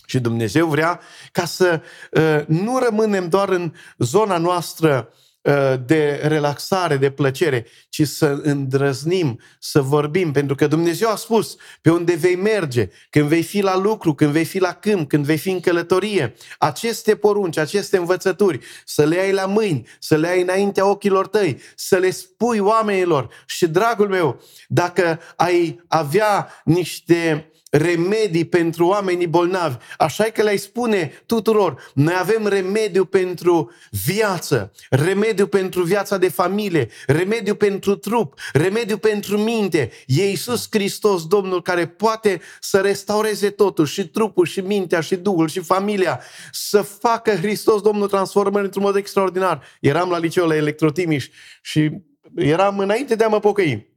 Și 0.05 0.19
Dumnezeu 0.19 0.67
vrea 0.67 0.99
ca 1.31 1.45
să 1.45 1.81
uh, 2.11 2.45
nu 2.47 2.77
rămânem 2.77 3.29
doar 3.29 3.49
în 3.49 3.73
zona 3.97 4.37
noastră 4.37 5.09
uh, 5.11 5.25
Uh, 5.36 5.36
de 5.85 6.19
relaxare, 6.23 6.97
de 6.97 7.11
plăcere, 7.11 7.65
ci 7.89 8.07
să 8.07 8.39
îndrăznim, 8.43 9.39
să 9.59 9.81
vorbim, 9.81 10.31
pentru 10.31 10.55
că 10.55 10.67
Dumnezeu 10.67 11.09
a 11.09 11.15
spus 11.15 11.55
pe 11.81 11.91
unde 11.91 12.15
vei 12.15 12.35
merge, 12.35 12.89
când 13.09 13.27
vei 13.27 13.43
fi 13.43 13.61
la 13.61 13.77
lucru, 13.77 14.13
când 14.13 14.31
vei 14.31 14.45
fi 14.45 14.59
la 14.59 14.73
câmp, 14.73 15.09
când 15.09 15.25
vei 15.25 15.37
fi 15.37 15.49
în 15.49 15.59
călătorie, 15.59 16.33
aceste 16.57 17.15
porunci, 17.15 17.57
aceste 17.57 17.97
învățături, 17.97 18.59
să 18.85 19.03
le 19.03 19.19
ai 19.19 19.31
la 19.31 19.45
mâini, 19.45 19.87
să 19.99 20.15
le 20.15 20.27
ai 20.27 20.41
înaintea 20.41 20.89
ochilor 20.89 21.27
tăi, 21.27 21.59
să 21.75 21.97
le 21.97 22.09
spui 22.09 22.59
oamenilor. 22.59 23.33
Și, 23.45 23.67
dragul 23.67 24.07
meu, 24.07 24.41
dacă 24.67 25.19
ai 25.35 25.83
avea 25.87 26.51
niște 26.63 27.51
remedii 27.77 28.45
pentru 28.45 28.85
oamenii 28.85 29.27
bolnavi. 29.27 29.75
Așa 29.97 30.23
că 30.23 30.43
le-ai 30.43 30.57
spune 30.57 31.23
tuturor, 31.25 31.91
noi 31.93 32.15
avem 32.19 32.47
remediu 32.47 33.05
pentru 33.05 33.71
viață, 34.05 34.71
remediu 34.89 35.47
pentru 35.47 35.83
viața 35.83 36.17
de 36.17 36.29
familie, 36.29 36.89
remediu 37.07 37.55
pentru 37.55 37.95
trup, 37.95 38.39
remediu 38.53 38.97
pentru 38.97 39.37
minte. 39.37 39.91
E 40.05 40.29
Iisus 40.29 40.67
Hristos, 40.71 41.27
Domnul, 41.27 41.61
care 41.61 41.87
poate 41.87 42.41
să 42.59 42.79
restaureze 42.79 43.49
totul, 43.49 43.85
și 43.85 44.07
trupul, 44.07 44.45
și 44.45 44.59
mintea, 44.59 45.01
și 45.01 45.15
Duhul, 45.15 45.47
și 45.47 45.59
familia, 45.59 46.21
să 46.51 46.81
facă 46.81 47.31
Hristos, 47.31 47.81
Domnul, 47.81 48.07
transformări 48.07 48.65
într-un 48.65 48.83
mod 48.83 48.95
extraordinar. 48.95 49.63
Eram 49.79 50.09
la 50.09 50.17
liceu 50.17 50.47
la 50.47 50.55
Electrotimiș 50.55 51.27
și 51.61 51.91
eram 52.35 52.79
înainte 52.79 53.15
de 53.15 53.23
a 53.23 53.27
mă 53.27 53.39
pocăi. 53.39 53.96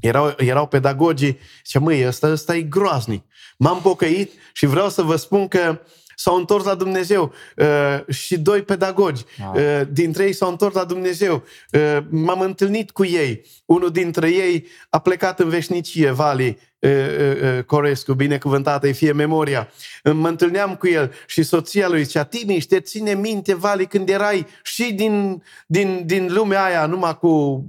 Erau, 0.00 0.34
erau 0.36 0.66
pedagogii, 0.66 1.38
și 1.64 1.78
măi, 1.78 2.06
ăsta, 2.06 2.30
ăsta 2.30 2.56
e 2.56 2.62
groaznic. 2.62 3.24
M-am 3.58 3.80
pocăit 3.80 4.32
și 4.52 4.66
vreau 4.66 4.88
să 4.88 5.02
vă 5.02 5.16
spun 5.16 5.48
că 5.48 5.80
s-au 6.20 6.36
întors 6.36 6.64
la 6.64 6.74
Dumnezeu 6.74 7.32
uh, 7.56 8.14
și 8.14 8.38
doi 8.38 8.62
pedagogi. 8.62 9.24
Uh, 9.54 9.80
dintre 9.90 10.24
ei 10.24 10.32
s-au 10.32 10.50
întors 10.50 10.74
la 10.74 10.84
Dumnezeu. 10.84 11.44
Uh, 11.72 11.98
m-am 12.10 12.40
întâlnit 12.40 12.90
cu 12.90 13.04
ei. 13.04 13.46
Unul 13.64 13.90
dintre 13.90 14.30
ei 14.30 14.66
a 14.90 14.98
plecat 14.98 15.40
în 15.40 15.48
veșnicie, 15.48 16.10
Vali 16.10 16.58
uh, 16.78 16.90
uh, 16.90 17.56
uh 17.56 17.64
Corescu, 17.64 18.12
binecuvântată 18.12 18.86
îi 18.86 18.92
fie 18.92 19.12
memoria. 19.12 19.68
Mă 20.04 20.28
întâlneam 20.28 20.76
cu 20.76 20.88
el 20.88 21.12
și 21.26 21.42
soția 21.42 21.88
lui 21.88 22.02
zicea, 22.02 22.24
Timiș, 22.24 22.64
te 22.64 22.80
ține 22.80 23.14
minte, 23.14 23.54
Vali, 23.54 23.86
când 23.86 24.08
erai 24.08 24.46
și 24.62 24.92
din, 24.92 25.42
din, 25.66 26.02
din 26.06 26.32
lumea 26.32 26.64
aia, 26.64 26.86
numai 26.86 27.18
cu 27.18 27.64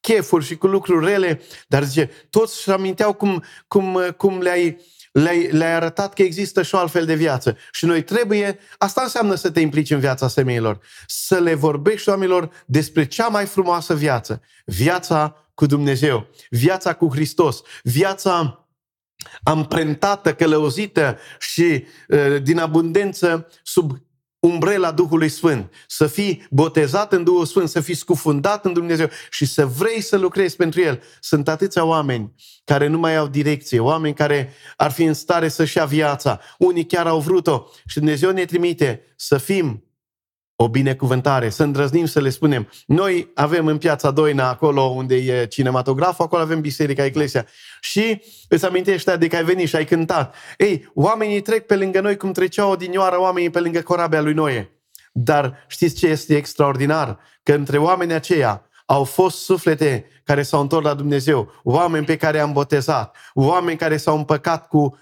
chefuri 0.00 0.44
și 0.44 0.56
cu 0.56 0.66
lucruri 0.66 1.06
rele, 1.06 1.40
dar 1.68 1.84
zice, 1.84 2.10
toți 2.30 2.54
își 2.58 2.70
aminteau 2.70 3.12
cum, 3.12 3.44
cum, 3.68 3.98
cum 4.16 4.40
le-ai 4.40 4.78
le-ai, 5.12 5.48
le-ai 5.50 5.74
arătat 5.74 6.14
că 6.14 6.22
există 6.22 6.62
și 6.62 6.74
o 6.74 6.78
altfel 6.78 7.04
de 7.04 7.14
viață. 7.14 7.56
Și 7.72 7.84
noi 7.84 8.02
trebuie, 8.02 8.58
asta 8.78 9.02
înseamnă 9.02 9.34
să 9.34 9.50
te 9.50 9.60
implici 9.60 9.90
în 9.90 9.98
viața 9.98 10.28
semeilor, 10.28 10.80
să 11.06 11.38
le 11.38 11.54
vorbești 11.54 12.08
oamenilor 12.08 12.50
despre 12.66 13.06
cea 13.06 13.28
mai 13.28 13.46
frumoasă 13.46 13.94
viață. 13.94 14.42
Viața 14.64 15.46
cu 15.54 15.66
Dumnezeu, 15.66 16.26
viața 16.50 16.94
cu 16.94 17.08
Hristos, 17.12 17.62
viața 17.82 18.64
amprentată, 19.42 20.34
călăuzită 20.34 21.18
și 21.38 21.84
uh, 22.08 22.42
din 22.42 22.58
abundență 22.58 23.48
sub 23.62 23.98
umbrela 24.40 24.92
Duhului 24.92 25.28
Sfânt, 25.28 25.72
să 25.86 26.06
fii 26.06 26.46
botezat 26.50 27.12
în 27.12 27.24
Duhul 27.24 27.44
Sfânt, 27.44 27.68
să 27.68 27.80
fii 27.80 27.94
scufundat 27.94 28.64
în 28.64 28.72
Dumnezeu 28.72 29.08
și 29.30 29.46
să 29.46 29.66
vrei 29.66 30.00
să 30.00 30.16
lucrezi 30.16 30.56
pentru 30.56 30.80
El. 30.80 31.02
Sunt 31.20 31.48
atâția 31.48 31.84
oameni 31.84 32.32
care 32.64 32.86
nu 32.86 32.98
mai 32.98 33.16
au 33.16 33.26
direcție, 33.26 33.80
oameni 33.80 34.14
care 34.14 34.52
ar 34.76 34.90
fi 34.90 35.02
în 35.02 35.14
stare 35.14 35.48
să-și 35.48 35.76
ia 35.76 35.84
viața. 35.84 36.40
Unii 36.58 36.86
chiar 36.86 37.06
au 37.06 37.20
vrut-o 37.20 37.66
și 37.86 37.98
Dumnezeu 37.98 38.30
ne 38.30 38.44
trimite 38.44 39.02
să 39.16 39.38
fim 39.38 39.84
o 40.62 40.68
binecuvântare, 40.68 41.48
să 41.48 41.62
îndrăznim 41.62 42.06
să 42.06 42.20
le 42.20 42.28
spunem. 42.30 42.68
Noi 42.86 43.30
avem 43.34 43.66
în 43.66 43.78
piața 43.78 44.10
Doina, 44.10 44.48
acolo 44.48 44.82
unde 44.82 45.14
e 45.14 45.46
cinematograful, 45.46 46.24
acolo 46.24 46.42
avem 46.42 46.60
Biserica 46.60 47.04
Eclesia. 47.04 47.46
Și 47.80 48.22
îți 48.48 48.64
amintești 48.64 49.16
de 49.16 49.26
că 49.26 49.36
ai 49.36 49.44
venit 49.44 49.68
și 49.68 49.76
ai 49.76 49.84
cântat. 49.84 50.34
Ei, 50.58 50.90
oamenii 50.94 51.40
trec 51.40 51.66
pe 51.66 51.76
lângă 51.76 52.00
noi 52.00 52.16
cum 52.16 52.32
treceau 52.32 52.70
odinioară 52.70 53.20
oamenii 53.20 53.50
pe 53.50 53.60
lângă 53.60 53.80
corabia 53.80 54.20
lui 54.20 54.32
Noe. 54.32 54.70
Dar 55.12 55.64
știți 55.66 55.94
ce 55.94 56.06
este 56.06 56.36
extraordinar? 56.36 57.18
Că 57.42 57.52
între 57.52 57.78
oamenii 57.78 58.14
aceia 58.14 58.68
au 58.86 59.04
fost 59.04 59.44
suflete 59.44 60.06
care 60.24 60.42
s-au 60.42 60.60
întors 60.60 60.84
la 60.84 60.94
Dumnezeu, 60.94 61.52
oameni 61.62 62.06
pe 62.06 62.16
care 62.16 62.38
am 62.38 62.52
botezat, 62.52 63.16
oameni 63.34 63.78
care 63.78 63.96
s-au 63.96 64.16
împăcat 64.16 64.68
cu, 64.68 64.98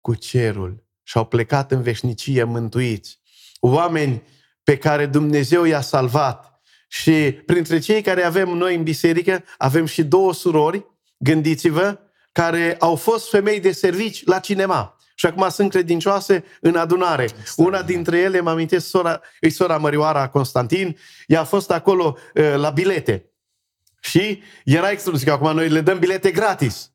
cu 0.00 0.14
cerul 0.14 0.84
și 1.02 1.16
au 1.16 1.24
plecat 1.24 1.72
în 1.72 1.82
veșnicie 1.82 2.44
mântuiți. 2.44 3.20
Oameni 3.60 4.22
pe 4.66 4.76
care 4.76 5.06
Dumnezeu 5.06 5.64
i-a 5.64 5.80
salvat. 5.80 6.60
Și 6.88 7.32
printre 7.46 7.78
cei 7.78 8.02
care 8.02 8.22
avem 8.22 8.48
noi 8.48 8.74
în 8.74 8.82
biserică, 8.82 9.44
avem 9.58 9.86
și 9.86 10.04
două 10.04 10.34
surori, 10.34 10.86
gândiți-vă, 11.16 11.98
care 12.32 12.76
au 12.78 12.96
fost 12.96 13.30
femei 13.30 13.60
de 13.60 13.72
servici 13.72 14.24
la 14.24 14.38
cinema. 14.38 14.96
Și 15.14 15.26
acum 15.26 15.48
sunt 15.48 15.70
credincioase 15.70 16.44
în 16.60 16.76
adunare. 16.76 17.28
Una 17.56 17.82
dintre 17.82 18.18
ele, 18.18 18.40
mă 18.40 18.50
amintesc, 18.50 18.86
sora, 18.86 19.20
e 19.40 19.48
sora 19.48 19.76
Mărioara 19.76 20.28
Constantin, 20.28 20.98
ea 21.26 21.40
a 21.40 21.44
fost 21.44 21.70
acolo 21.70 22.16
uh, 22.34 22.54
la 22.56 22.70
bilete. 22.70 23.30
Și 24.00 24.42
era 24.64 24.90
exclusiv. 24.90 25.28
Acum 25.28 25.54
noi 25.54 25.68
le 25.68 25.80
dăm 25.80 25.98
bilete 25.98 26.30
gratis. 26.30 26.90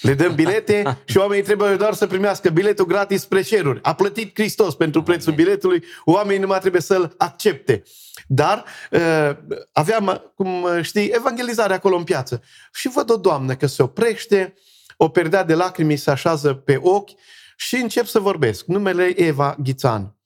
Le 0.00 0.14
dăm 0.14 0.34
bilete 0.34 0.82
și 1.04 1.16
oamenii 1.16 1.44
trebuie 1.44 1.76
doar 1.76 1.94
să 1.94 2.06
primească 2.06 2.50
biletul 2.50 2.86
gratis 2.86 3.20
spre 3.20 3.42
ceruri. 3.42 3.78
A 3.82 3.94
plătit 3.94 4.34
Hristos 4.34 4.74
pentru 4.74 5.02
prețul 5.02 5.32
biletului, 5.32 5.84
oamenii 6.04 6.40
nu 6.40 6.46
mai 6.46 6.58
trebuie 6.58 6.80
să-l 6.80 7.14
accepte. 7.16 7.82
Dar 8.26 8.64
uh, 8.90 9.30
aveam, 9.72 10.32
cum 10.34 10.66
știi, 10.82 11.10
evangelizare 11.14 11.74
acolo 11.74 11.96
în 11.96 12.04
piață. 12.04 12.42
Și 12.72 12.88
văd 12.88 13.10
o 13.10 13.16
doamnă 13.16 13.54
că 13.54 13.66
se 13.66 13.82
oprește, 13.82 14.54
o 14.96 15.08
perdea 15.08 15.44
de 15.44 15.54
lacrimi 15.54 15.96
se 15.96 16.10
așează 16.10 16.54
pe 16.54 16.78
ochi 16.82 17.10
și 17.56 17.76
încep 17.76 18.06
să 18.06 18.18
vorbesc. 18.18 18.66
Numele 18.66 19.20
Eva 19.20 19.56
Ghițan. 19.62 20.16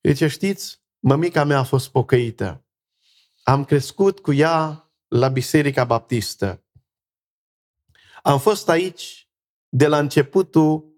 Deci 0.00 0.30
știți, 0.30 0.80
mămica 0.98 1.44
mea 1.44 1.58
a 1.58 1.62
fost 1.62 1.88
pocăită. 1.88 2.64
Am 3.42 3.64
crescut 3.64 4.18
cu 4.18 4.32
ea 4.32 4.90
la 5.08 5.28
Biserica 5.28 5.84
Baptistă. 5.84 6.62
Am 8.28 8.38
fost 8.38 8.68
aici 8.68 9.28
de 9.68 9.86
la 9.86 9.98
începutul 9.98 10.96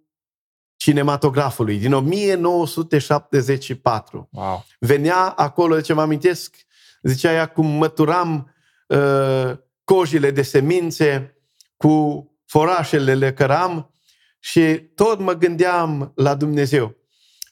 cinematografului, 0.76 1.78
din 1.78 1.92
1974. 1.92 4.28
Wow. 4.32 4.64
Venea 4.78 5.16
acolo, 5.16 5.80
ce 5.80 5.92
mă 5.92 6.00
amintesc, 6.00 6.56
zicea 7.02 7.32
ea 7.32 7.46
cum 7.46 7.66
măturam 7.66 8.54
uh, 8.86 9.52
cojile 9.84 10.30
de 10.30 10.42
semințe, 10.42 11.36
cu 11.76 12.24
forașele 12.46 13.14
le 13.14 13.32
căram 13.32 13.94
și 14.38 14.74
tot 14.94 15.18
mă 15.18 15.32
gândeam 15.32 16.12
la 16.14 16.34
Dumnezeu. 16.34 16.96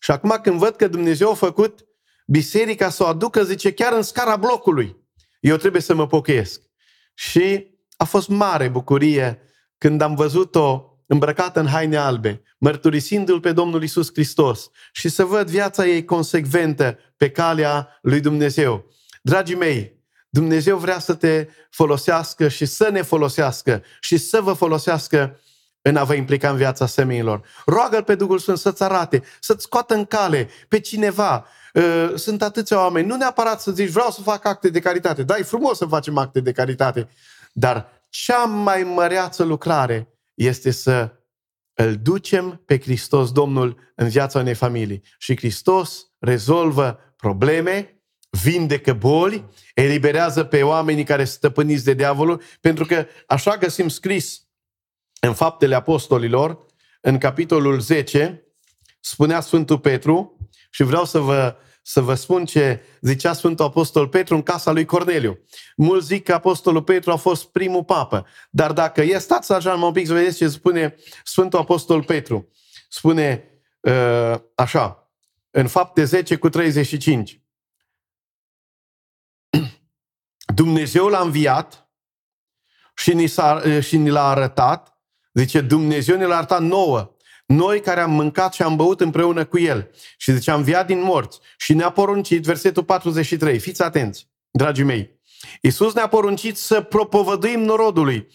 Și 0.00 0.10
acum 0.10 0.38
când 0.42 0.58
văd 0.58 0.76
că 0.76 0.88
Dumnezeu 0.88 1.30
a 1.30 1.34
făcut 1.34 1.86
biserica 2.26 2.88
să 2.88 3.02
o 3.02 3.06
aducă, 3.06 3.44
zice, 3.44 3.72
chiar 3.72 3.92
în 3.92 4.02
scara 4.02 4.36
blocului, 4.36 4.96
eu 5.40 5.56
trebuie 5.56 5.82
să 5.82 5.94
mă 5.94 6.06
pocăiesc. 6.06 6.62
Și 7.14 7.76
a 7.96 8.04
fost 8.04 8.28
mare 8.28 8.68
bucurie 8.68 9.42
când 9.78 10.00
am 10.00 10.14
văzut-o 10.14 10.92
îmbrăcată 11.06 11.60
în 11.60 11.66
haine 11.66 11.96
albe, 11.96 12.42
mărturisindu-L 12.58 13.40
pe 13.40 13.52
Domnul 13.52 13.82
Isus 13.82 14.08
Hristos 14.12 14.70
și 14.92 15.08
să 15.08 15.24
văd 15.24 15.48
viața 15.48 15.86
ei 15.86 16.04
consecventă 16.04 16.98
pe 17.16 17.30
calea 17.30 17.98
lui 18.02 18.20
Dumnezeu. 18.20 18.84
Dragii 19.22 19.56
mei, 19.56 19.98
Dumnezeu 20.30 20.76
vrea 20.76 20.98
să 20.98 21.14
te 21.14 21.48
folosească 21.70 22.48
și 22.48 22.66
să 22.66 22.88
ne 22.92 23.02
folosească 23.02 23.82
și 24.00 24.16
să 24.16 24.40
vă 24.40 24.52
folosească 24.52 25.40
în 25.82 25.96
a 25.96 26.04
vă 26.04 26.14
implica 26.14 26.50
în 26.50 26.56
viața 26.56 26.86
seminilor. 26.86 27.40
Roagă-L 27.66 28.02
pe 28.02 28.14
Duhul 28.14 28.38
Sfânt 28.38 28.58
să-ți 28.58 28.82
arate, 28.82 29.22
să-ți 29.40 29.62
scoată 29.62 29.94
în 29.94 30.04
cale 30.04 30.48
pe 30.68 30.80
cineva. 30.80 31.46
Uh, 31.74 32.12
sunt 32.14 32.42
atâția 32.42 32.80
oameni. 32.80 33.06
Nu 33.06 33.16
neapărat 33.16 33.60
să 33.60 33.70
zici, 33.70 33.90
vreau 33.90 34.10
să 34.10 34.20
fac 34.20 34.44
acte 34.44 34.68
de 34.68 34.80
caritate. 34.80 35.22
Da, 35.22 35.36
e 35.36 35.42
frumos 35.42 35.76
să 35.76 35.84
facem 35.84 36.16
acte 36.18 36.40
de 36.40 36.52
caritate. 36.52 37.08
Dar 37.52 37.97
cea 38.08 38.44
mai 38.44 38.82
măreață 38.82 39.44
lucrare 39.44 40.12
este 40.34 40.70
să 40.70 41.12
îl 41.74 41.96
ducem 41.96 42.62
pe 42.64 42.80
Hristos 42.80 43.32
Domnul 43.32 43.92
în 43.94 44.08
viața 44.08 44.38
unei 44.38 44.54
familii. 44.54 45.02
Și 45.18 45.36
Hristos 45.36 46.06
rezolvă 46.18 46.98
probleme, 47.16 48.02
vindecă 48.30 48.92
boli, 48.92 49.48
eliberează 49.74 50.44
pe 50.44 50.62
oamenii 50.62 51.04
care 51.04 51.24
sunt 51.24 51.36
stăpâniți 51.36 51.84
de 51.84 51.94
diavolul, 51.94 52.42
pentru 52.60 52.84
că 52.84 53.06
așa 53.26 53.56
găsim 53.56 53.88
scris 53.88 54.42
în 55.20 55.34
Faptele 55.34 55.74
Apostolilor, 55.74 56.66
în 57.00 57.18
capitolul 57.18 57.80
10, 57.80 58.42
spunea 59.00 59.40
Sfântul 59.40 59.78
Petru, 59.78 60.48
și 60.70 60.82
vreau 60.82 61.04
să 61.04 61.18
vă 61.18 61.56
să 61.88 62.00
vă 62.00 62.14
spun 62.14 62.44
ce 62.44 62.82
zicea 63.00 63.32
Sfântul 63.32 63.64
Apostol 63.64 64.08
Petru 64.08 64.34
în 64.34 64.42
casa 64.42 64.72
lui 64.72 64.84
Corneliu. 64.84 65.38
Mulți 65.76 66.06
zic 66.06 66.24
că 66.24 66.34
Apostolul 66.34 66.82
Petru 66.82 67.10
a 67.10 67.16
fost 67.16 67.44
primul 67.44 67.84
papă, 67.84 68.26
dar 68.50 68.72
dacă 68.72 69.02
e 69.02 69.18
stați 69.18 69.52
așa 69.52 69.74
un 69.74 69.92
pic 69.92 70.06
să 70.06 70.12
vedeți 70.12 70.36
ce 70.36 70.48
spune 70.48 70.96
Sfântul 71.24 71.58
Apostol 71.58 72.04
Petru. 72.04 72.48
Spune 72.88 73.44
uh, 73.80 74.34
așa, 74.54 75.10
în 75.50 75.66
fapte 75.66 76.04
10 76.04 76.36
cu 76.36 76.48
35. 76.48 77.42
Dumnezeu 80.54 81.06
l-a 81.06 81.20
înviat 81.20 81.90
și 82.94 83.14
ni, 83.14 83.26
s-a, 83.26 83.80
și 83.80 83.96
ni 83.96 84.10
l-a 84.10 84.28
arătat, 84.28 84.98
zice 85.32 85.60
Dumnezeu 85.60 86.16
ne 86.16 86.24
l-a 86.24 86.36
arătat 86.36 86.60
nouă, 86.60 87.16
noi 87.48 87.80
care 87.80 88.00
am 88.00 88.10
mâncat 88.10 88.54
și 88.54 88.62
am 88.62 88.76
băut 88.76 89.00
împreună 89.00 89.44
cu 89.44 89.58
El. 89.58 89.90
Și 90.16 90.32
zice, 90.32 90.50
am 90.50 90.62
viat 90.62 90.86
din 90.86 91.02
morți. 91.02 91.38
Și 91.56 91.74
ne-a 91.74 91.90
poruncit, 91.90 92.42
versetul 92.42 92.84
43, 92.84 93.58
fiți 93.58 93.82
atenți, 93.82 94.28
dragii 94.50 94.84
mei. 94.84 95.20
Iisus 95.60 95.94
ne-a 95.94 96.06
poruncit 96.06 96.56
să 96.56 96.80
propovăduim 96.80 97.60
norodului 97.60 98.28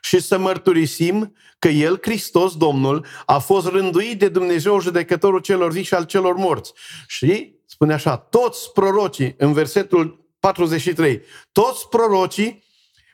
și 0.00 0.20
să 0.20 0.38
mărturisim 0.38 1.34
că 1.58 1.68
El, 1.68 1.98
Hristos, 2.02 2.56
Domnul, 2.56 3.06
a 3.26 3.38
fost 3.38 3.66
rânduit 3.66 4.18
de 4.18 4.28
Dumnezeu 4.28 4.80
judecătorul 4.80 5.40
celor 5.40 5.70
vii 5.70 5.82
și 5.82 5.94
al 5.94 6.04
celor 6.04 6.36
morți. 6.36 6.72
Și 7.06 7.54
spune 7.66 7.92
așa, 7.92 8.16
toți 8.16 8.72
prorocii, 8.72 9.34
în 9.38 9.52
versetul 9.52 10.28
43, 10.40 11.22
toți 11.52 11.88
prorocii 11.88 12.64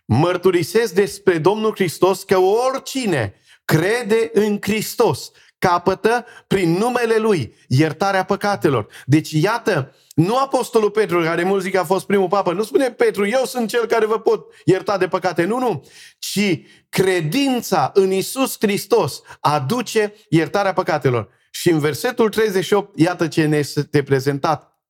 mărturisesc 0.04 0.94
despre 0.94 1.38
Domnul 1.38 1.74
Hristos 1.74 2.22
că 2.22 2.38
oricine 2.38 3.34
crede 3.66 4.30
în 4.32 4.58
Hristos 4.60 5.30
capătă 5.58 6.24
prin 6.46 6.70
numele 6.70 7.16
Lui 7.16 7.54
iertarea 7.68 8.24
păcatelor. 8.24 8.86
Deci, 9.04 9.30
iată, 9.30 9.94
nu 10.14 10.38
Apostolul 10.38 10.90
Petru, 10.90 11.22
care 11.22 11.42
mulți 11.42 11.64
zic 11.64 11.74
că 11.74 11.80
a 11.80 11.84
fost 11.84 12.06
primul 12.06 12.28
papă, 12.28 12.52
nu 12.52 12.62
spune 12.62 12.90
Petru, 12.90 13.26
eu 13.26 13.44
sunt 13.44 13.68
cel 13.68 13.86
care 13.86 14.06
vă 14.06 14.18
pot 14.18 14.46
ierta 14.64 14.98
de 14.98 15.08
păcate. 15.08 15.44
Nu, 15.44 15.58
nu. 15.58 15.84
Ci 16.18 16.60
credința 16.88 17.90
în 17.94 18.12
Isus 18.12 18.56
Hristos 18.60 19.20
aduce 19.40 20.14
iertarea 20.28 20.72
păcatelor. 20.72 21.28
Și 21.50 21.70
în 21.70 21.78
versetul 21.78 22.28
38, 22.28 22.98
iată 22.98 23.28
ce 23.28 23.46
ne 23.46 23.56
este 23.56 24.02
prezentat 24.02 24.80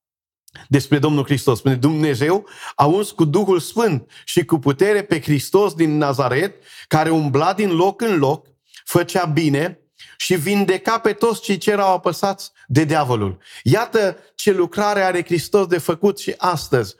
despre 0.69 0.99
Domnul 0.99 1.25
Hristos. 1.25 1.59
Spune, 1.59 1.75
Dumnezeu 1.75 2.47
a 2.75 2.87
uns 2.87 3.11
cu 3.11 3.25
Duhul 3.25 3.61
Sfânt 3.61 4.11
și 4.25 4.45
cu 4.45 4.59
putere 4.59 5.03
pe 5.03 5.21
Hristos 5.21 5.75
din 5.75 5.97
Nazaret, 5.97 6.63
care 6.89 7.11
umbla 7.11 7.53
din 7.53 7.77
loc 7.77 8.01
în 8.01 8.19
loc, 8.19 8.47
făcea 8.85 9.25
bine, 9.25 9.81
și 10.17 10.35
vindeca 10.35 10.99
pe 10.99 11.13
toți 11.13 11.41
cei 11.41 11.57
ce 11.57 11.71
erau 11.71 11.93
apăsați 11.93 12.51
de 12.67 12.85
diavolul. 12.85 13.39
Iată 13.63 14.19
ce 14.35 14.53
lucrare 14.53 15.01
are 15.01 15.25
Hristos 15.25 15.67
de 15.67 15.79
făcut 15.79 16.19
și 16.19 16.35
astăzi. 16.37 16.95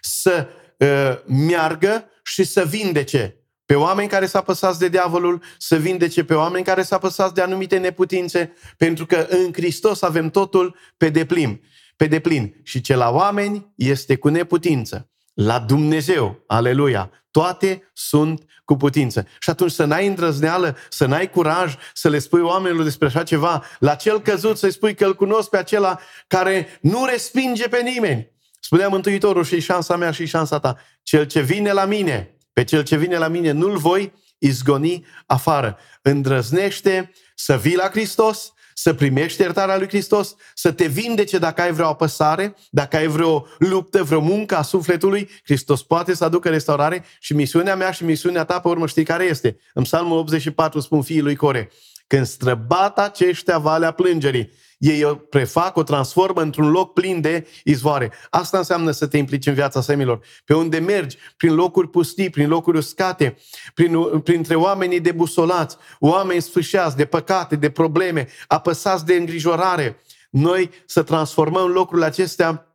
Să 0.00 0.46
uh, 0.78 1.18
meargă 1.26 2.04
și 2.22 2.44
să 2.44 2.64
vindece 2.64 3.36
pe 3.66 3.74
oameni 3.74 4.08
care 4.08 4.26
s-a 4.26 4.40
păsați 4.40 4.78
de 4.78 4.88
diavolul, 4.88 5.42
să 5.58 5.76
vindece 5.76 6.24
pe 6.24 6.34
oameni 6.34 6.64
care 6.64 6.82
s-a 6.82 6.98
păsați 6.98 7.34
de 7.34 7.42
anumite 7.42 7.78
neputințe, 7.78 8.52
pentru 8.76 9.06
că 9.06 9.26
în 9.28 9.52
Hristos 9.52 10.02
avem 10.02 10.30
totul 10.30 10.76
pe 10.96 11.08
deplin. 11.08 11.60
Pe 11.96 12.06
deplin. 12.06 12.60
Și 12.62 12.80
ce 12.80 12.94
la 12.94 13.10
oameni 13.10 13.72
este 13.76 14.16
cu 14.16 14.28
neputință. 14.28 15.11
La 15.34 15.58
Dumnezeu, 15.58 16.44
aleluia, 16.46 17.10
toate 17.30 17.90
sunt 17.92 18.44
cu 18.64 18.76
putință. 18.76 19.26
Și 19.40 19.50
atunci 19.50 19.70
să 19.70 19.84
n-ai 19.84 20.06
îndrăzneală, 20.06 20.76
să 20.88 21.06
n-ai 21.06 21.30
curaj 21.30 21.74
să 21.94 22.08
le 22.08 22.18
spui 22.18 22.40
oamenilor 22.40 22.84
despre 22.84 23.06
așa 23.06 23.22
ceva, 23.22 23.64
la 23.78 23.94
cel 23.94 24.20
căzut 24.20 24.58
să-i 24.58 24.72
spui 24.72 24.94
că 24.94 25.04
îl 25.04 25.14
cunosc 25.14 25.48
pe 25.48 25.56
acela 25.56 26.00
care 26.26 26.78
nu 26.80 27.04
respinge 27.04 27.68
pe 27.68 27.80
nimeni. 27.82 28.30
Spunea 28.60 28.88
Mântuitorul 28.88 29.44
și 29.44 29.60
șansa 29.60 29.96
mea 29.96 30.10
și 30.10 30.26
șansa 30.26 30.58
ta. 30.58 30.78
Cel 31.02 31.26
ce 31.26 31.40
vine 31.40 31.72
la 31.72 31.84
mine, 31.84 32.36
pe 32.52 32.64
cel 32.64 32.82
ce 32.82 32.96
vine 32.96 33.16
la 33.16 33.28
mine 33.28 33.50
nu-l 33.50 33.76
voi 33.76 34.12
izgoni 34.38 35.06
afară. 35.26 35.78
Îndrăznește 36.02 37.12
să 37.34 37.56
vii 37.56 37.76
la 37.76 37.88
Hristos, 37.88 38.52
să 38.74 38.94
primești 38.94 39.40
iertarea 39.40 39.76
lui 39.76 39.88
Hristos, 39.88 40.36
să 40.54 40.72
te 40.72 40.86
vindece 40.86 41.38
dacă 41.38 41.62
ai 41.62 41.72
vreo 41.72 41.86
apăsare, 41.86 42.56
dacă 42.70 42.96
ai 42.96 43.06
vreo 43.06 43.46
luptă, 43.58 44.02
vreo 44.02 44.20
muncă 44.20 44.56
a 44.56 44.62
sufletului, 44.62 45.28
Hristos 45.44 45.82
poate 45.82 46.14
să 46.14 46.24
aducă 46.24 46.48
restaurare 46.48 47.04
și 47.20 47.34
misiunea 47.34 47.76
mea 47.76 47.90
și 47.90 48.04
misiunea 48.04 48.44
ta 48.44 48.60
pe 48.60 48.68
urmă 48.68 48.86
știi 48.86 49.04
care 49.04 49.24
este. 49.24 49.58
În 49.74 49.82
Psalmul 49.82 50.18
84 50.18 50.80
spun 50.80 51.02
fiii 51.02 51.20
lui 51.20 51.36
Core, 51.36 51.70
când 52.06 52.26
străbat 52.26 52.98
aceștia 52.98 53.58
valea 53.58 53.90
plângerii, 53.90 54.52
ei 54.78 55.04
o 55.04 55.14
prefac, 55.14 55.76
o 55.76 55.82
transformă 55.82 56.40
într-un 56.40 56.70
loc 56.70 56.92
plin 56.92 57.20
de 57.20 57.46
izvoare. 57.64 58.12
Asta 58.30 58.58
înseamnă 58.58 58.90
să 58.90 59.06
te 59.06 59.16
implici 59.16 59.46
în 59.46 59.54
viața 59.54 59.80
semilor. 59.80 60.20
Pe 60.44 60.54
unde 60.54 60.78
mergi, 60.78 61.16
prin 61.36 61.54
locuri 61.54 61.88
pustii, 61.88 62.30
prin 62.30 62.48
locuri 62.48 62.76
uscate, 62.76 63.36
prin, 63.74 64.20
printre 64.20 64.54
oamenii 64.54 65.00
debusolați, 65.00 65.76
oameni 65.98 66.42
sfârșeați 66.42 66.96
de 66.96 67.04
păcate, 67.04 67.56
de 67.56 67.70
probleme, 67.70 68.28
apăsați 68.46 69.04
de 69.04 69.14
îngrijorare. 69.14 70.00
Noi 70.30 70.70
să 70.86 71.02
transformăm 71.02 71.70
locurile 71.70 72.06
acestea 72.06 72.71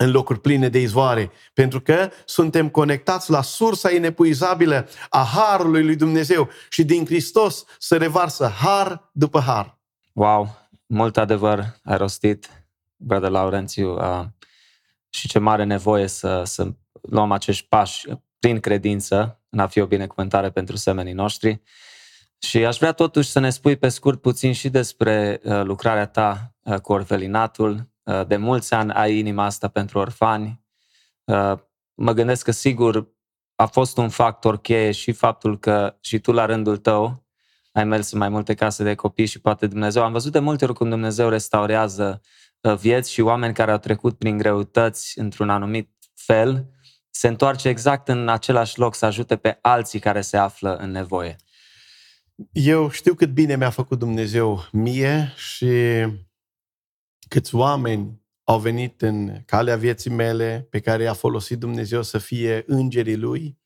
în 0.00 0.10
locuri 0.10 0.40
pline 0.40 0.68
de 0.68 0.80
izvoare, 0.80 1.30
pentru 1.52 1.80
că 1.80 2.10
suntem 2.24 2.68
conectați 2.68 3.30
la 3.30 3.42
sursa 3.42 3.90
inepuizabilă 3.90 4.88
a 5.08 5.22
Harului 5.22 5.84
lui 5.84 5.96
Dumnezeu 5.96 6.48
și 6.70 6.84
din 6.84 7.04
Hristos 7.04 7.64
se 7.78 7.96
revarsă 7.96 8.46
har 8.46 9.10
după 9.12 9.40
har. 9.40 9.78
Wow! 10.12 10.68
mult 10.88 11.16
adevăr 11.16 11.64
ai 11.82 11.96
rostit, 11.96 12.66
Brother 12.96 13.30
Laurențiu, 13.30 13.94
uh, 13.94 14.24
și 15.08 15.28
ce 15.28 15.38
mare 15.38 15.64
nevoie 15.64 16.06
să, 16.06 16.42
să 16.44 16.72
luăm 17.02 17.32
acești 17.32 17.66
pași 17.68 18.06
prin 18.38 18.60
credință 18.60 19.40
în 19.48 19.58
a 19.58 19.66
fi 19.66 19.80
o 19.80 19.86
binecuvântare 19.86 20.50
pentru 20.50 20.76
semenii 20.76 21.12
noștri. 21.12 21.62
Și 22.38 22.64
aș 22.64 22.76
vrea 22.76 22.92
totuși 22.92 23.30
să 23.30 23.38
ne 23.38 23.50
spui 23.50 23.76
pe 23.76 23.88
scurt 23.88 24.20
puțin 24.20 24.52
și 24.52 24.68
despre 24.68 25.40
uh, 25.44 25.62
lucrarea 25.62 26.06
ta 26.06 26.54
uh, 26.62 26.80
cu 26.80 26.92
orfelinatul. 26.92 27.88
Uh, 28.08 28.26
de 28.26 28.36
mulți 28.36 28.74
ani 28.74 28.92
ai 28.92 29.18
inima 29.18 29.44
asta 29.44 29.68
pentru 29.68 29.98
orfani. 29.98 30.64
Uh, 31.24 31.52
mă 31.94 32.12
gândesc 32.12 32.44
că 32.44 32.50
sigur 32.50 33.08
a 33.54 33.66
fost 33.66 33.96
un 33.96 34.08
factor 34.08 34.60
cheie 34.60 34.90
și 34.90 35.12
faptul 35.12 35.58
că 35.58 35.96
și 36.00 36.18
tu 36.18 36.32
la 36.32 36.44
rândul 36.44 36.76
tău 36.76 37.26
ai 37.72 37.84
mers 37.84 38.12
în 38.12 38.18
mai 38.18 38.28
multe 38.28 38.54
case 38.54 38.82
de 38.82 38.94
copii 38.94 39.26
și 39.26 39.40
poate 39.40 39.66
Dumnezeu. 39.66 40.02
Am 40.02 40.12
văzut 40.12 40.32
de 40.32 40.38
multe 40.38 40.64
ori 40.64 40.74
cum 40.74 40.88
Dumnezeu 40.88 41.28
restaurează 41.28 42.20
uh, 42.60 42.76
vieți 42.76 43.12
și 43.12 43.20
oameni 43.20 43.54
care 43.54 43.70
au 43.70 43.78
trecut 43.78 44.18
prin 44.18 44.36
greutăți 44.36 45.18
într-un 45.18 45.50
anumit 45.50 45.90
fel, 46.14 46.68
se 47.10 47.28
întoarce 47.28 47.68
exact 47.68 48.08
în 48.08 48.28
același 48.28 48.78
loc 48.78 48.94
să 48.94 49.06
ajute 49.06 49.36
pe 49.36 49.58
alții 49.62 49.98
care 49.98 50.20
se 50.20 50.36
află 50.36 50.76
în 50.76 50.90
nevoie. 50.90 51.36
Eu 52.52 52.90
știu 52.90 53.14
cât 53.14 53.32
bine 53.32 53.56
mi-a 53.56 53.70
făcut 53.70 53.98
Dumnezeu 53.98 54.64
mie 54.72 55.32
și 55.36 55.66
câți 57.28 57.54
oameni 57.54 58.22
au 58.44 58.58
venit 58.58 59.02
în 59.02 59.42
calea 59.44 59.76
vieții 59.76 60.10
mele 60.10 60.66
pe 60.70 60.80
care 60.80 61.02
i-a 61.02 61.12
folosit 61.12 61.58
Dumnezeu 61.58 62.02
să 62.02 62.18
fie 62.18 62.64
îngerii 62.66 63.16
Lui, 63.16 63.58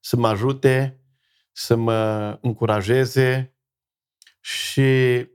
să 0.00 0.16
mă 0.16 0.28
ajute 0.28 1.02
să 1.58 1.76
mă 1.76 2.38
încurajeze. 2.42 3.56
Și 4.40 5.26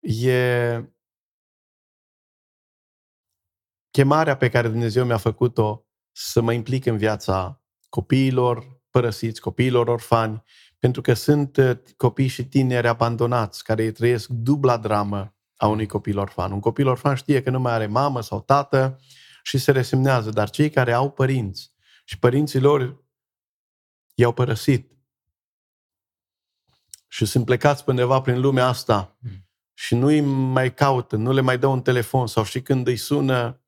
e 0.00 0.82
chemarea 3.90 4.36
pe 4.36 4.48
care 4.48 4.68
Dumnezeu 4.68 5.04
mi-a 5.04 5.16
făcut-o 5.16 5.86
să 6.12 6.40
mă 6.40 6.52
implic 6.52 6.86
în 6.86 6.96
viața 6.96 7.62
copiilor 7.88 8.80
părăsiți, 8.90 9.40
copiilor 9.40 9.88
orfani, 9.88 10.42
pentru 10.78 11.00
că 11.00 11.14
sunt 11.14 11.56
uh, 11.56 11.78
copii 11.96 12.26
și 12.26 12.44
tineri 12.44 12.88
abandonați 12.88 13.64
care 13.64 13.90
trăiesc 13.90 14.28
dubla 14.28 14.76
dramă 14.76 15.36
a 15.62 15.66
unui 15.66 15.86
copil 15.86 16.18
orfan. 16.18 16.52
Un 16.52 16.60
copil 16.60 16.86
orfan 16.86 17.14
știe 17.14 17.42
că 17.42 17.50
nu 17.50 17.60
mai 17.60 17.72
are 17.72 17.86
mamă 17.86 18.20
sau 18.20 18.40
tată 18.40 19.00
și 19.42 19.58
se 19.58 19.72
resemnează, 19.72 20.30
dar 20.30 20.50
cei 20.50 20.70
care 20.70 20.92
au 20.92 21.10
părinți 21.10 21.72
și 22.04 22.18
părinții 22.18 22.60
lor 22.60 23.04
i-au 24.14 24.32
părăsit 24.32 24.92
și 27.08 27.24
sunt 27.24 27.44
plecați 27.44 27.84
pe 27.84 27.90
undeva 27.90 28.20
prin 28.20 28.40
lumea 28.40 28.66
asta 28.66 29.16
mm. 29.20 29.48
și 29.74 29.94
nu 29.94 30.06
îi 30.06 30.20
mai 30.20 30.74
caută, 30.74 31.16
nu 31.16 31.32
le 31.32 31.40
mai 31.40 31.58
dă 31.58 31.66
un 31.66 31.82
telefon 31.82 32.26
sau 32.26 32.44
și 32.44 32.62
când 32.62 32.86
îi 32.86 32.96
sună, 32.96 33.62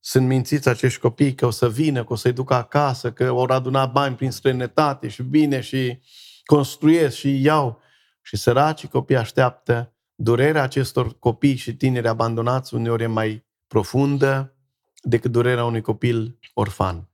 sunt 0.00 0.26
mințiți 0.26 0.68
acești 0.68 1.00
copii 1.00 1.34
că 1.34 1.46
o 1.46 1.50
să 1.50 1.70
vină, 1.70 2.04
că 2.04 2.12
o 2.12 2.16
să-i 2.16 2.32
ducă 2.32 2.54
acasă, 2.54 3.12
că 3.12 3.24
au 3.24 3.42
adunat 3.42 3.92
bani 3.92 4.16
prin 4.16 4.30
străinătate 4.30 5.08
și 5.08 5.22
bine 5.22 5.60
și 5.60 6.00
construiesc 6.44 7.16
și 7.16 7.42
iau. 7.42 7.80
Și 8.22 8.36
săracii 8.36 8.88
copii 8.88 9.16
așteaptă. 9.16 9.94
Durerea 10.22 10.62
acestor 10.62 11.18
copii 11.18 11.56
și 11.56 11.76
tineri 11.76 12.08
abandonați 12.08 12.74
uneori 12.74 13.02
e 13.02 13.06
mai 13.06 13.46
profundă 13.66 14.54
decât 15.02 15.30
durerea 15.30 15.64
unui 15.64 15.80
copil 15.80 16.38
orfan. 16.54 17.08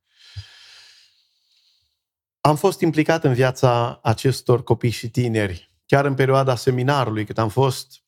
Am 2.41 2.57
fost 2.57 2.81
implicat 2.81 3.25
în 3.25 3.35
viața 3.35 4.01
acestor 4.03 4.63
copii 4.63 4.91
și 4.91 5.11
tineri. 5.11 5.75
Chiar 5.87 6.05
în 6.05 6.15
perioada 6.15 6.55
seminarului, 6.55 7.25
cât 7.25 7.39
am 7.39 7.49
fost, 7.49 8.05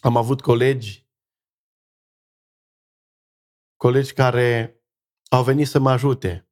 am 0.00 0.16
avut 0.16 0.40
colegi, 0.40 1.06
colegi 3.76 4.12
care 4.12 4.80
au 5.28 5.44
venit 5.44 5.68
să 5.68 5.78
mă 5.78 5.90
ajute, 5.90 6.48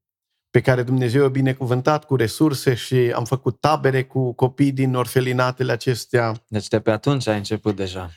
pe 0.51 0.61
care 0.61 0.82
Dumnezeu 0.82 1.24
a 1.24 1.28
binecuvântat 1.28 2.05
cu 2.05 2.16
resurse 2.16 2.74
și 2.74 3.12
am 3.14 3.24
făcut 3.24 3.61
tabere 3.61 4.05
cu 4.05 4.32
copii 4.32 4.72
din 4.72 4.94
orfelinatele 4.94 5.72
acestea. 5.72 6.44
Deci 6.48 6.68
de 6.68 6.80
pe 6.80 6.90
atunci 6.90 7.26
ai 7.26 7.36
început 7.36 7.76
deja. 7.76 8.11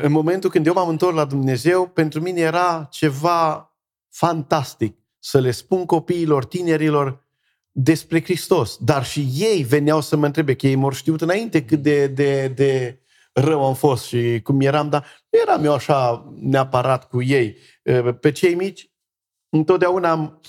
În 0.00 0.12
momentul 0.12 0.50
când 0.50 0.66
eu 0.66 0.72
m-am 0.72 0.88
întors 0.88 1.14
la 1.14 1.24
Dumnezeu, 1.24 1.88
pentru 1.88 2.20
mine 2.20 2.40
era 2.40 2.88
ceva 2.90 3.72
fantastic 4.08 4.96
să 5.18 5.40
le 5.40 5.50
spun 5.50 5.86
copiilor, 5.86 6.44
tinerilor, 6.44 7.26
despre 7.70 8.22
Hristos. 8.22 8.76
Dar 8.80 9.04
și 9.04 9.28
ei 9.34 9.62
veneau 9.62 10.00
să 10.00 10.16
mă 10.16 10.26
întrebe, 10.26 10.54
că 10.54 10.66
ei 10.66 10.74
m-au 10.74 10.90
știut 10.90 11.20
înainte 11.20 11.64
cât 11.64 11.82
de, 11.82 12.06
de, 12.06 12.48
de 12.48 13.00
rău 13.32 13.66
am 13.66 13.74
fost 13.74 14.04
și 14.04 14.40
cum 14.42 14.60
eram, 14.60 14.88
dar 14.88 15.06
nu 15.30 15.38
eram 15.38 15.64
eu 15.64 15.72
așa 15.72 16.32
neapărat 16.40 17.08
cu 17.08 17.22
ei. 17.22 17.56
Pe 18.20 18.32
cei 18.32 18.54
mici, 18.54 18.90
întotdeauna 19.48 20.10
am 20.10 20.40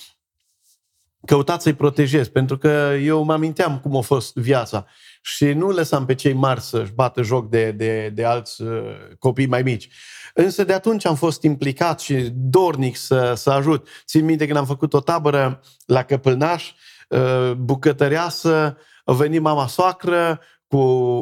căutat 1.26 1.62
să-i 1.62 1.74
protejez, 1.74 2.28
pentru 2.28 2.58
că 2.58 2.92
eu 3.02 3.24
mă 3.24 3.34
aminteam 3.34 3.80
cum 3.80 3.98
a 3.98 4.02
fost 4.02 4.36
viața 4.36 4.86
și 5.22 5.46
nu 5.46 5.70
lăsam 5.70 6.06
pe 6.06 6.16
cei 6.16 6.34
mari 6.34 6.62
să-și 6.62 6.92
bată 6.92 7.22
joc 7.22 7.50
de, 7.50 7.72
de, 7.72 8.12
de 8.14 8.26
alți 8.26 8.62
uh, 8.62 8.82
copii 9.20 9.48
mai 9.48 9.62
mici. 9.62 9.90
Însă 10.34 10.64
de 10.64 10.74
atunci 10.74 11.06
am 11.06 11.16
fost 11.16 11.44
implicat 11.44 12.00
și 12.00 12.30
dornic 12.34 12.98
să, 12.98 13.34
să 13.36 13.50
ajut. 13.50 13.88
Țin 14.06 14.26
minte 14.26 14.46
când 14.46 14.58
am 14.58 14.66
făcut 14.66 14.94
o 14.94 15.00
tabără 15.00 15.62
la 15.86 16.04
Căpâlnaș, 16.04 16.72
Uh, 17.14 17.52
bucătăreasă, 17.52 18.78
a 19.04 19.14
venit 19.14 19.42
mama 19.42 19.68
soacră 19.68 20.42
cu 20.68 20.78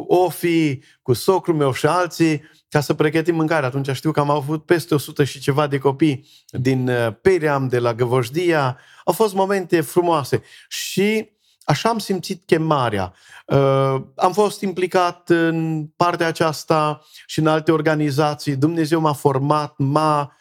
ofii, 0.07 0.83
cu 1.01 1.13
socrul 1.13 1.55
meu 1.55 1.73
și 1.73 1.85
alții, 1.85 2.41
ca 2.71 2.79
să 2.79 2.93
pregătim 2.93 3.35
mâncare. 3.35 3.65
Atunci 3.65 3.91
știu 3.91 4.11
că 4.11 4.19
am 4.19 4.29
avut 4.29 4.65
peste 4.65 4.93
100 4.93 5.23
și 5.23 5.39
ceva 5.39 5.67
de 5.67 5.77
copii 5.77 6.27
din 6.49 6.89
uh, 6.89 7.13
Peream, 7.21 7.67
de 7.67 7.79
la 7.79 7.93
Găvojdia. 7.93 8.77
Au 9.05 9.13
fost 9.13 9.33
momente 9.33 9.81
frumoase. 9.81 10.43
Și 10.67 11.29
așa 11.63 11.89
am 11.89 11.97
simțit 11.97 12.43
chemarea. 12.45 13.13
Uh, 13.45 14.01
am 14.15 14.33
fost 14.33 14.61
implicat 14.61 15.29
în 15.29 15.87
partea 15.95 16.27
aceasta 16.27 17.01
și 17.25 17.39
în 17.39 17.47
alte 17.47 17.71
organizații. 17.71 18.55
Dumnezeu 18.55 18.99
m-a 18.99 19.13
format, 19.13 19.73
m-a 19.77 20.35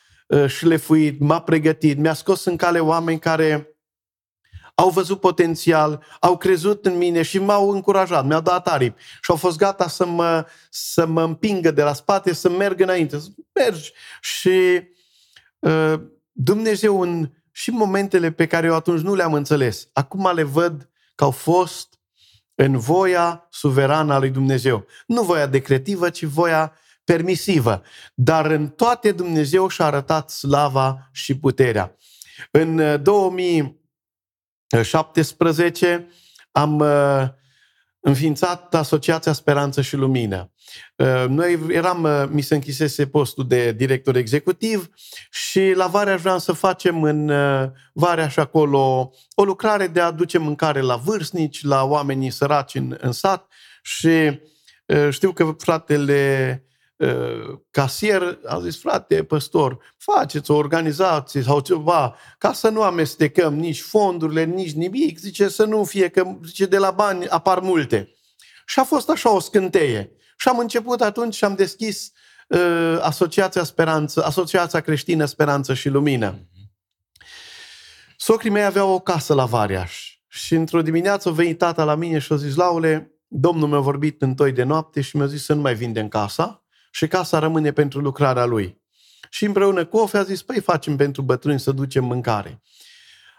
șlefuit, 0.47 1.21
m-a 1.21 1.41
pregătit, 1.41 1.99
mi-a 1.99 2.15
scos 2.15 2.45
în 2.45 2.57
cale 2.57 2.79
oameni 2.79 3.19
care 3.19 3.70
au 4.81 4.91
văzut 4.91 5.21
potențial, 5.21 6.05
au 6.21 6.37
crezut 6.37 6.87
în 6.87 6.97
mine 6.97 7.23
și 7.23 7.39
m-au 7.39 7.71
încurajat, 7.71 8.27
mi-au 8.27 8.41
dat 8.41 8.69
aripi 8.69 9.03
și 9.23 9.31
au 9.31 9.37
fost 9.37 9.57
gata 9.57 9.89
să 9.89 10.07
mă, 10.07 10.47
să 10.71 11.07
mă 11.07 11.23
împingă 11.23 11.71
de 11.71 11.83
la 11.83 11.93
spate, 11.93 12.33
să 12.33 12.49
merg 12.49 12.81
înainte, 12.81 13.19
să 13.19 13.29
mergi. 13.53 13.93
Și 14.21 14.83
uh, 15.59 16.01
Dumnezeu 16.33 17.01
în 17.01 17.31
și 17.53 17.71
momentele 17.71 18.31
pe 18.33 18.47
care 18.47 18.67
eu 18.67 18.75
atunci 18.75 19.01
nu 19.01 19.15
le-am 19.15 19.33
înțeles, 19.33 19.89
acum 19.93 20.33
le 20.35 20.43
văd 20.43 20.89
că 21.15 21.25
au 21.25 21.31
fost 21.31 21.99
în 22.55 22.79
voia 22.79 23.47
suverană 23.51 24.15
a 24.15 24.19
lui 24.19 24.31
Dumnezeu. 24.31 24.87
Nu 25.07 25.23
voia 25.23 25.47
decretivă, 25.47 26.11
ci 26.11 26.25
voia 26.25 26.73
permisivă. 27.05 27.83
Dar 28.15 28.47
în 28.47 28.69
toate 28.69 29.13
Dumnezeu 29.13 29.69
și-a 29.69 29.85
arătat 29.85 30.31
slava 30.31 31.09
și 31.13 31.39
puterea. 31.39 31.97
În 32.51 33.03
2017 34.71 36.09
am 36.53 36.79
uh, 36.79 37.29
înființat 38.01 38.75
Asociația 38.75 39.33
Speranță 39.33 39.81
și 39.81 39.97
Lumină. 39.97 40.53
Uh, 40.97 41.25
noi 41.29 41.67
eram, 41.69 42.03
uh, 42.03 42.25
mi 42.29 42.41
se 42.41 42.55
închisese 42.55 43.07
postul 43.07 43.47
de 43.47 43.73
director 43.73 44.17
executiv 44.17 44.91
și 45.31 45.73
la 45.75 45.87
vară 45.87 46.17
vreau 46.17 46.39
să 46.39 46.53
facem 46.53 47.03
în 47.03 47.33
vară 47.93 48.29
și 48.29 48.39
acolo 48.39 49.13
o 49.35 49.45
lucrare 49.45 49.87
de 49.87 50.01
a 50.01 50.07
aduce 50.07 50.39
mâncare 50.39 50.81
la 50.81 50.97
vârstnici, 50.97 51.63
la 51.65 51.85
oamenii 51.85 52.31
săraci 52.31 52.75
în, 52.75 52.97
în 53.01 53.13
sat 53.13 53.47
și 53.83 54.41
știu 55.11 55.33
că 55.33 55.55
fratele 55.59 56.65
casier 57.71 58.39
a 58.47 58.61
zis, 58.61 58.81
frate, 58.81 59.25
păstor, 59.25 59.79
faceți 59.97 60.51
o 60.51 60.55
organizație 60.55 61.43
sau 61.43 61.61
ceva, 61.61 62.17
ca 62.39 62.53
să 62.53 62.69
nu 62.69 62.83
amestecăm 62.83 63.55
nici 63.55 63.81
fondurile, 63.81 64.45
nici 64.45 64.73
nimic, 64.73 65.19
zice 65.19 65.49
să 65.49 65.65
nu 65.65 65.85
fie, 65.85 66.09
că 66.09 66.37
zice, 66.45 66.67
de 66.67 66.79
la 66.79 66.91
bani 66.91 67.29
apar 67.29 67.61
multe. 67.61 68.15
Și 68.67 68.79
a 68.79 68.85
fost 68.85 69.11
așa 69.11 69.35
o 69.35 69.41
scânteie. 69.41 70.13
Și 70.37 70.49
am 70.49 70.59
început 70.59 71.01
atunci 71.01 71.35
și 71.35 71.45
am 71.45 71.55
deschis 71.55 72.13
uh, 72.49 72.99
Asociația 73.01 73.65
Speranță, 73.65 74.25
Asociația 74.25 74.81
Creștină 74.81 75.25
Speranță 75.25 75.75
și 75.75 75.89
Lumină. 75.89 76.49
Socrii 78.17 78.51
mei 78.51 78.65
aveau 78.65 78.93
o 78.93 78.99
casă 78.99 79.35
la 79.35 79.45
Variaș 79.45 80.19
și 80.29 80.55
într-o 80.55 80.83
dimineață 80.83 81.29
a 81.29 81.33
venit 81.33 81.59
tata 81.59 81.85
la 81.85 81.95
mine 81.95 82.19
și 82.19 82.33
a 82.33 82.37
zis, 82.37 82.55
Laule, 82.55 83.15
domnul 83.27 83.69
mi-a 83.69 83.79
vorbit 83.79 84.23
în 84.23 84.35
toi 84.35 84.53
de 84.53 84.63
noapte 84.63 85.01
și 85.01 85.17
mi-a 85.17 85.27
zis 85.27 85.45
să 85.45 85.55
nu 85.55 85.61
mai 85.61 85.75
vindem 85.75 86.09
casa, 86.09 86.60
și 86.91 87.09
casa 87.09 87.39
rămâne 87.39 87.73
pentru 87.73 88.01
lucrarea 88.01 88.45
lui. 88.45 88.81
Și 89.31 89.45
împreună 89.45 89.85
cu 89.85 89.97
Ofe 89.97 90.19
a 90.19 90.23
zis, 90.23 90.43
păi 90.43 90.61
facem 90.61 90.97
pentru 90.97 91.23
bătrâni 91.23 91.61
să 91.61 91.73
ducem 91.73 92.05
mâncare. 92.05 92.63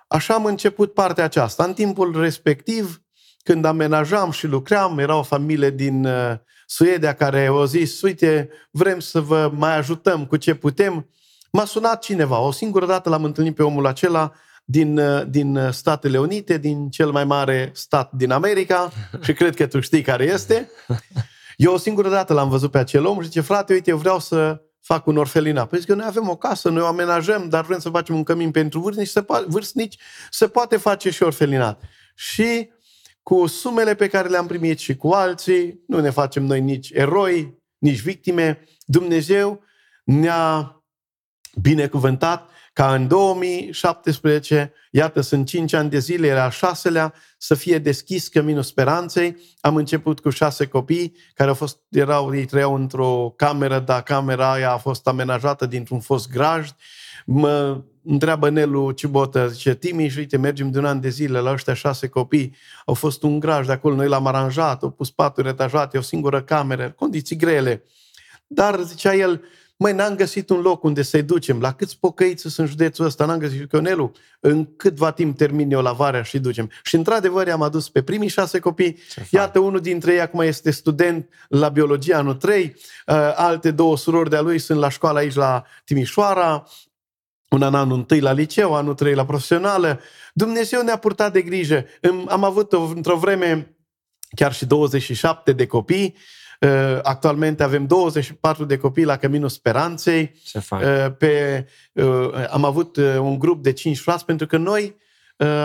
Așa 0.07 0.33
am 0.33 0.45
început 0.45 0.93
partea 0.93 1.23
aceasta. 1.23 1.63
În 1.63 1.73
timpul 1.73 2.21
respectiv, 2.21 3.01
când 3.43 3.65
amenajam 3.65 4.31
și 4.31 4.47
lucram, 4.47 4.99
era 4.99 5.15
o 5.15 5.23
familie 5.23 5.69
din 5.69 6.05
uh, 6.05 6.33
Suedia 6.65 7.13
care 7.13 7.45
au 7.45 7.65
zis, 7.65 8.01
uite, 8.01 8.49
vrem 8.71 8.99
să 8.99 9.19
vă 9.19 9.51
mai 9.53 9.77
ajutăm 9.77 10.25
cu 10.25 10.37
ce 10.37 10.53
putem. 10.53 11.09
M-a 11.51 11.65
sunat 11.65 12.01
cineva. 12.01 12.39
O 12.39 12.51
singură 12.51 12.85
dată 12.85 13.09
l-am 13.09 13.23
întâlnit 13.23 13.55
pe 13.55 13.63
omul 13.63 13.85
acela 13.85 14.33
din, 14.63 14.97
uh, 14.97 15.23
din 15.27 15.69
Statele 15.71 16.19
Unite, 16.19 16.57
din 16.57 16.89
cel 16.89 17.11
mai 17.11 17.23
mare 17.23 17.71
stat 17.73 18.11
din 18.11 18.31
America 18.31 18.91
și 19.23 19.33
cred 19.33 19.55
că 19.55 19.67
tu 19.67 19.79
știi 19.79 20.01
care 20.01 20.23
este. 20.23 20.69
Eu 21.61 21.73
o 21.73 21.77
singură 21.77 22.09
dată 22.09 22.33
l-am 22.33 22.49
văzut 22.49 22.71
pe 22.71 22.77
acel 22.77 23.05
om 23.05 23.19
și 23.19 23.27
zice, 23.27 23.41
frate, 23.41 23.73
uite, 23.73 23.89
eu 23.89 23.97
vreau 23.97 24.19
să 24.19 24.61
fac 24.79 25.07
un 25.07 25.17
orfelinat. 25.17 25.69
Păi 25.69 25.79
zic 25.79 25.87
că 25.87 25.95
noi 25.95 26.05
avem 26.07 26.29
o 26.29 26.35
casă, 26.35 26.69
noi 26.69 26.81
o 26.81 26.85
amenajăm, 26.85 27.49
dar 27.49 27.65
vrem 27.65 27.79
să 27.79 27.89
facem 27.89 28.15
un 28.15 28.23
cămin 28.23 28.51
pentru 28.51 28.79
vârstnici, 28.79 29.07
se, 29.07 29.21
po- 29.21 29.45
vârstnici, 29.47 29.97
se 30.29 30.47
poate 30.47 30.77
face 30.77 31.09
și 31.09 31.23
orfelinat. 31.23 31.81
Și 32.15 32.69
cu 33.23 33.45
sumele 33.45 33.95
pe 33.95 34.07
care 34.07 34.29
le-am 34.29 34.47
primit 34.47 34.79
și 34.79 34.95
cu 34.95 35.07
alții, 35.07 35.83
nu 35.87 35.99
ne 35.99 36.09
facem 36.09 36.43
noi 36.43 36.61
nici 36.61 36.89
eroi, 36.93 37.57
nici 37.77 38.01
victime, 38.01 38.63
Dumnezeu 38.85 39.63
ne-a 40.03 40.75
binecuvântat 41.61 42.49
ca 42.81 42.93
în 42.93 43.07
2017, 43.07 44.73
iată, 44.91 45.21
sunt 45.21 45.47
5 45.47 45.73
ani 45.73 45.89
de 45.89 45.99
zile, 45.99 46.27
era 46.27 46.43
al 46.43 46.49
șaselea, 46.49 47.13
să 47.37 47.55
fie 47.55 47.77
deschis 47.77 48.27
Căminul 48.27 48.63
Speranței. 48.63 49.37
Am 49.59 49.75
început 49.75 50.19
cu 50.19 50.29
șase 50.29 50.65
copii 50.65 51.15
care 51.33 51.49
au 51.49 51.55
fost, 51.55 51.77
erau, 51.89 52.35
ei 52.35 52.45
trăiau 52.45 52.75
într-o 52.75 53.33
cameră, 53.35 53.79
dar 53.79 54.03
camera 54.03 54.51
aia 54.51 54.71
a 54.71 54.77
fost 54.77 55.07
amenajată 55.07 55.65
dintr-un 55.65 55.99
fost 55.99 56.29
grajd. 56.29 56.75
Mă 57.25 57.81
întreabă 58.03 58.49
Nelu 58.49 58.91
Cibotă, 58.91 59.47
zice, 59.47 59.75
Timi, 59.75 60.07
și 60.07 60.17
uite, 60.17 60.37
mergem 60.37 60.71
de 60.71 60.77
un 60.77 60.85
an 60.85 60.99
de 60.99 61.09
zile 61.09 61.39
la 61.39 61.51
ăștia 61.51 61.73
șase 61.73 62.07
copii, 62.07 62.55
au 62.85 62.93
fost 62.93 63.23
un 63.23 63.39
graj 63.39 63.65
de 63.65 63.71
acolo, 63.71 63.95
noi 63.95 64.07
l-am 64.07 64.27
aranjat, 64.27 64.83
au 64.83 64.89
pus 64.89 65.11
paturi 65.11 65.47
etajate, 65.47 65.97
o 65.97 66.01
singură 66.01 66.41
cameră, 66.41 66.91
condiții 66.91 67.35
grele. 67.35 67.83
Dar, 68.47 68.79
zicea 68.79 69.15
el, 69.15 69.41
Măi, 69.81 69.93
n-am 69.93 70.15
găsit 70.15 70.49
un 70.49 70.61
loc 70.61 70.83
unde 70.83 71.01
să-i 71.01 71.23
ducem. 71.23 71.59
La 71.59 71.73
câți 71.73 71.99
pocăiți 71.99 72.49
sunt 72.49 72.67
județul 72.67 73.05
ăsta? 73.05 73.25
N-am 73.25 73.37
găsit. 73.37 73.71
Ionelu, 73.71 74.11
în 74.39 74.75
câtva 74.75 75.11
timp 75.11 75.37
termin 75.37 75.71
eu 75.71 75.81
la 75.81 75.91
varea 75.91 76.21
și 76.21 76.39
ducem. 76.39 76.71
Și 76.83 76.95
într-adevăr 76.95 77.47
i-am 77.47 77.61
adus 77.61 77.89
pe 77.89 78.03
primii 78.03 78.27
șase 78.27 78.59
copii. 78.59 78.97
Iată, 79.29 79.59
unul 79.59 79.79
dintre 79.79 80.13
ei 80.13 80.19
acum 80.19 80.39
este 80.39 80.71
student 80.71 81.29
la 81.47 81.69
biologie 81.69 82.13
anul 82.13 82.33
3. 82.33 82.63
Uh, 82.65 83.15
alte 83.35 83.71
două 83.71 83.97
surori 83.97 84.29
de-a 84.29 84.41
lui 84.41 84.59
sunt 84.59 84.79
la 84.79 84.89
școală 84.89 85.19
aici 85.19 85.35
la 85.35 85.63
Timișoara. 85.85 86.67
Un 87.49 87.61
an 87.61 87.75
anul 87.75 87.97
întâi 87.97 88.19
la 88.19 88.31
liceu, 88.31 88.75
anul 88.75 88.93
trei 88.93 89.13
la 89.13 89.25
profesională. 89.25 89.99
Dumnezeu 90.33 90.81
ne-a 90.81 90.97
purtat 90.97 91.33
de 91.33 91.41
grijă. 91.41 91.85
Am 92.27 92.43
avut 92.43 92.73
într-o 92.73 93.17
vreme 93.17 93.75
chiar 94.35 94.53
și 94.53 94.65
27 94.65 95.51
de 95.51 95.65
copii 95.65 96.15
Uh, 96.15 96.19
actualmente 97.01 97.63
avem 97.63 97.85
24 97.85 98.65
de 98.65 98.77
copii 98.77 99.03
la 99.03 99.17
Căminul 99.17 99.49
Speranței. 99.49 100.31
Ce 100.43 100.59
fain. 100.59 100.87
Uh, 100.87 101.15
pe, 101.17 101.65
uh, 101.93 102.47
am 102.49 102.65
avut 102.65 102.97
un 102.97 103.39
grup 103.39 103.63
de 103.63 103.71
5 103.71 103.99
frați 103.99 104.25
pentru 104.25 104.47
că 104.47 104.57
noi 104.57 104.99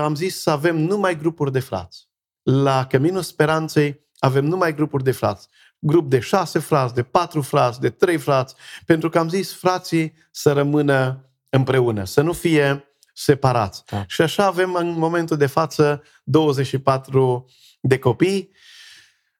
am 0.03 0.14
zis 0.14 0.40
să 0.40 0.51
avem 0.51 0.76
numai 0.76 1.18
grupuri 1.18 1.53
de 1.53 1.61
frați. 1.61 2.09
La 2.42 2.86
Căminul 2.86 3.22
Speranței 3.22 4.01
avem 4.18 4.44
numai 4.44 4.74
grupuri 4.74 5.05
de 5.05 5.11
frați. 5.11 5.49
Grup 5.78 6.11
de 6.11 6.18
6 6.18 6.59
frați, 6.59 6.94
de 6.94 7.03
4 7.03 7.40
frați, 7.40 7.80
de 7.80 7.90
3 7.90 8.16
frați, 8.16 8.55
pentru 8.86 9.09
că 9.09 9.18
am 9.18 9.28
zis 9.28 9.53
frații 9.53 10.14
să 10.30 10.53
rămână 10.53 11.28
împreună, 11.51 12.05
să 12.05 12.20
nu 12.20 12.32
fie 12.32 12.84
separați. 13.14 13.82
Da. 13.86 14.05
Și 14.07 14.20
așa 14.20 14.47
avem 14.47 14.74
în 14.74 14.99
momentul 14.99 15.36
de 15.36 15.47
față 15.47 16.03
24 16.24 17.47
de 17.80 17.99
copii. 17.99 18.51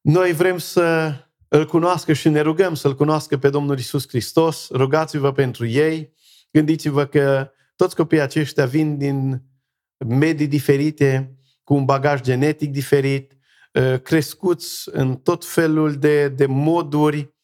Noi 0.01 0.33
vrem 0.33 0.59
să 0.59 1.15
îl 1.49 1.67
cunoască 1.67 2.13
și 2.13 2.29
ne 2.29 2.41
rugăm 2.41 2.75
să-L 2.75 2.95
cunoască 2.95 3.37
pe 3.37 3.51
Domnul 3.51 3.79
Isus 3.79 4.09
Hristos. 4.09 4.69
Rugați-vă 4.71 5.33
pentru 5.33 5.67
ei. 5.67 6.13
Gândiți-vă 6.51 7.05
că 7.05 7.51
toți 7.77 7.97
copiii 7.97 8.21
aceștia 8.21 8.67
vin 8.67 8.99
din 8.99 9.43
medii 10.07 10.47
diferite, 10.47 11.37
cu 11.65 11.75
un 11.75 11.85
bagaj 11.85 12.21
genetic 12.21 12.71
diferit, 12.71 13.37
ă, 13.75 13.99
crescuți 13.99 14.89
în 14.93 15.17
tot 15.17 15.45
felul 15.45 15.95
de, 15.95 16.29
de 16.29 16.47
moduri, 16.47 17.35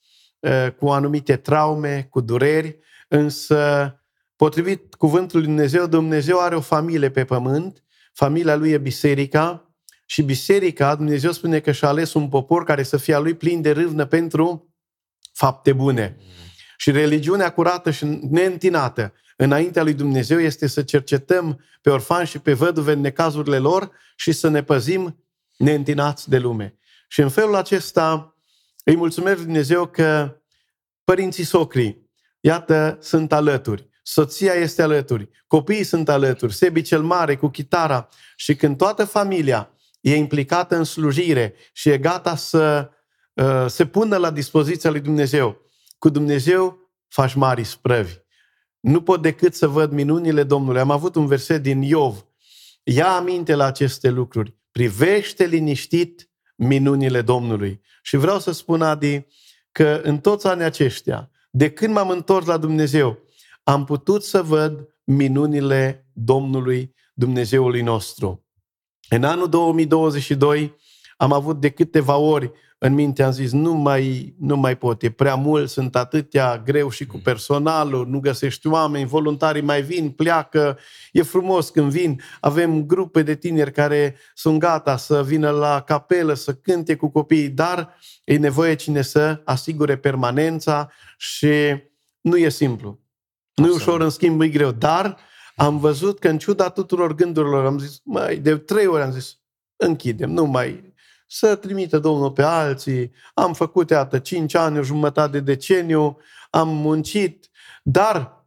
ă, 0.43 0.71
cu 0.71 0.89
anumite 0.89 1.37
traume, 1.37 2.07
cu 2.11 2.21
dureri, 2.21 2.79
însă, 3.09 3.97
potrivit 4.37 4.95
cuvântului 4.95 5.47
Dumnezeu, 5.47 5.87
Dumnezeu 5.87 6.41
are 6.41 6.55
o 6.55 6.61
familie 6.61 7.11
pe 7.11 7.25
pământ, 7.25 7.85
familia 8.13 8.57
lui 8.57 8.71
e 8.71 8.79
biserica, 8.79 9.72
și 10.07 10.23
biserica, 10.23 10.95
Dumnezeu 10.95 11.33
spune 11.33 11.61
că 11.61 11.73
și-a 11.73 11.89
ales 11.89 12.13
un 12.13 12.29
popor 12.29 12.65
care 12.65 12.83
să 12.83 12.97
fie 12.97 13.15
a 13.15 13.19
lui 13.19 13.35
plin 13.35 13.61
de 13.61 13.71
râvnă 13.71 14.05
pentru 14.05 14.75
fapte 15.33 15.73
bune. 15.73 16.17
Și 16.77 16.91
religiunea 16.91 17.53
curată 17.53 17.91
și 17.91 18.05
neîntinată 18.05 19.13
înaintea 19.37 19.83
lui 19.83 19.95
Dumnezeu 19.95 20.41
este 20.41 20.67
să 20.67 20.83
cercetăm 20.83 21.65
pe 21.81 21.91
orfani 21.91 22.27
și 22.27 22.39
pe 22.39 22.53
văduve 22.53 22.93
în 22.93 23.01
necazurile 23.01 23.59
lor 23.59 23.91
și 24.17 24.33
să 24.33 24.49
ne 24.49 24.63
păzim 24.63 25.25
neîntinați 25.57 26.29
de 26.29 26.39
lume. 26.39 26.77
Și 27.09 27.21
în 27.21 27.29
felul 27.29 27.55
acesta 27.55 28.37
îi 28.85 28.97
mulțumesc 28.97 29.37
lui 29.37 29.45
Dumnezeu 29.45 29.87
că 29.87 30.37
părinții 31.05 31.45
socrii, 31.45 32.11
iată, 32.41 32.99
sunt 33.01 33.33
alături. 33.33 33.91
Soția 34.03 34.53
este 34.53 34.83
alături, 34.83 35.29
copiii 35.47 35.85
sunt 35.85 36.09
alături, 36.09 36.55
Sebi 36.55 36.83
cel 36.83 37.03
mare 37.03 37.37
cu 37.37 37.49
chitara 37.49 38.09
și 38.37 38.57
când 38.57 38.77
toată 38.77 39.05
familia 39.05 39.72
e 40.03 40.17
implicată 40.17 40.77
în 40.77 40.85
slujire 40.85 41.55
și 41.73 41.89
e 41.89 41.99
gata 41.99 42.37
să 42.37 42.91
uh, 43.33 43.65
se 43.67 43.87
pună 43.87 44.17
la 44.17 44.31
dispoziția 44.31 44.91
lui 44.91 45.01
Dumnezeu. 45.01 45.61
Cu 45.99 46.09
Dumnezeu 46.09 46.91
faci 47.09 47.35
mari 47.35 47.65
sprăvi. 47.65 48.15
Nu 48.81 49.03
pot 49.03 49.23
decât 49.23 49.55
să 49.55 49.69
văd 49.69 49.93
minunile 49.93 50.43
Domnului. 50.43 50.81
Am 50.81 50.91
avut 50.91 51.15
un 51.15 51.27
verset 51.27 51.63
din 51.63 51.83
Iov. 51.83 52.27
Ia 52.83 53.09
aminte 53.09 53.55
la 53.55 53.65
aceste 53.65 54.11
lucruri. 54.11 54.57
Privește 54.71 55.47
liniștit 55.47 56.31
minunile 56.57 57.23
Domnului. 57.23 57.81
Și 58.03 58.17
vreau 58.17 58.39
să 58.39 58.53
spun, 58.53 58.83
Adi, 58.83 59.27
că 59.73 60.01
în 60.03 60.19
toți 60.19 60.47
anii 60.47 60.65
aceștia, 60.65 61.31
de 61.51 61.71
când 61.71 61.95
m-am 61.95 62.09
întors 62.09 62.47
la 62.47 62.57
Dumnezeu, 62.57 63.19
am 63.63 63.85
putut 63.85 64.25
să 64.25 64.43
văd 64.43 64.89
minunile 65.05 66.07
Domnului, 66.13 66.95
Dumnezeului 67.15 67.83
nostru. 67.83 68.42
În 69.15 69.25
anul 69.25 69.49
2022 69.49 70.77
am 71.17 71.33
avut 71.33 71.61
de 71.61 71.71
câteva 71.71 72.17
ori 72.17 72.53
în 72.79 72.95
minte, 72.95 73.23
am 73.23 73.33
zis, 73.33 73.53
nu 73.53 73.73
mai, 73.73 74.35
nu 74.39 74.57
mai 74.57 74.77
pot, 74.77 75.03
e 75.03 75.11
prea 75.11 75.35
mult, 75.35 75.71
sunt 75.71 75.97
atâtea 75.97 76.59
greu 76.59 76.91
și 76.91 77.07
cu 77.07 77.19
personalul, 77.19 78.07
nu 78.07 78.21
găsești 78.21 78.67
oameni, 78.67 79.07
voluntarii 79.07 79.63
mai 79.63 79.83
vin, 79.83 80.11
pleacă, 80.11 80.79
e 81.13 81.23
frumos 81.23 81.69
când 81.69 81.91
vin, 81.91 82.21
avem 82.41 82.87
grupe 82.87 83.23
de 83.23 83.35
tineri 83.35 83.73
care 83.73 84.17
sunt 84.35 84.59
gata 84.59 84.97
să 84.97 85.23
vină 85.25 85.51
la 85.51 85.81
capelă, 85.81 86.35
să 86.35 86.55
cânte 86.55 86.97
cu 86.97 87.09
copiii, 87.09 87.49
dar 87.49 87.97
e 88.25 88.37
nevoie 88.37 88.75
cine 88.75 89.03
să 89.03 89.41
asigure 89.45 89.97
permanența 89.97 90.91
și 91.17 91.53
nu 92.21 92.37
e 92.37 92.49
simplu. 92.49 93.01
Nu 93.55 93.67
e 93.67 93.71
ușor, 93.71 94.01
în 94.01 94.11
schimb, 94.11 94.41
e 94.41 94.49
greu, 94.49 94.71
dar 94.71 95.17
am 95.57 95.79
văzut 95.79 96.19
că 96.19 96.29
în 96.29 96.39
ciuda 96.39 96.69
tuturor 96.69 97.15
gândurilor 97.15 97.65
am 97.65 97.79
zis, 97.79 98.01
mai 98.05 98.37
de 98.37 98.57
trei 98.57 98.87
ori 98.87 99.03
am 99.03 99.13
zis, 99.13 99.39
închidem, 99.77 100.31
nu 100.31 100.45
mai 100.45 100.93
să 101.27 101.55
trimită 101.55 101.99
Domnul 101.99 102.31
pe 102.31 102.43
alții. 102.43 103.13
Am 103.35 103.53
făcut, 103.53 103.91
iată, 103.91 104.19
cinci 104.19 104.55
ani, 104.55 104.79
o 104.79 104.83
jumătate 104.83 105.31
de 105.31 105.41
deceniu, 105.41 106.19
am 106.51 106.69
muncit, 106.69 107.51
dar 107.83 108.47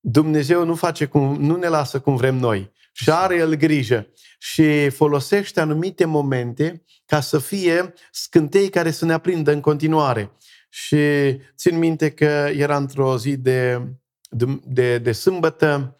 Dumnezeu 0.00 0.64
nu 0.64 0.74
face 0.74 1.04
cum, 1.04 1.34
nu 1.34 1.56
ne 1.56 1.68
lasă 1.68 2.00
cum 2.00 2.16
vrem 2.16 2.36
noi. 2.36 2.72
Și 2.92 3.10
are 3.10 3.36
El 3.36 3.54
grijă 3.54 4.06
și 4.38 4.88
folosește 4.90 5.60
anumite 5.60 6.04
momente 6.04 6.82
ca 7.06 7.20
să 7.20 7.38
fie 7.38 7.92
scântei 8.10 8.68
care 8.68 8.90
să 8.90 9.04
ne 9.04 9.12
aprindă 9.12 9.52
în 9.52 9.60
continuare. 9.60 10.30
Și 10.68 10.98
țin 11.56 11.78
minte 11.78 12.10
că 12.10 12.50
era 12.52 12.76
într-o 12.76 13.18
zi 13.18 13.36
de, 13.36 13.82
de, 14.30 14.60
de, 14.64 14.98
de 14.98 15.12
sâmbătă, 15.12 15.97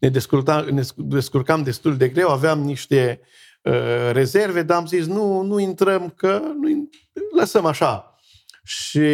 ne 0.00 0.08
descurcam, 0.08 0.64
ne 0.64 0.82
descurcam 0.96 1.62
destul 1.62 1.96
de 1.96 2.08
greu, 2.08 2.28
aveam 2.28 2.60
niște 2.60 3.20
Uh, 3.62 4.10
rezerve, 4.12 4.62
dar 4.62 4.76
am 4.76 4.86
zis 4.86 5.06
nu, 5.06 5.42
nu 5.42 5.58
intrăm, 5.58 6.10
că 6.10 6.42
nu, 6.60 6.88
lăsăm 7.36 7.64
așa. 7.64 8.14
Și 8.62 9.08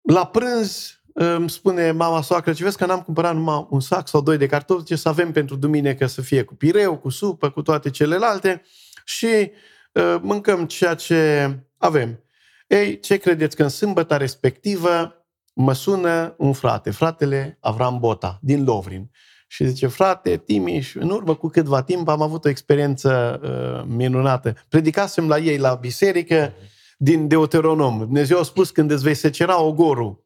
la 0.00 0.26
prânz 0.26 1.00
îmi 1.12 1.50
spune 1.50 1.90
mama 1.90 2.22
soacră, 2.22 2.52
ce 2.52 2.62
vezi 2.62 2.76
că 2.76 2.86
n-am 2.86 3.02
cumpărat 3.02 3.34
numai 3.34 3.66
un 3.70 3.80
sac 3.80 4.08
sau 4.08 4.20
doi 4.20 4.36
de 4.36 4.46
cartofi, 4.46 4.84
ce 4.84 4.96
să 4.96 5.08
avem 5.08 5.32
pentru 5.32 5.56
duminică 5.56 6.06
să 6.06 6.22
fie 6.22 6.42
cu 6.42 6.54
pireu, 6.54 6.98
cu 6.98 7.08
supă, 7.08 7.50
cu 7.50 7.62
toate 7.62 7.90
celelalte 7.90 8.62
și 9.04 9.50
uh, 9.92 10.16
mâncăm 10.20 10.66
ceea 10.66 10.94
ce 10.94 11.50
avem. 11.78 12.24
Ei, 12.66 13.00
ce 13.00 13.16
credeți 13.16 13.56
că 13.56 13.62
în 13.62 13.68
sâmbăta 13.68 14.16
respectivă 14.16 15.25
mă 15.58 15.72
sună 15.72 16.34
un 16.38 16.52
frate, 16.52 16.90
fratele 16.90 17.58
Avram 17.60 17.98
Bota, 17.98 18.38
din 18.42 18.64
Lovrin. 18.64 19.10
Și 19.48 19.66
zice, 19.66 19.86
frate, 19.86 20.36
Timiș, 20.36 20.94
în 20.94 21.10
urmă 21.10 21.34
cu 21.34 21.48
câtva 21.48 21.82
timp 21.82 22.08
am 22.08 22.22
avut 22.22 22.44
o 22.44 22.48
experiență 22.48 23.40
uh, 23.42 23.94
minunată. 23.96 24.54
Predicasem 24.68 25.28
la 25.28 25.38
ei 25.38 25.58
la 25.58 25.74
biserică 25.74 26.52
din 26.96 27.28
Deuteronom. 27.28 27.98
Dumnezeu 27.98 28.38
a 28.38 28.42
spus 28.42 28.70
când 28.70 28.90
îți 28.90 29.02
vei 29.02 29.14
secera 29.14 29.60
ogorul, 29.60 30.24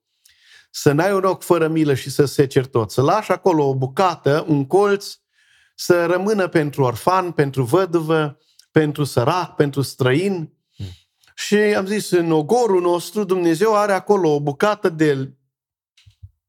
să 0.71 0.93
n-ai 0.93 1.13
un 1.13 1.25
ochi 1.25 1.43
fără 1.43 1.69
milă 1.69 1.95
și 1.95 2.11
să 2.11 2.25
seceri 2.25 2.69
tot. 2.69 2.91
Să 2.91 3.03
lași 3.03 3.33
acolo 3.33 3.69
o 3.69 3.75
bucată, 3.75 4.45
un 4.49 4.67
colț, 4.67 5.15
să 5.75 6.07
rămână 6.07 6.49
pentru 6.49 6.83
orfan, 6.83 7.33
pentru 7.33 7.63
văduvă, 7.63 8.39
pentru 8.71 9.05
sărac, 9.05 9.55
pentru 9.55 9.83
străin. 9.83 10.53
Mm. 11.41 11.59
Și 11.59 11.75
am 11.75 11.87
zis, 11.87 12.11
în 12.11 12.31
ogorul 12.31 12.81
nostru, 12.81 13.25
Dumnezeu 13.25 13.77
are 13.77 13.93
acolo 13.93 14.35
o 14.35 14.41
bucată 14.41 14.89
de 14.89 15.33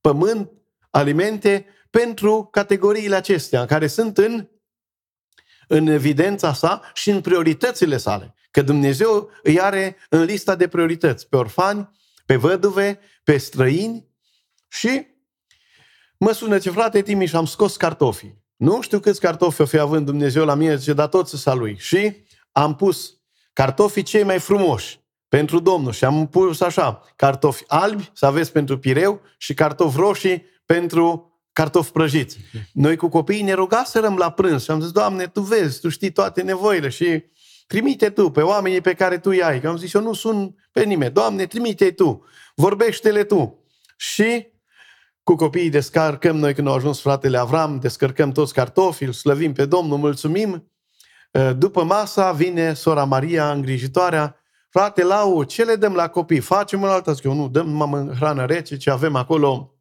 pământ, 0.01 0.51
alimente, 0.89 1.65
pentru 1.89 2.47
categoriile 2.51 3.15
acestea, 3.15 3.65
care 3.65 3.87
sunt 3.87 4.17
în, 4.17 4.49
în 5.67 5.87
evidența 5.87 6.53
sa 6.53 6.91
și 6.93 7.09
în 7.09 7.21
prioritățile 7.21 7.97
sale. 7.97 8.35
Că 8.51 8.61
Dumnezeu 8.61 9.29
îi 9.43 9.61
are 9.61 9.97
în 10.09 10.23
lista 10.23 10.55
de 10.55 10.67
priorități 10.67 11.27
pe 11.29 11.35
orfani, 11.35 11.89
pe 12.25 12.35
văduve, 12.35 12.99
pe 13.23 13.37
străini 13.37 14.09
și 14.67 15.07
mă 16.17 16.31
sună 16.31 16.57
ce 16.57 16.69
frate 16.69 17.01
Timiș 17.01 17.29
și 17.29 17.35
am 17.35 17.45
scos 17.45 17.77
cartofii. 17.77 18.43
Nu 18.55 18.81
știu 18.81 18.99
câți 18.99 19.19
cartofi 19.19 19.61
o 19.61 19.65
fi 19.65 19.77
având 19.77 20.05
Dumnezeu 20.05 20.45
la 20.45 20.53
mine, 20.53 20.75
zice, 20.75 20.93
dar 20.93 21.07
toți 21.07 21.37
să 21.39 21.53
lui. 21.53 21.77
Și 21.79 22.25
am 22.51 22.75
pus 22.75 23.20
cartofii 23.53 24.03
cei 24.03 24.23
mai 24.23 24.39
frumoși 24.39 24.99
pentru 25.27 25.59
Domnul 25.59 25.91
și 25.91 26.05
am 26.05 26.27
pus 26.27 26.61
așa, 26.61 27.03
cartofi 27.15 27.63
albi 27.67 28.11
să 28.13 28.25
aveți 28.25 28.51
pentru 28.51 28.79
pireu 28.79 29.21
și 29.37 29.53
cartofi 29.53 29.97
roșii 29.97 30.45
pentru 30.65 31.31
cartofi 31.53 31.91
prăjiți. 31.91 32.37
Noi 32.73 32.95
cu 32.95 33.09
copiii 33.09 33.41
ne 33.41 33.53
rugaserăm 33.53 34.15
la 34.15 34.31
prânz 34.31 34.63
și 34.63 34.71
am 34.71 34.81
zis, 34.81 34.91
Doamne, 34.91 35.25
Tu 35.25 35.41
vezi, 35.41 35.79
Tu 35.79 35.89
știi 35.89 36.11
toate 36.11 36.41
nevoile 36.41 36.89
și 36.89 37.23
trimite 37.67 38.09
Tu 38.09 38.29
pe 38.29 38.41
oamenii 38.41 38.81
pe 38.81 38.93
care 38.93 39.17
Tu 39.17 39.29
îi 39.29 39.43
ai. 39.43 39.61
Că 39.61 39.67
am 39.67 39.77
zis, 39.77 39.93
eu 39.93 40.01
nu 40.01 40.13
sun 40.13 40.55
pe 40.71 40.83
nimeni. 40.83 41.13
Doamne, 41.13 41.45
trimite 41.45 41.91
Tu, 41.91 42.25
vorbește-le 42.55 43.23
Tu. 43.23 43.65
Și 43.97 44.47
cu 45.23 45.35
copiii 45.35 45.69
descarcăm, 45.69 46.35
noi 46.35 46.53
când 46.53 46.67
au 46.67 46.73
ajuns 46.73 47.01
fratele 47.01 47.37
Avram, 47.37 47.79
descărcăm 47.79 48.31
toți 48.31 48.53
cartofii, 48.53 49.05
îl 49.05 49.13
slăvim 49.13 49.53
pe 49.53 49.65
Domnul, 49.65 49.97
mulțumim. 49.97 50.70
După 51.57 51.83
masa 51.83 52.31
vine 52.31 52.73
sora 52.73 53.03
Maria, 53.03 53.51
îngrijitoarea, 53.51 54.35
frate 54.69 55.03
Lau, 55.03 55.43
ce 55.43 55.63
le 55.63 55.75
dăm 55.75 55.93
la 55.93 56.07
copii? 56.07 56.39
Facem 56.39 56.81
un 56.81 56.87
altă, 56.87 57.13
zic 57.13 57.23
eu, 57.23 57.33
nu, 57.33 57.47
dăm 57.47 57.69
mamă 57.69 58.13
hrană 58.15 58.45
rece, 58.45 58.77
ce 58.77 58.89
avem 58.89 59.15
acolo, 59.15 59.75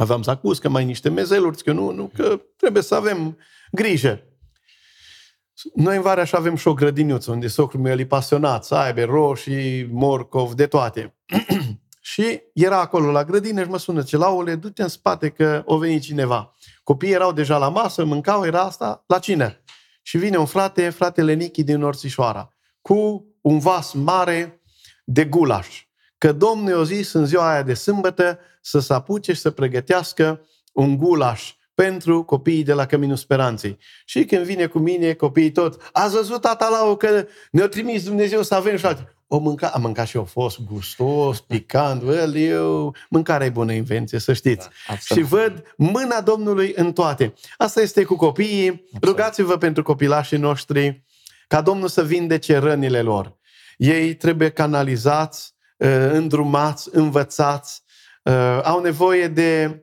Aveam 0.00 0.22
zacuscă, 0.22 0.68
mai 0.68 0.84
niște 0.84 1.08
mezeluri, 1.08 1.62
că 1.62 1.72
nu, 1.72 1.90
nu, 1.90 2.10
că 2.14 2.40
trebuie 2.56 2.82
să 2.82 2.94
avem 2.94 3.36
grijă. 3.70 4.22
Noi 5.74 5.96
în 5.96 6.02
vară 6.02 6.20
așa 6.20 6.38
avem 6.38 6.56
și 6.56 6.68
o 6.68 6.74
grădiniuță 6.74 7.30
unde 7.30 7.46
socrul 7.46 7.80
meu 7.80 7.98
e 7.98 8.06
pasionat 8.06 8.64
să 8.64 8.74
aibă 8.74 9.02
roșii, 9.04 9.88
morcov, 9.90 10.52
de 10.52 10.66
toate. 10.66 11.16
și 12.00 12.40
era 12.54 12.80
acolo 12.80 13.10
la 13.10 13.24
grădină 13.24 13.62
și 13.62 13.68
mă 13.68 13.78
sună, 13.78 14.02
ce 14.02 14.16
laule, 14.16 14.54
du-te 14.54 14.82
în 14.82 14.88
spate 14.88 15.28
că 15.28 15.62
o 15.64 15.78
veni 15.78 15.98
cineva. 15.98 16.54
Copiii 16.82 17.12
erau 17.12 17.32
deja 17.32 17.58
la 17.58 17.68
masă, 17.68 18.04
mâncau, 18.04 18.44
era 18.44 18.60
asta 18.60 19.04
la 19.06 19.18
cină. 19.18 19.62
Și 20.10 20.18
vine 20.18 20.36
un 20.36 20.46
frate, 20.46 20.88
fratele 20.88 21.32
Nichi 21.32 21.62
din 21.62 21.82
Orțișoara, 21.82 22.54
cu 22.82 23.26
un 23.40 23.58
vas 23.58 23.92
mare 23.92 24.60
de 25.04 25.24
gulaș 25.24 25.86
că 26.18 26.32
Domnul 26.32 26.78
i-a 26.78 26.82
zis 26.82 27.12
în 27.12 27.26
ziua 27.26 27.50
aia 27.50 27.62
de 27.62 27.74
sâmbătă 27.74 28.38
să 28.60 28.78
se 28.78 28.92
apuce 28.92 29.32
și 29.32 29.40
să 29.40 29.50
pregătească 29.50 30.46
un 30.72 30.96
gulaș 30.96 31.54
pentru 31.74 32.24
copiii 32.24 32.62
de 32.62 32.72
la 32.72 32.86
Căminul 32.86 33.16
Speranței. 33.16 33.78
Și 34.04 34.24
când 34.24 34.44
vine 34.44 34.66
cu 34.66 34.78
mine, 34.78 35.12
copiii 35.12 35.52
tot, 35.52 35.90
ați 35.92 36.14
văzut 36.14 36.40
tata 36.40 36.68
Lau 36.68 36.96
că 36.96 37.26
ne-a 37.50 37.68
trimis 37.68 38.04
Dumnezeu 38.04 38.42
să 38.42 38.54
avem 38.54 38.76
și 38.76 38.86
alte. 38.86 39.14
O 39.32 39.38
mânca, 39.38 39.68
am 39.68 39.80
mâncat 39.80 40.06
și 40.06 40.16
eu, 40.16 40.24
fost 40.24 40.60
gustos, 40.60 41.40
picant, 41.40 42.02
well, 42.02 42.36
eu, 42.36 42.94
mâncarea 43.08 43.46
e 43.46 43.50
bună 43.50 43.72
invenție, 43.72 44.18
să 44.18 44.32
știți. 44.32 44.68
Da, 44.88 44.96
și 44.96 45.20
văd 45.20 45.74
mâna 45.76 46.20
Domnului 46.20 46.72
în 46.76 46.92
toate. 46.92 47.34
Asta 47.56 47.80
este 47.80 48.04
cu 48.04 48.16
copiii. 48.16 48.68
Absolut. 48.68 49.04
Rugați-vă 49.04 49.56
pentru 49.56 49.82
copilașii 49.82 50.38
noștri 50.38 51.04
ca 51.46 51.60
Domnul 51.60 51.88
să 51.88 52.04
vindece 52.04 52.56
rănile 52.56 53.02
lor. 53.02 53.38
Ei 53.76 54.14
trebuie 54.14 54.50
canalizați 54.50 55.54
Uh, 55.80 56.10
îndrumați, 56.12 56.88
învățați, 56.92 57.82
uh, 58.22 58.60
au 58.62 58.80
nevoie 58.80 59.28
de 59.28 59.82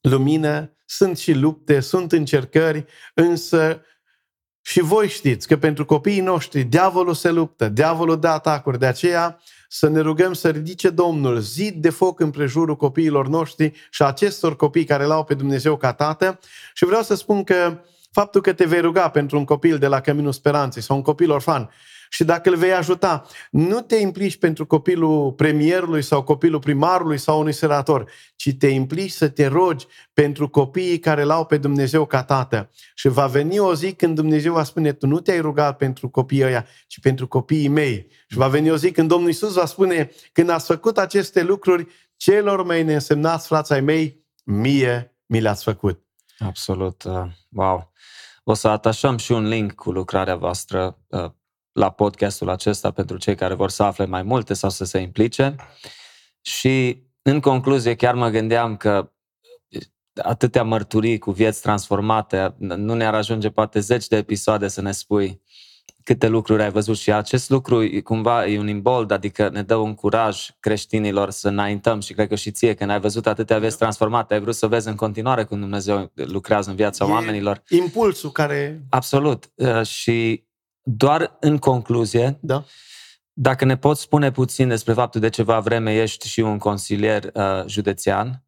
lumină, 0.00 0.76
sunt 0.84 1.18
și 1.18 1.32
lupte, 1.32 1.80
sunt 1.80 2.12
încercări, 2.12 2.84
însă 3.14 3.82
și 4.68 4.80
voi 4.80 5.08
știți 5.08 5.46
că 5.46 5.56
pentru 5.56 5.84
copiii 5.84 6.20
noștri 6.20 6.62
diavolul 6.62 7.14
se 7.14 7.30
luptă, 7.30 7.68
diavolul 7.68 8.20
dă 8.20 8.28
atacuri, 8.28 8.78
de 8.78 8.86
aceea 8.86 9.40
să 9.68 9.88
ne 9.88 10.00
rugăm 10.00 10.32
să 10.32 10.48
ridice 10.48 10.90
Domnul 10.90 11.38
zid 11.38 11.74
de 11.74 11.90
foc 11.90 12.20
în 12.20 12.30
prejurul 12.30 12.76
copiilor 12.76 13.28
noștri 13.28 13.72
și 13.90 14.02
acestor 14.02 14.56
copii 14.56 14.84
care 14.84 15.04
l-au 15.04 15.24
pe 15.24 15.34
Dumnezeu 15.34 15.76
ca 15.76 15.92
tată. 15.92 16.38
Și 16.74 16.84
vreau 16.84 17.02
să 17.02 17.14
spun 17.14 17.44
că 17.44 17.80
faptul 18.10 18.40
că 18.40 18.52
te 18.52 18.64
vei 18.64 18.80
ruga 18.80 19.08
pentru 19.08 19.38
un 19.38 19.44
copil 19.44 19.78
de 19.78 19.86
la 19.86 20.00
Căminul 20.00 20.32
Speranței 20.32 20.82
sau 20.82 20.96
un 20.96 21.02
copil 21.02 21.30
orfan, 21.30 21.70
și 22.08 22.24
dacă 22.24 22.48
îl 22.48 22.56
vei 22.56 22.72
ajuta, 22.72 23.26
nu 23.50 23.80
te 23.80 23.96
implici 23.96 24.36
pentru 24.36 24.66
copilul 24.66 25.32
premierului 25.32 26.02
sau 26.02 26.22
copilul 26.22 26.60
primarului 26.60 27.18
sau 27.18 27.40
unui 27.40 27.52
senator, 27.52 28.10
ci 28.36 28.54
te 28.58 28.66
implici 28.66 29.10
să 29.10 29.28
te 29.28 29.46
rogi 29.46 29.86
pentru 30.12 30.48
copiii 30.48 30.98
care 30.98 31.22
l-au 31.22 31.44
pe 31.44 31.56
Dumnezeu 31.56 32.06
ca 32.06 32.22
tată. 32.22 32.70
Și 32.94 33.08
va 33.08 33.26
veni 33.26 33.58
o 33.58 33.74
zi 33.74 33.92
când 33.92 34.14
Dumnezeu 34.14 34.52
va 34.52 34.62
spune, 34.62 34.92
tu 34.92 35.06
nu 35.06 35.20
te-ai 35.20 35.40
rugat 35.40 35.76
pentru 35.76 36.08
copiii 36.08 36.44
ăia, 36.44 36.66
ci 36.86 37.00
pentru 37.00 37.28
copiii 37.28 37.68
mei. 37.68 38.06
Și 38.28 38.36
va 38.36 38.48
veni 38.48 38.70
o 38.70 38.76
zi 38.76 38.90
când 38.90 39.08
Domnul 39.08 39.28
Isus 39.28 39.54
va 39.54 39.64
spune, 39.64 40.10
când 40.32 40.48
ați 40.48 40.66
făcut 40.66 40.98
aceste 40.98 41.42
lucruri, 41.42 41.86
celor 42.16 42.64
mai 42.64 42.82
neînsemnați 42.82 43.46
frații 43.46 43.74
ai 43.74 43.80
mei, 43.80 44.24
mie 44.44 45.12
mi 45.26 45.40
le-ați 45.40 45.62
făcut. 45.62 46.02
Absolut. 46.38 47.02
Uh, 47.02 47.24
wow. 47.50 47.92
O 48.44 48.54
să 48.54 48.68
atașăm 48.68 49.16
și 49.16 49.32
un 49.32 49.48
link 49.48 49.72
cu 49.72 49.90
lucrarea 49.90 50.36
voastră 50.36 50.98
uh, 51.06 51.30
la 51.72 51.90
podcastul 51.90 52.48
acesta 52.48 52.90
pentru 52.90 53.16
cei 53.16 53.34
care 53.34 53.54
vor 53.54 53.70
să 53.70 53.82
afle 53.82 54.06
mai 54.06 54.22
multe 54.22 54.54
sau 54.54 54.70
să 54.70 54.84
se 54.84 54.98
implice. 54.98 55.54
Și 56.40 57.02
în 57.22 57.40
concluzie 57.40 57.94
chiar 57.94 58.14
mă 58.14 58.28
gândeam 58.28 58.76
că 58.76 59.12
atâtea 60.22 60.62
mărturii 60.62 61.18
cu 61.18 61.30
vieți 61.30 61.62
transformate, 61.62 62.54
nu 62.58 62.94
ne-ar 62.94 63.14
ajunge 63.14 63.50
poate 63.50 63.80
zeci 63.80 64.06
de 64.06 64.16
episoade 64.16 64.68
să 64.68 64.80
ne 64.80 64.92
spui 64.92 65.42
câte 66.08 66.28
lucruri 66.28 66.62
ai 66.62 66.70
văzut 66.70 66.96
și 66.96 67.12
acest 67.12 67.50
lucru 67.50 67.82
e 67.82 68.00
cumva 68.00 68.46
e 68.46 68.58
un 68.58 68.68
imbold, 68.68 69.10
adică 69.10 69.48
ne 69.52 69.62
dă 69.62 69.74
un 69.74 69.94
curaj 69.94 70.46
creștinilor 70.60 71.30
să 71.30 71.48
înaintăm 71.48 72.00
și 72.00 72.12
cred 72.12 72.28
că 72.28 72.34
și 72.34 72.50
ție, 72.50 72.74
când 72.74 72.90
ai 72.90 73.00
văzut 73.00 73.26
atâtea 73.26 73.58
vieți 73.58 73.78
transformate, 73.78 74.34
ai 74.34 74.40
vrut 74.40 74.54
să 74.54 74.66
vezi 74.66 74.88
în 74.88 74.94
continuare 74.94 75.44
cum 75.44 75.60
Dumnezeu 75.60 76.12
lucrează 76.14 76.70
în 76.70 76.76
viața 76.76 77.06
E 77.06 77.10
oamenilor. 77.10 77.62
Impulsul 77.68 78.30
care... 78.30 78.82
Absolut. 78.90 79.50
Uh, 79.54 79.82
Și 79.82 80.44
doar 80.90 81.36
în 81.40 81.58
concluzie, 81.58 82.38
Da? 82.40 82.64
dacă 83.32 83.64
ne 83.64 83.76
poți 83.76 84.00
spune 84.00 84.30
puțin 84.30 84.68
despre 84.68 84.92
faptul 84.92 85.20
de 85.20 85.28
ceva 85.28 85.60
vreme 85.60 86.02
ești 86.02 86.28
și 86.28 86.40
un 86.40 86.58
consilier 86.58 87.24
uh, 87.34 87.66
județean, 87.66 88.44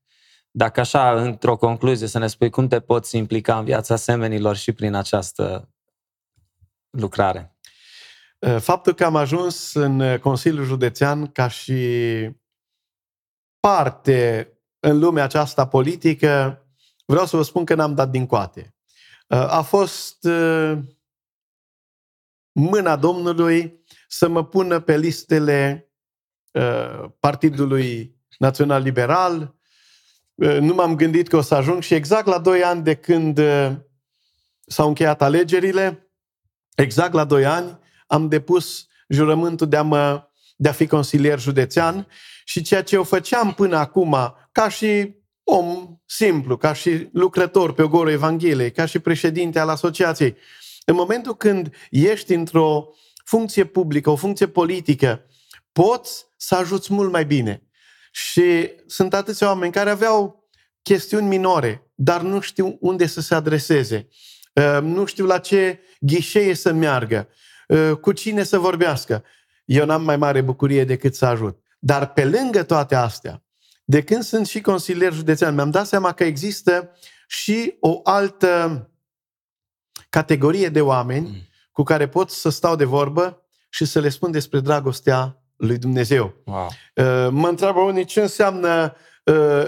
dacă 0.50 0.80
așa, 0.80 1.22
într-o 1.22 1.56
concluzie, 1.56 2.06
să 2.06 2.18
ne 2.18 2.26
spui 2.26 2.50
cum 2.50 2.68
te 2.68 2.80
poți 2.80 3.16
implica 3.16 3.58
în 3.58 3.64
viața 3.64 3.96
semenilor 3.96 4.56
și 4.56 4.72
prin 4.72 4.94
această 4.94 5.68
lucrare. 6.90 7.56
Uh, 8.38 8.56
Faptul 8.56 8.94
că 8.94 9.04
am 9.04 9.16
ajuns 9.16 9.74
în 9.74 10.00
uh, 10.00 10.18
Consiliul 10.18 10.64
Județean 10.64 11.26
ca 11.26 11.48
și 11.48 11.78
parte 13.60 14.48
în 14.78 14.98
lumea 14.98 15.24
aceasta 15.24 15.66
politică, 15.66 16.62
vreau 17.06 17.26
să 17.26 17.36
vă 17.36 17.42
spun 17.42 17.64
că 17.64 17.74
n-am 17.74 17.94
dat 17.94 18.10
din 18.10 18.26
coate. 18.26 18.74
Uh, 19.26 19.38
A 19.38 19.62
fost 19.62 20.24
uh, 20.24 20.78
mâna 22.52 22.96
Domnului 22.96 23.84
să 24.08 24.28
mă 24.28 24.44
pună 24.44 24.80
pe 24.80 24.96
listele 24.96 25.90
uh, 26.52 27.04
Partidului 27.20 28.16
Național 28.38 28.82
Liberal. 28.82 29.54
Uh, 30.34 30.58
Nu 30.58 30.74
m-am 30.74 30.96
gândit 30.96 31.28
că 31.28 31.36
o 31.36 31.40
să 31.40 31.54
ajung 31.54 31.82
și 31.82 31.94
exact 31.94 32.26
la 32.26 32.38
doi 32.38 32.62
ani 32.62 32.82
de 32.82 32.94
când 32.94 33.38
uh, 33.38 33.70
s-au 34.66 34.88
încheiat 34.88 35.22
alegerile, 35.22 36.10
exact 36.74 37.12
la 37.12 37.24
doi 37.24 37.46
ani, 37.46 37.78
am 38.06 38.28
depus 38.28 38.86
jurământul 39.08 39.68
de 39.68 39.76
a, 39.76 39.82
mă, 39.82 40.28
de 40.56 40.68
a 40.68 40.72
fi 40.72 40.86
consilier 40.86 41.38
județean 41.38 42.06
și 42.44 42.62
ceea 42.62 42.82
ce 42.82 42.94
eu 42.94 43.04
făceam 43.04 43.54
până 43.54 43.76
acum, 43.76 44.16
ca 44.52 44.68
și 44.68 45.14
om 45.44 45.96
simplu, 46.06 46.56
ca 46.56 46.72
și 46.72 47.08
lucrător 47.12 47.72
pe 47.72 47.82
ogorul 47.82 48.10
Evangheliei, 48.10 48.72
ca 48.72 48.86
și 48.86 48.98
președinte 48.98 49.58
al 49.58 49.68
asociației, 49.68 50.36
în 50.90 50.96
momentul 50.96 51.36
când 51.36 51.74
ești 51.90 52.34
într-o 52.34 52.88
funcție 53.24 53.64
publică, 53.64 54.10
o 54.10 54.16
funcție 54.16 54.48
politică, 54.48 55.24
poți 55.72 56.26
să 56.36 56.54
ajuți 56.54 56.92
mult 56.92 57.10
mai 57.10 57.24
bine. 57.24 57.62
Și 58.12 58.70
sunt 58.86 59.14
atâția 59.14 59.46
oameni 59.46 59.72
care 59.72 59.90
aveau 59.90 60.48
chestiuni 60.82 61.26
minore, 61.26 61.90
dar 61.94 62.20
nu 62.20 62.40
știu 62.40 62.76
unde 62.80 63.06
să 63.06 63.20
se 63.20 63.34
adreseze, 63.34 64.08
Uh, 64.52 64.82
nu 64.82 65.04
știu 65.04 65.26
la 65.26 65.38
ce 65.38 65.80
ghișee 66.00 66.54
să 66.54 66.72
meargă, 66.72 67.28
uh, 67.68 67.92
cu 68.00 68.12
cine 68.12 68.42
să 68.42 68.58
vorbească. 68.58 69.24
Eu 69.64 69.84
n-am 69.84 70.02
mai 70.02 70.16
mare 70.16 70.40
bucurie 70.40 70.84
decât 70.84 71.14
să 71.14 71.26
ajut. 71.26 71.58
Dar 71.78 72.12
pe 72.12 72.24
lângă 72.24 72.62
toate 72.62 72.94
astea, 72.94 73.42
de 73.84 74.02
când 74.02 74.22
sunt 74.22 74.46
și 74.46 74.60
consilier 74.60 75.12
județean, 75.12 75.54
mi-am 75.54 75.70
dat 75.70 75.86
seama 75.86 76.12
că 76.12 76.24
există 76.24 76.90
și 77.26 77.76
o 77.80 78.00
altă 78.04 78.89
categorie 80.10 80.68
de 80.68 80.80
oameni 80.80 81.48
cu 81.72 81.82
care 81.82 82.08
pot 82.08 82.30
să 82.30 82.48
stau 82.48 82.76
de 82.76 82.84
vorbă 82.84 83.42
și 83.68 83.84
să 83.84 84.00
le 84.00 84.08
spun 84.08 84.30
despre 84.30 84.60
dragostea 84.60 85.42
lui 85.56 85.78
Dumnezeu. 85.78 86.34
Wow. 86.44 86.66
Uh, 86.94 87.28
Mă 87.30 87.48
întreabă 87.48 87.80
unii 87.80 88.04
ce 88.04 88.20
înseamnă 88.20 88.96
uh, 89.24 89.64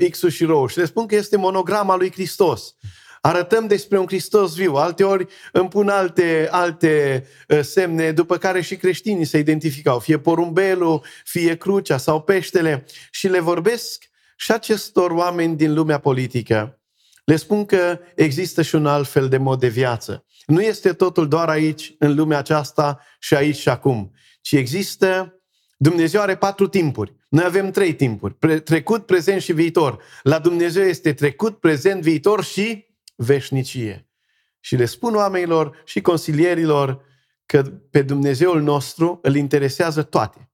uh, 0.00 0.10
X-ul 0.10 0.30
și 0.30 0.44
roul 0.44 0.68
și 0.68 0.78
le 0.78 0.84
spun 0.84 1.06
că 1.06 1.14
este 1.14 1.36
monograma 1.36 1.96
lui 1.96 2.12
Hristos. 2.12 2.74
Arătăm 3.20 3.66
despre 3.66 3.98
un 3.98 4.06
Hristos 4.06 4.54
viu, 4.54 4.74
alte 4.74 5.04
ori 5.04 5.26
îmi 5.52 5.68
pun 5.68 5.88
alte, 5.88 6.48
alte 6.50 7.24
uh, 7.48 7.60
semne 7.62 8.12
după 8.12 8.36
care 8.36 8.60
și 8.60 8.76
creștinii 8.76 9.24
se 9.24 9.38
identificau, 9.38 9.98
fie 9.98 10.18
porumbelul, 10.18 11.04
fie 11.24 11.56
crucea 11.56 11.96
sau 11.96 12.22
peștele 12.22 12.84
și 13.10 13.28
le 13.28 13.40
vorbesc 13.40 14.04
și 14.36 14.52
acestor 14.52 15.10
oameni 15.10 15.56
din 15.56 15.74
lumea 15.74 15.98
politică. 15.98 16.80
Le 17.28 17.36
spun 17.36 17.64
că 17.64 17.98
există 18.14 18.62
și 18.62 18.74
un 18.74 18.86
alt 18.86 19.08
fel 19.08 19.28
de 19.28 19.36
mod 19.36 19.60
de 19.60 19.68
viață. 19.68 20.24
Nu 20.46 20.62
este 20.62 20.92
totul 20.92 21.28
doar 21.28 21.48
aici, 21.48 21.94
în 21.98 22.14
lumea 22.14 22.38
aceasta 22.38 23.00
și 23.18 23.34
aici 23.34 23.56
și 23.56 23.68
acum, 23.68 24.12
ci 24.40 24.52
există 24.52 25.40
Dumnezeu 25.76 26.20
are 26.20 26.36
patru 26.36 26.68
timpuri. 26.68 27.16
Noi 27.28 27.44
avem 27.44 27.70
trei 27.70 27.94
timpuri. 27.94 28.34
Pre- 28.34 28.60
trecut, 28.60 29.06
prezent 29.06 29.42
și 29.42 29.52
viitor. 29.52 30.02
La 30.22 30.38
Dumnezeu 30.38 30.82
este 30.82 31.12
trecut, 31.12 31.58
prezent, 31.58 32.02
viitor 32.02 32.44
și 32.44 32.86
veșnicie. 33.16 34.08
Și 34.60 34.76
le 34.76 34.84
spun 34.84 35.14
oamenilor 35.14 35.82
și 35.84 36.00
consilierilor 36.00 37.04
că 37.46 37.62
pe 37.90 38.02
Dumnezeul 38.02 38.62
nostru 38.62 39.18
îl 39.22 39.34
interesează 39.34 40.02
toate. 40.02 40.50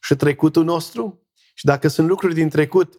Și 0.00 0.14
trecutul 0.14 0.64
nostru, 0.64 1.26
și 1.54 1.64
dacă 1.64 1.88
sunt 1.88 2.08
lucruri 2.08 2.34
din 2.34 2.48
trecut 2.48 2.94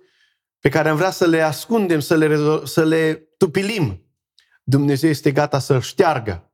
pe 0.60 0.70
care 0.70 0.90
am 0.90 0.96
vrea 0.96 1.12
să 1.12 1.26
le 1.26 1.42
ascundem, 1.42 2.00
să 2.00 2.16
le, 2.16 2.28
rezo- 2.28 2.64
să 2.64 2.84
le 2.84 3.14
tupilim, 3.38 4.04
Dumnezeu 4.64 5.10
este 5.10 5.32
gata 5.32 5.60
să-l 5.60 5.82
șteargă. 5.82 6.54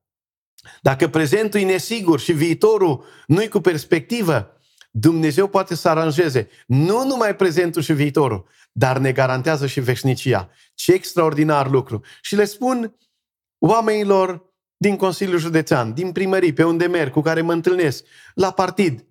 Dacă 0.81 1.07
prezentul 1.07 1.59
e 1.59 1.65
nesigur 1.65 2.19
și 2.19 2.31
viitorul 2.31 3.05
nu-i 3.27 3.47
cu 3.47 3.59
perspectivă, 3.59 4.59
Dumnezeu 4.91 5.47
poate 5.47 5.75
să 5.75 5.89
aranjeze 5.89 6.49
nu 6.67 7.05
numai 7.05 7.35
prezentul 7.35 7.81
și 7.81 7.93
viitorul, 7.93 8.47
dar 8.71 8.97
ne 8.97 9.11
garantează 9.11 9.67
și 9.67 9.79
veșnicia. 9.79 10.49
Ce 10.73 10.93
extraordinar 10.93 11.69
lucru! 11.69 12.03
Și 12.21 12.35
le 12.35 12.45
spun 12.45 12.95
oamenilor 13.57 14.53
din 14.77 14.95
Consiliul 14.95 15.39
Județean, 15.39 15.93
din 15.93 16.11
primării, 16.11 16.53
pe 16.53 16.63
unde 16.63 16.85
merg, 16.85 17.11
cu 17.11 17.21
care 17.21 17.41
mă 17.41 17.53
întâlnesc, 17.53 18.05
la 18.33 18.51
partid, 18.51 19.05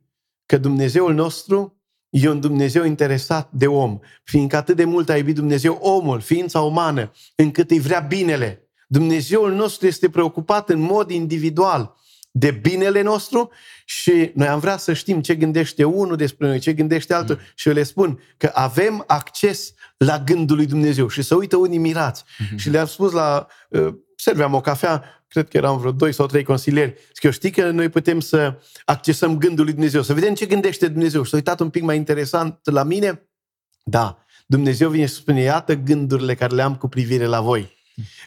că 0.46 0.56
Dumnezeul 0.56 1.14
nostru 1.14 1.73
e 2.14 2.28
un 2.28 2.40
Dumnezeu 2.40 2.84
interesat 2.84 3.48
de 3.52 3.66
om, 3.66 3.98
fiindcă 4.24 4.56
atât 4.56 4.76
de 4.76 4.84
mult 4.84 5.08
a 5.08 5.16
iubit 5.16 5.34
Dumnezeu 5.34 5.74
omul, 5.74 6.20
ființa 6.20 6.60
umană, 6.60 7.12
încât 7.34 7.70
îi 7.70 7.80
vrea 7.80 8.00
binele. 8.00 8.68
Dumnezeul 8.86 9.54
nostru 9.54 9.86
este 9.86 10.08
preocupat 10.08 10.68
în 10.68 10.80
mod 10.80 11.10
individual 11.10 11.96
de 12.30 12.50
binele 12.50 13.02
nostru 13.02 13.50
și 13.84 14.30
noi 14.34 14.46
am 14.46 14.58
vrea 14.58 14.76
să 14.76 14.92
știm 14.92 15.20
ce 15.20 15.34
gândește 15.34 15.84
unul 15.84 16.16
despre 16.16 16.46
noi, 16.46 16.58
ce 16.58 16.72
gândește 16.72 17.14
altul 17.14 17.34
mm. 17.34 17.42
și 17.54 17.68
eu 17.68 17.74
le 17.74 17.82
spun 17.82 18.20
că 18.36 18.50
avem 18.54 19.04
acces 19.06 19.72
la 19.96 20.18
gândul 20.18 20.56
lui 20.56 20.66
Dumnezeu 20.66 21.08
și 21.08 21.22
să 21.22 21.34
uită 21.34 21.56
unii 21.56 21.78
mirați. 21.78 22.24
Mm-hmm. 22.24 22.56
Și 22.56 22.70
le-am 22.70 22.86
spus 22.86 23.12
la... 23.12 23.46
Uh, 23.68 23.94
serveam 24.16 24.54
o 24.54 24.60
cafea, 24.60 25.23
cred 25.34 25.48
că 25.48 25.56
eram 25.56 25.78
vreo 25.78 25.92
doi 25.92 26.12
sau 26.12 26.26
trei 26.26 26.44
consilieri. 26.44 26.94
Zic 27.14 27.22
eu, 27.22 27.30
știi 27.30 27.50
că 27.50 27.70
noi 27.70 27.88
putem 27.88 28.20
să 28.20 28.60
accesăm 28.84 29.38
gândul 29.38 29.64
lui 29.64 29.72
Dumnezeu, 29.72 30.02
să 30.02 30.14
vedem 30.14 30.34
ce 30.34 30.46
gândește 30.46 30.88
Dumnezeu. 30.88 31.22
Și 31.22 31.30
s-a 31.30 31.36
uitat 31.36 31.60
un 31.60 31.70
pic 31.70 31.82
mai 31.82 31.96
interesant 31.96 32.58
la 32.62 32.82
mine. 32.82 33.28
Da, 33.82 34.24
Dumnezeu 34.46 34.90
vine 34.90 35.06
și 35.06 35.14
spune, 35.14 35.40
iată 35.40 35.74
gândurile 35.74 36.34
care 36.34 36.54
le 36.54 36.62
am 36.62 36.76
cu 36.76 36.88
privire 36.88 37.26
la 37.26 37.40
voi. 37.40 37.72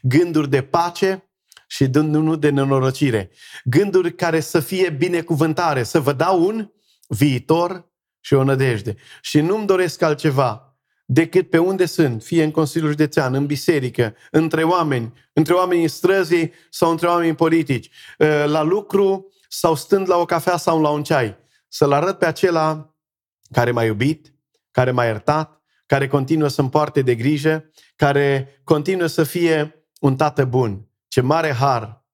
Gânduri 0.02 0.50
de 0.50 0.62
pace, 0.62 1.28
și 1.68 1.86
nu 1.86 2.36
de 2.36 2.50
nenorocire. 2.50 3.32
Gânduri 3.64 4.16
care 4.16 4.40
să 4.40 4.60
fie 4.60 4.90
binecuvântare, 4.90 5.84
să 5.84 6.00
vă 6.00 6.14
dau 6.14 6.46
un 6.46 6.72
viitor 7.08 7.92
și 8.20 8.34
o 8.34 8.44
nădejde. 8.44 8.96
Și 9.22 9.42
nu-mi 9.42 9.66
doresc 9.66 10.02
altceva 10.02 10.67
decât 11.10 11.50
pe 11.50 11.58
unde 11.58 11.86
sunt, 11.86 12.24
fie 12.24 12.44
în 12.44 12.52
Consiliul 12.52 12.90
Județean, 12.90 13.34
în 13.34 13.46
biserică, 13.46 14.16
între 14.32 14.64
oameni, 14.64 15.14
între 15.34 15.54
oamenii 15.54 15.88
străzii 15.88 16.52
sau 16.70 16.92
între 16.92 17.08
oameni 17.08 17.36
politici, 17.36 17.90
la 18.46 18.62
lucru 18.62 19.32
sau 19.50 19.76
stând 19.76 20.10
la 20.10 20.18
o 20.18 20.26
cafea 20.26 20.58
sau 20.58 20.82
la 20.82 20.90
un 20.90 21.04
ceai, 21.04 21.38
să-l 21.68 21.92
arăt 21.92 22.18
pe 22.18 22.26
acela 22.26 22.96
care 23.52 23.72
m-a 23.72 23.84
iubit, 23.84 24.34
care 24.72 24.92
m-a 24.92 25.06
iertat, 25.06 25.62
care 25.86 26.08
continuă 26.08 26.48
să-mi 26.48 26.70
poarte 26.70 27.02
de 27.02 27.16
grijă, 27.16 27.72
care 27.96 28.60
continuă 28.64 29.08
să 29.08 29.24
fie 29.24 29.86
un 30.00 30.16
tată 30.16 30.46
bun. 30.46 30.88
Ce 31.08 31.22
mare 31.22 31.52
har 31.52 32.06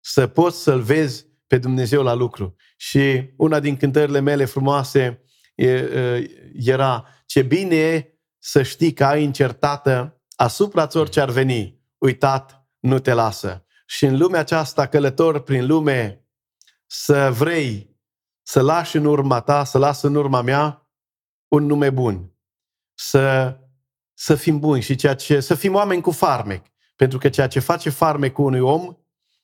să 0.00 0.26
poți 0.26 0.62
să-L 0.62 0.80
vezi 0.80 1.26
pe 1.46 1.58
Dumnezeu 1.58 2.02
la 2.02 2.14
lucru. 2.14 2.56
Și 2.76 3.30
una 3.36 3.60
din 3.60 3.76
cântările 3.76 4.20
mele 4.20 4.44
frumoase 4.44 5.24
era 6.54 7.08
ce 7.26 7.42
bine 7.42 7.76
e 7.76 8.11
să 8.44 8.62
știi 8.62 8.92
că 8.92 9.04
ai 9.04 9.24
încertată 9.24 10.22
asupra-ți 10.36 10.96
orice 10.96 11.20
ar 11.20 11.30
veni. 11.30 11.80
Uitat, 11.98 12.66
nu 12.78 12.98
te 12.98 13.12
lasă. 13.12 13.64
Și 13.86 14.04
în 14.04 14.16
lumea 14.16 14.40
aceasta, 14.40 14.86
călător 14.86 15.42
prin 15.42 15.66
lume, 15.66 16.26
să 16.86 17.30
vrei 17.32 17.96
să 18.42 18.60
lași 18.60 18.96
în 18.96 19.04
urma 19.04 19.40
ta, 19.40 19.64
să 19.64 19.78
las 19.78 20.02
în 20.02 20.14
urma 20.14 20.42
mea 20.42 20.90
un 21.48 21.66
nume 21.66 21.90
bun. 21.90 22.32
Să, 22.94 23.56
să 24.14 24.34
fim 24.34 24.58
buni 24.58 24.82
și 24.82 24.94
ceea 24.94 25.14
ce, 25.14 25.40
să 25.40 25.54
fim 25.54 25.74
oameni 25.74 26.02
cu 26.02 26.10
farmec. 26.10 26.66
Pentru 26.96 27.18
că 27.18 27.28
ceea 27.28 27.48
ce 27.48 27.60
face 27.60 27.90
farmecul 27.90 28.44
unui 28.44 28.60
om 28.60 28.96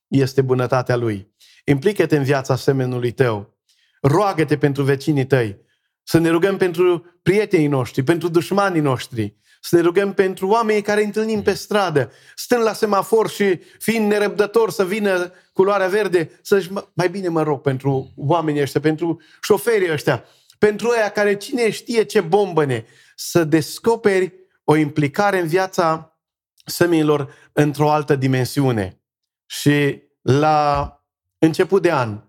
este 0.06 0.42
bunătatea 0.42 0.96
lui. 0.96 1.34
Implică-te 1.64 2.16
în 2.16 2.24
viața 2.24 2.56
semenului 2.56 3.10
tău. 3.10 3.58
Roagă-te 4.00 4.58
pentru 4.58 4.82
vecinii 4.82 5.26
tăi. 5.26 5.66
Să 6.10 6.18
ne 6.18 6.28
rugăm 6.28 6.56
pentru 6.56 7.04
prietenii 7.22 7.66
noștri, 7.66 8.02
pentru 8.02 8.28
dușmanii 8.28 8.80
noștri. 8.80 9.36
Să 9.60 9.76
ne 9.76 9.82
rugăm 9.82 10.12
pentru 10.12 10.48
oamenii 10.48 10.82
care 10.82 11.04
întâlnim 11.04 11.42
pe 11.42 11.52
stradă, 11.52 12.12
stând 12.34 12.62
la 12.62 12.72
semafor 12.72 13.28
și 13.28 13.58
fiind 13.78 14.10
nerăbdător 14.10 14.70
să 14.70 14.84
vină 14.84 15.32
culoarea 15.52 15.88
verde, 15.88 16.30
să-și, 16.42 16.70
mai 16.92 17.08
bine 17.08 17.28
mă 17.28 17.42
rog 17.42 17.60
pentru 17.60 18.12
oamenii 18.16 18.60
ăștia, 18.60 18.80
pentru 18.80 19.20
șoferii 19.42 19.92
ăștia, 19.92 20.24
pentru 20.58 20.88
ăia 20.88 21.08
care 21.08 21.36
cine 21.36 21.70
știe 21.70 22.02
ce 22.02 22.20
bombăne, 22.20 22.86
să 23.16 23.44
descoperi 23.44 24.32
o 24.64 24.76
implicare 24.76 25.40
în 25.40 25.46
viața 25.46 26.18
seminilor 26.64 27.34
într-o 27.52 27.90
altă 27.90 28.16
dimensiune. 28.16 29.00
Și 29.46 30.02
la 30.22 30.92
început 31.38 31.82
de 31.82 31.92
an, 31.92 32.20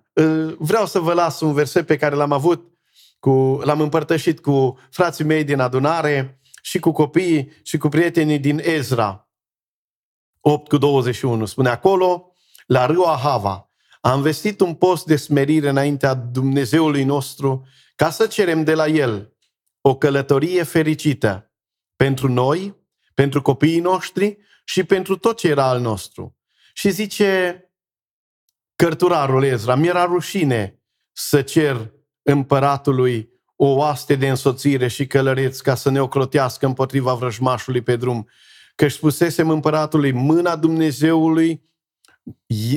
vreau 0.57 0.85
să 0.85 0.99
vă 0.99 1.13
las 1.13 1.39
un 1.39 1.53
verset 1.53 1.85
pe 1.85 1.97
care 1.97 2.15
l-am 2.15 2.31
avut, 2.31 2.68
cu, 3.19 3.61
l-am 3.63 3.81
împărtășit 3.81 4.39
cu 4.39 4.79
frații 4.91 5.25
mei 5.25 5.43
din 5.43 5.59
adunare 5.59 6.39
și 6.61 6.79
cu 6.79 6.91
copiii 6.91 7.51
și 7.63 7.77
cu 7.77 7.89
prietenii 7.89 8.39
din 8.39 8.59
Ezra. 8.63 9.29
8 10.39 10.67
cu 10.67 10.77
21. 10.77 11.45
Spune 11.45 11.69
acolo, 11.69 12.33
la 12.65 12.85
râul 12.85 13.05
Ahava, 13.05 13.69
am 14.01 14.21
vestit 14.21 14.59
un 14.59 14.73
post 14.73 15.05
de 15.05 15.15
smerire 15.15 15.69
înaintea 15.69 16.13
Dumnezeului 16.13 17.03
nostru 17.03 17.67
ca 17.95 18.09
să 18.09 18.27
cerem 18.27 18.63
de 18.63 18.73
la 18.73 18.87
El 18.87 19.33
o 19.81 19.97
călătorie 19.97 20.63
fericită 20.63 21.53
pentru 21.95 22.27
noi, 22.27 22.75
pentru 23.13 23.41
copiii 23.41 23.79
noștri 23.79 24.37
și 24.65 24.83
pentru 24.83 25.17
tot 25.17 25.37
ce 25.37 25.47
era 25.47 25.67
al 25.67 25.79
nostru. 25.79 26.37
Și 26.73 26.89
zice 26.89 27.63
cărturarul 28.75 29.43
Ezra, 29.43 29.75
mi-era 29.75 30.05
rușine 30.05 30.83
să 31.11 31.41
cer 31.41 31.93
împăratului 32.31 33.29
o 33.55 33.67
oaste 33.67 34.15
de 34.15 34.29
însoțire 34.29 34.87
și 34.87 35.07
călăreți 35.07 35.63
ca 35.63 35.75
să 35.75 35.89
ne 35.89 36.01
ocrotească 36.01 36.65
împotriva 36.65 37.13
vrăjmașului 37.13 37.81
pe 37.81 37.95
drum. 37.95 38.29
Că 38.75 38.85
își 38.85 38.95
spusesem 38.95 39.49
împăratului, 39.49 40.11
mâna 40.11 40.55
Dumnezeului 40.55 41.63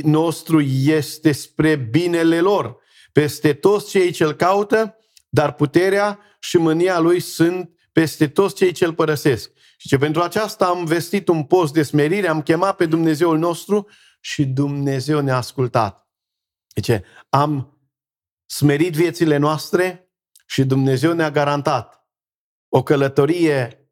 nostru 0.03 0.61
este 0.85 1.33
spre 1.33 1.75
binele 1.75 2.41
lor, 2.41 2.77
peste 3.13 3.53
toți 3.53 3.91
cei 3.91 4.11
ce 4.11 4.25
îl 4.25 4.33
caută, 4.33 4.97
dar 5.29 5.53
puterea 5.53 6.19
și 6.41 6.57
mânia 6.57 6.99
lui 6.99 7.21
sunt 7.21 7.71
peste 7.93 8.29
toți 8.29 8.55
cei 8.55 8.73
ce 8.73 8.85
îl 8.85 8.95
părăsesc. 8.95 9.51
Și 9.77 9.89
ce 9.89 9.97
pentru 9.99 10.23
aceasta 10.23 10.67
am 10.67 10.85
vestit 10.85 11.29
un 11.29 11.45
post 11.45 11.73
de 11.73 11.83
smerire, 11.83 12.29
am 12.29 12.43
chemat 12.43 12.77
pe 12.77 12.87
Dumnezeul 12.87 13.39
nostru 13.39 13.89
și 14.21 14.45
Dumnezeu 14.45 15.21
ne-a 15.21 15.37
ascultat. 15.37 16.09
Deci, 16.75 17.01
am 17.29 17.72
smerit 18.53 18.95
viețile 18.95 19.37
noastre 19.37 20.13
și 20.47 20.65
Dumnezeu 20.65 21.13
ne-a 21.13 21.31
garantat 21.31 22.07
o 22.69 22.83
călătorie 22.83 23.87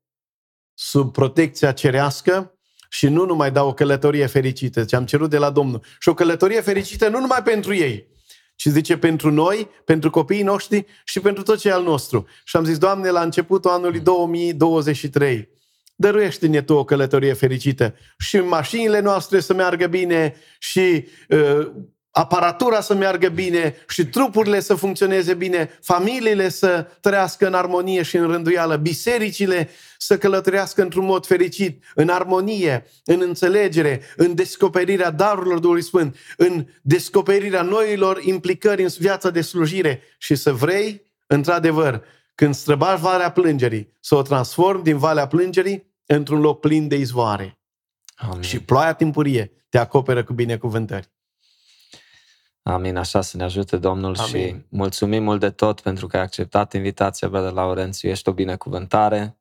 sub 0.74 1.12
protecția 1.12 1.72
cerească 1.72 2.58
și 2.88 3.08
nu 3.08 3.24
numai 3.24 3.52
da 3.52 3.64
o 3.64 3.74
călătorie 3.74 4.26
fericită, 4.26 4.84
ce 4.84 4.96
am 4.96 5.06
cerut 5.06 5.30
de 5.30 5.38
la 5.38 5.50
Domnul. 5.50 5.84
Și 5.98 6.08
o 6.08 6.14
călătorie 6.14 6.60
fericită 6.60 7.08
nu 7.08 7.20
numai 7.20 7.42
pentru 7.42 7.74
ei, 7.74 8.08
ci 8.54 8.66
zice 8.66 8.98
pentru 8.98 9.30
noi, 9.30 9.68
pentru 9.84 10.10
copiii 10.10 10.42
noștri 10.42 10.86
și 11.04 11.20
pentru 11.20 11.42
tot 11.42 11.58
ce 11.58 11.72
al 11.72 11.82
nostru. 11.82 12.26
Și 12.44 12.56
am 12.56 12.64
zis, 12.64 12.78
Doamne, 12.78 13.10
la 13.10 13.22
începutul 13.22 13.70
anului 13.70 14.00
2023, 14.00 15.48
dăruiește-ne 15.94 16.62
Tu 16.62 16.74
o 16.74 16.84
călătorie 16.84 17.32
fericită 17.32 17.94
și 18.18 18.36
mașinile 18.36 19.00
noastre 19.00 19.40
să 19.40 19.54
meargă 19.54 19.86
bine 19.86 20.34
și 20.58 21.08
uh, 21.28 21.70
aparatura 22.10 22.80
să 22.80 22.94
meargă 22.94 23.28
bine 23.28 23.74
și 23.88 24.06
trupurile 24.06 24.60
să 24.60 24.74
funcționeze 24.74 25.34
bine, 25.34 25.78
familiile 25.82 26.48
să 26.48 26.86
trăiască 27.00 27.46
în 27.46 27.54
armonie 27.54 28.02
și 28.02 28.16
în 28.16 28.26
rânduială, 28.26 28.76
bisericile 28.76 29.68
să 29.98 30.18
călătorească 30.18 30.82
într-un 30.82 31.04
mod 31.04 31.26
fericit, 31.26 31.84
în 31.94 32.08
armonie, 32.08 32.86
în 33.04 33.20
înțelegere, 33.20 34.02
în 34.16 34.34
descoperirea 34.34 35.10
darurilor 35.10 35.58
Duhului 35.58 35.82
Sfânt, 35.82 36.16
în 36.36 36.66
descoperirea 36.82 37.62
noilor 37.62 38.22
implicări 38.22 38.82
în 38.82 38.88
viața 38.98 39.30
de 39.30 39.40
slujire 39.40 40.02
și 40.18 40.34
să 40.34 40.52
vrei, 40.52 41.02
într-adevăr, 41.26 42.04
când 42.34 42.54
străbași 42.54 43.00
Valea 43.00 43.30
Plângerii, 43.30 43.96
să 44.00 44.14
o 44.14 44.22
transform 44.22 44.82
din 44.82 44.98
Valea 44.98 45.26
Plângerii 45.26 45.94
într-un 46.06 46.40
loc 46.40 46.60
plin 46.60 46.88
de 46.88 46.96
izvoare. 46.96 47.58
Amin. 48.14 48.42
Și 48.42 48.60
ploaia 48.60 48.92
timpurie 48.92 49.52
te 49.68 49.78
acoperă 49.78 50.24
cu 50.24 50.32
binecuvântări. 50.32 51.10
Amin, 52.70 52.96
așa 52.96 53.20
să 53.20 53.36
ne 53.36 53.42
ajute 53.42 53.76
Domnul 53.76 54.16
Amin. 54.18 54.46
și 54.46 54.54
mulțumim 54.68 55.22
mult 55.22 55.40
de 55.40 55.50
tot 55.50 55.80
pentru 55.80 56.06
că 56.06 56.16
ai 56.16 56.22
acceptat 56.22 56.72
invitația, 56.72 57.28
Brother 57.28 57.52
Laurențiu, 57.52 58.08
ești 58.08 58.28
o 58.28 58.32
binecuvântare 58.32 59.38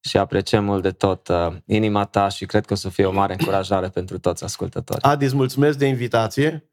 și 0.00 0.16
apreciem 0.16 0.64
mult 0.64 0.82
de 0.82 0.90
tot 0.90 1.28
uh, 1.28 1.56
inima 1.66 2.04
ta 2.04 2.28
și 2.28 2.46
cred 2.46 2.66
că 2.66 2.72
o 2.72 2.76
să 2.76 2.88
fie 2.88 3.04
o 3.04 3.12
mare 3.12 3.32
încurajare 3.32 3.88
pentru 3.88 4.18
toți 4.18 4.44
ascultătorii. 4.44 5.02
Adi, 5.02 5.24
îți 5.24 5.34
mulțumesc 5.34 5.78
de 5.78 5.86
invitație, 5.86 6.70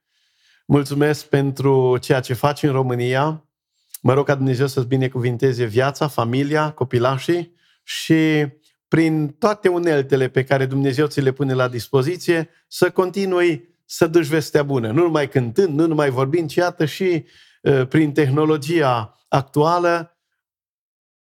mulțumesc 0.65 1.25
pentru 1.25 1.97
ceea 1.97 2.19
ce 2.19 2.33
faci 2.33 2.63
în 2.63 2.71
România, 2.71 3.49
mă 4.01 4.13
rog 4.13 4.25
ca 4.25 4.35
Dumnezeu 4.35 4.67
să-ți 4.67 4.87
binecuvinteze 4.87 5.65
viața, 5.65 6.07
familia, 6.07 6.71
copilașii 6.71 7.53
și 7.83 8.47
prin 8.87 9.27
toate 9.27 9.67
uneltele 9.67 10.27
pe 10.27 10.43
care 10.43 10.65
Dumnezeu 10.65 11.07
ți 11.07 11.21
le 11.21 11.31
pune 11.31 11.53
la 11.53 11.67
dispoziție, 11.67 12.49
să 12.67 12.89
continui 12.89 13.74
să 13.85 14.07
duci 14.07 14.25
vestea 14.25 14.63
bună. 14.63 14.91
Nu 14.91 15.01
numai 15.01 15.29
cântând, 15.29 15.77
nu 15.79 15.87
numai 15.87 16.09
vorbind, 16.09 16.49
ci 16.49 16.55
iată 16.55 16.85
și 16.85 17.25
uh, 17.61 17.87
prin 17.87 18.13
tehnologia 18.13 19.19
actuală, 19.27 20.19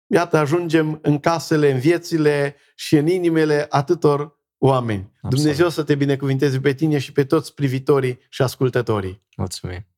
iată, 0.07 0.37
ajungem 0.37 0.99
în 1.01 1.19
casele, 1.19 1.71
în 1.71 1.79
viețile 1.79 2.55
și 2.75 2.95
în 2.95 3.07
inimile 3.07 3.65
atâtor 3.69 4.41
oameni. 4.57 5.11
Absolut. 5.15 5.35
Dumnezeu 5.35 5.69
să 5.69 5.83
te 5.83 5.95
binecuvinteze 5.95 6.59
pe 6.59 6.73
tine 6.73 6.97
și 6.97 7.11
pe 7.11 7.23
toți 7.23 7.53
privitorii 7.53 8.19
și 8.29 8.41
ascultătorii. 8.41 9.23
Mulțumim! 9.37 9.92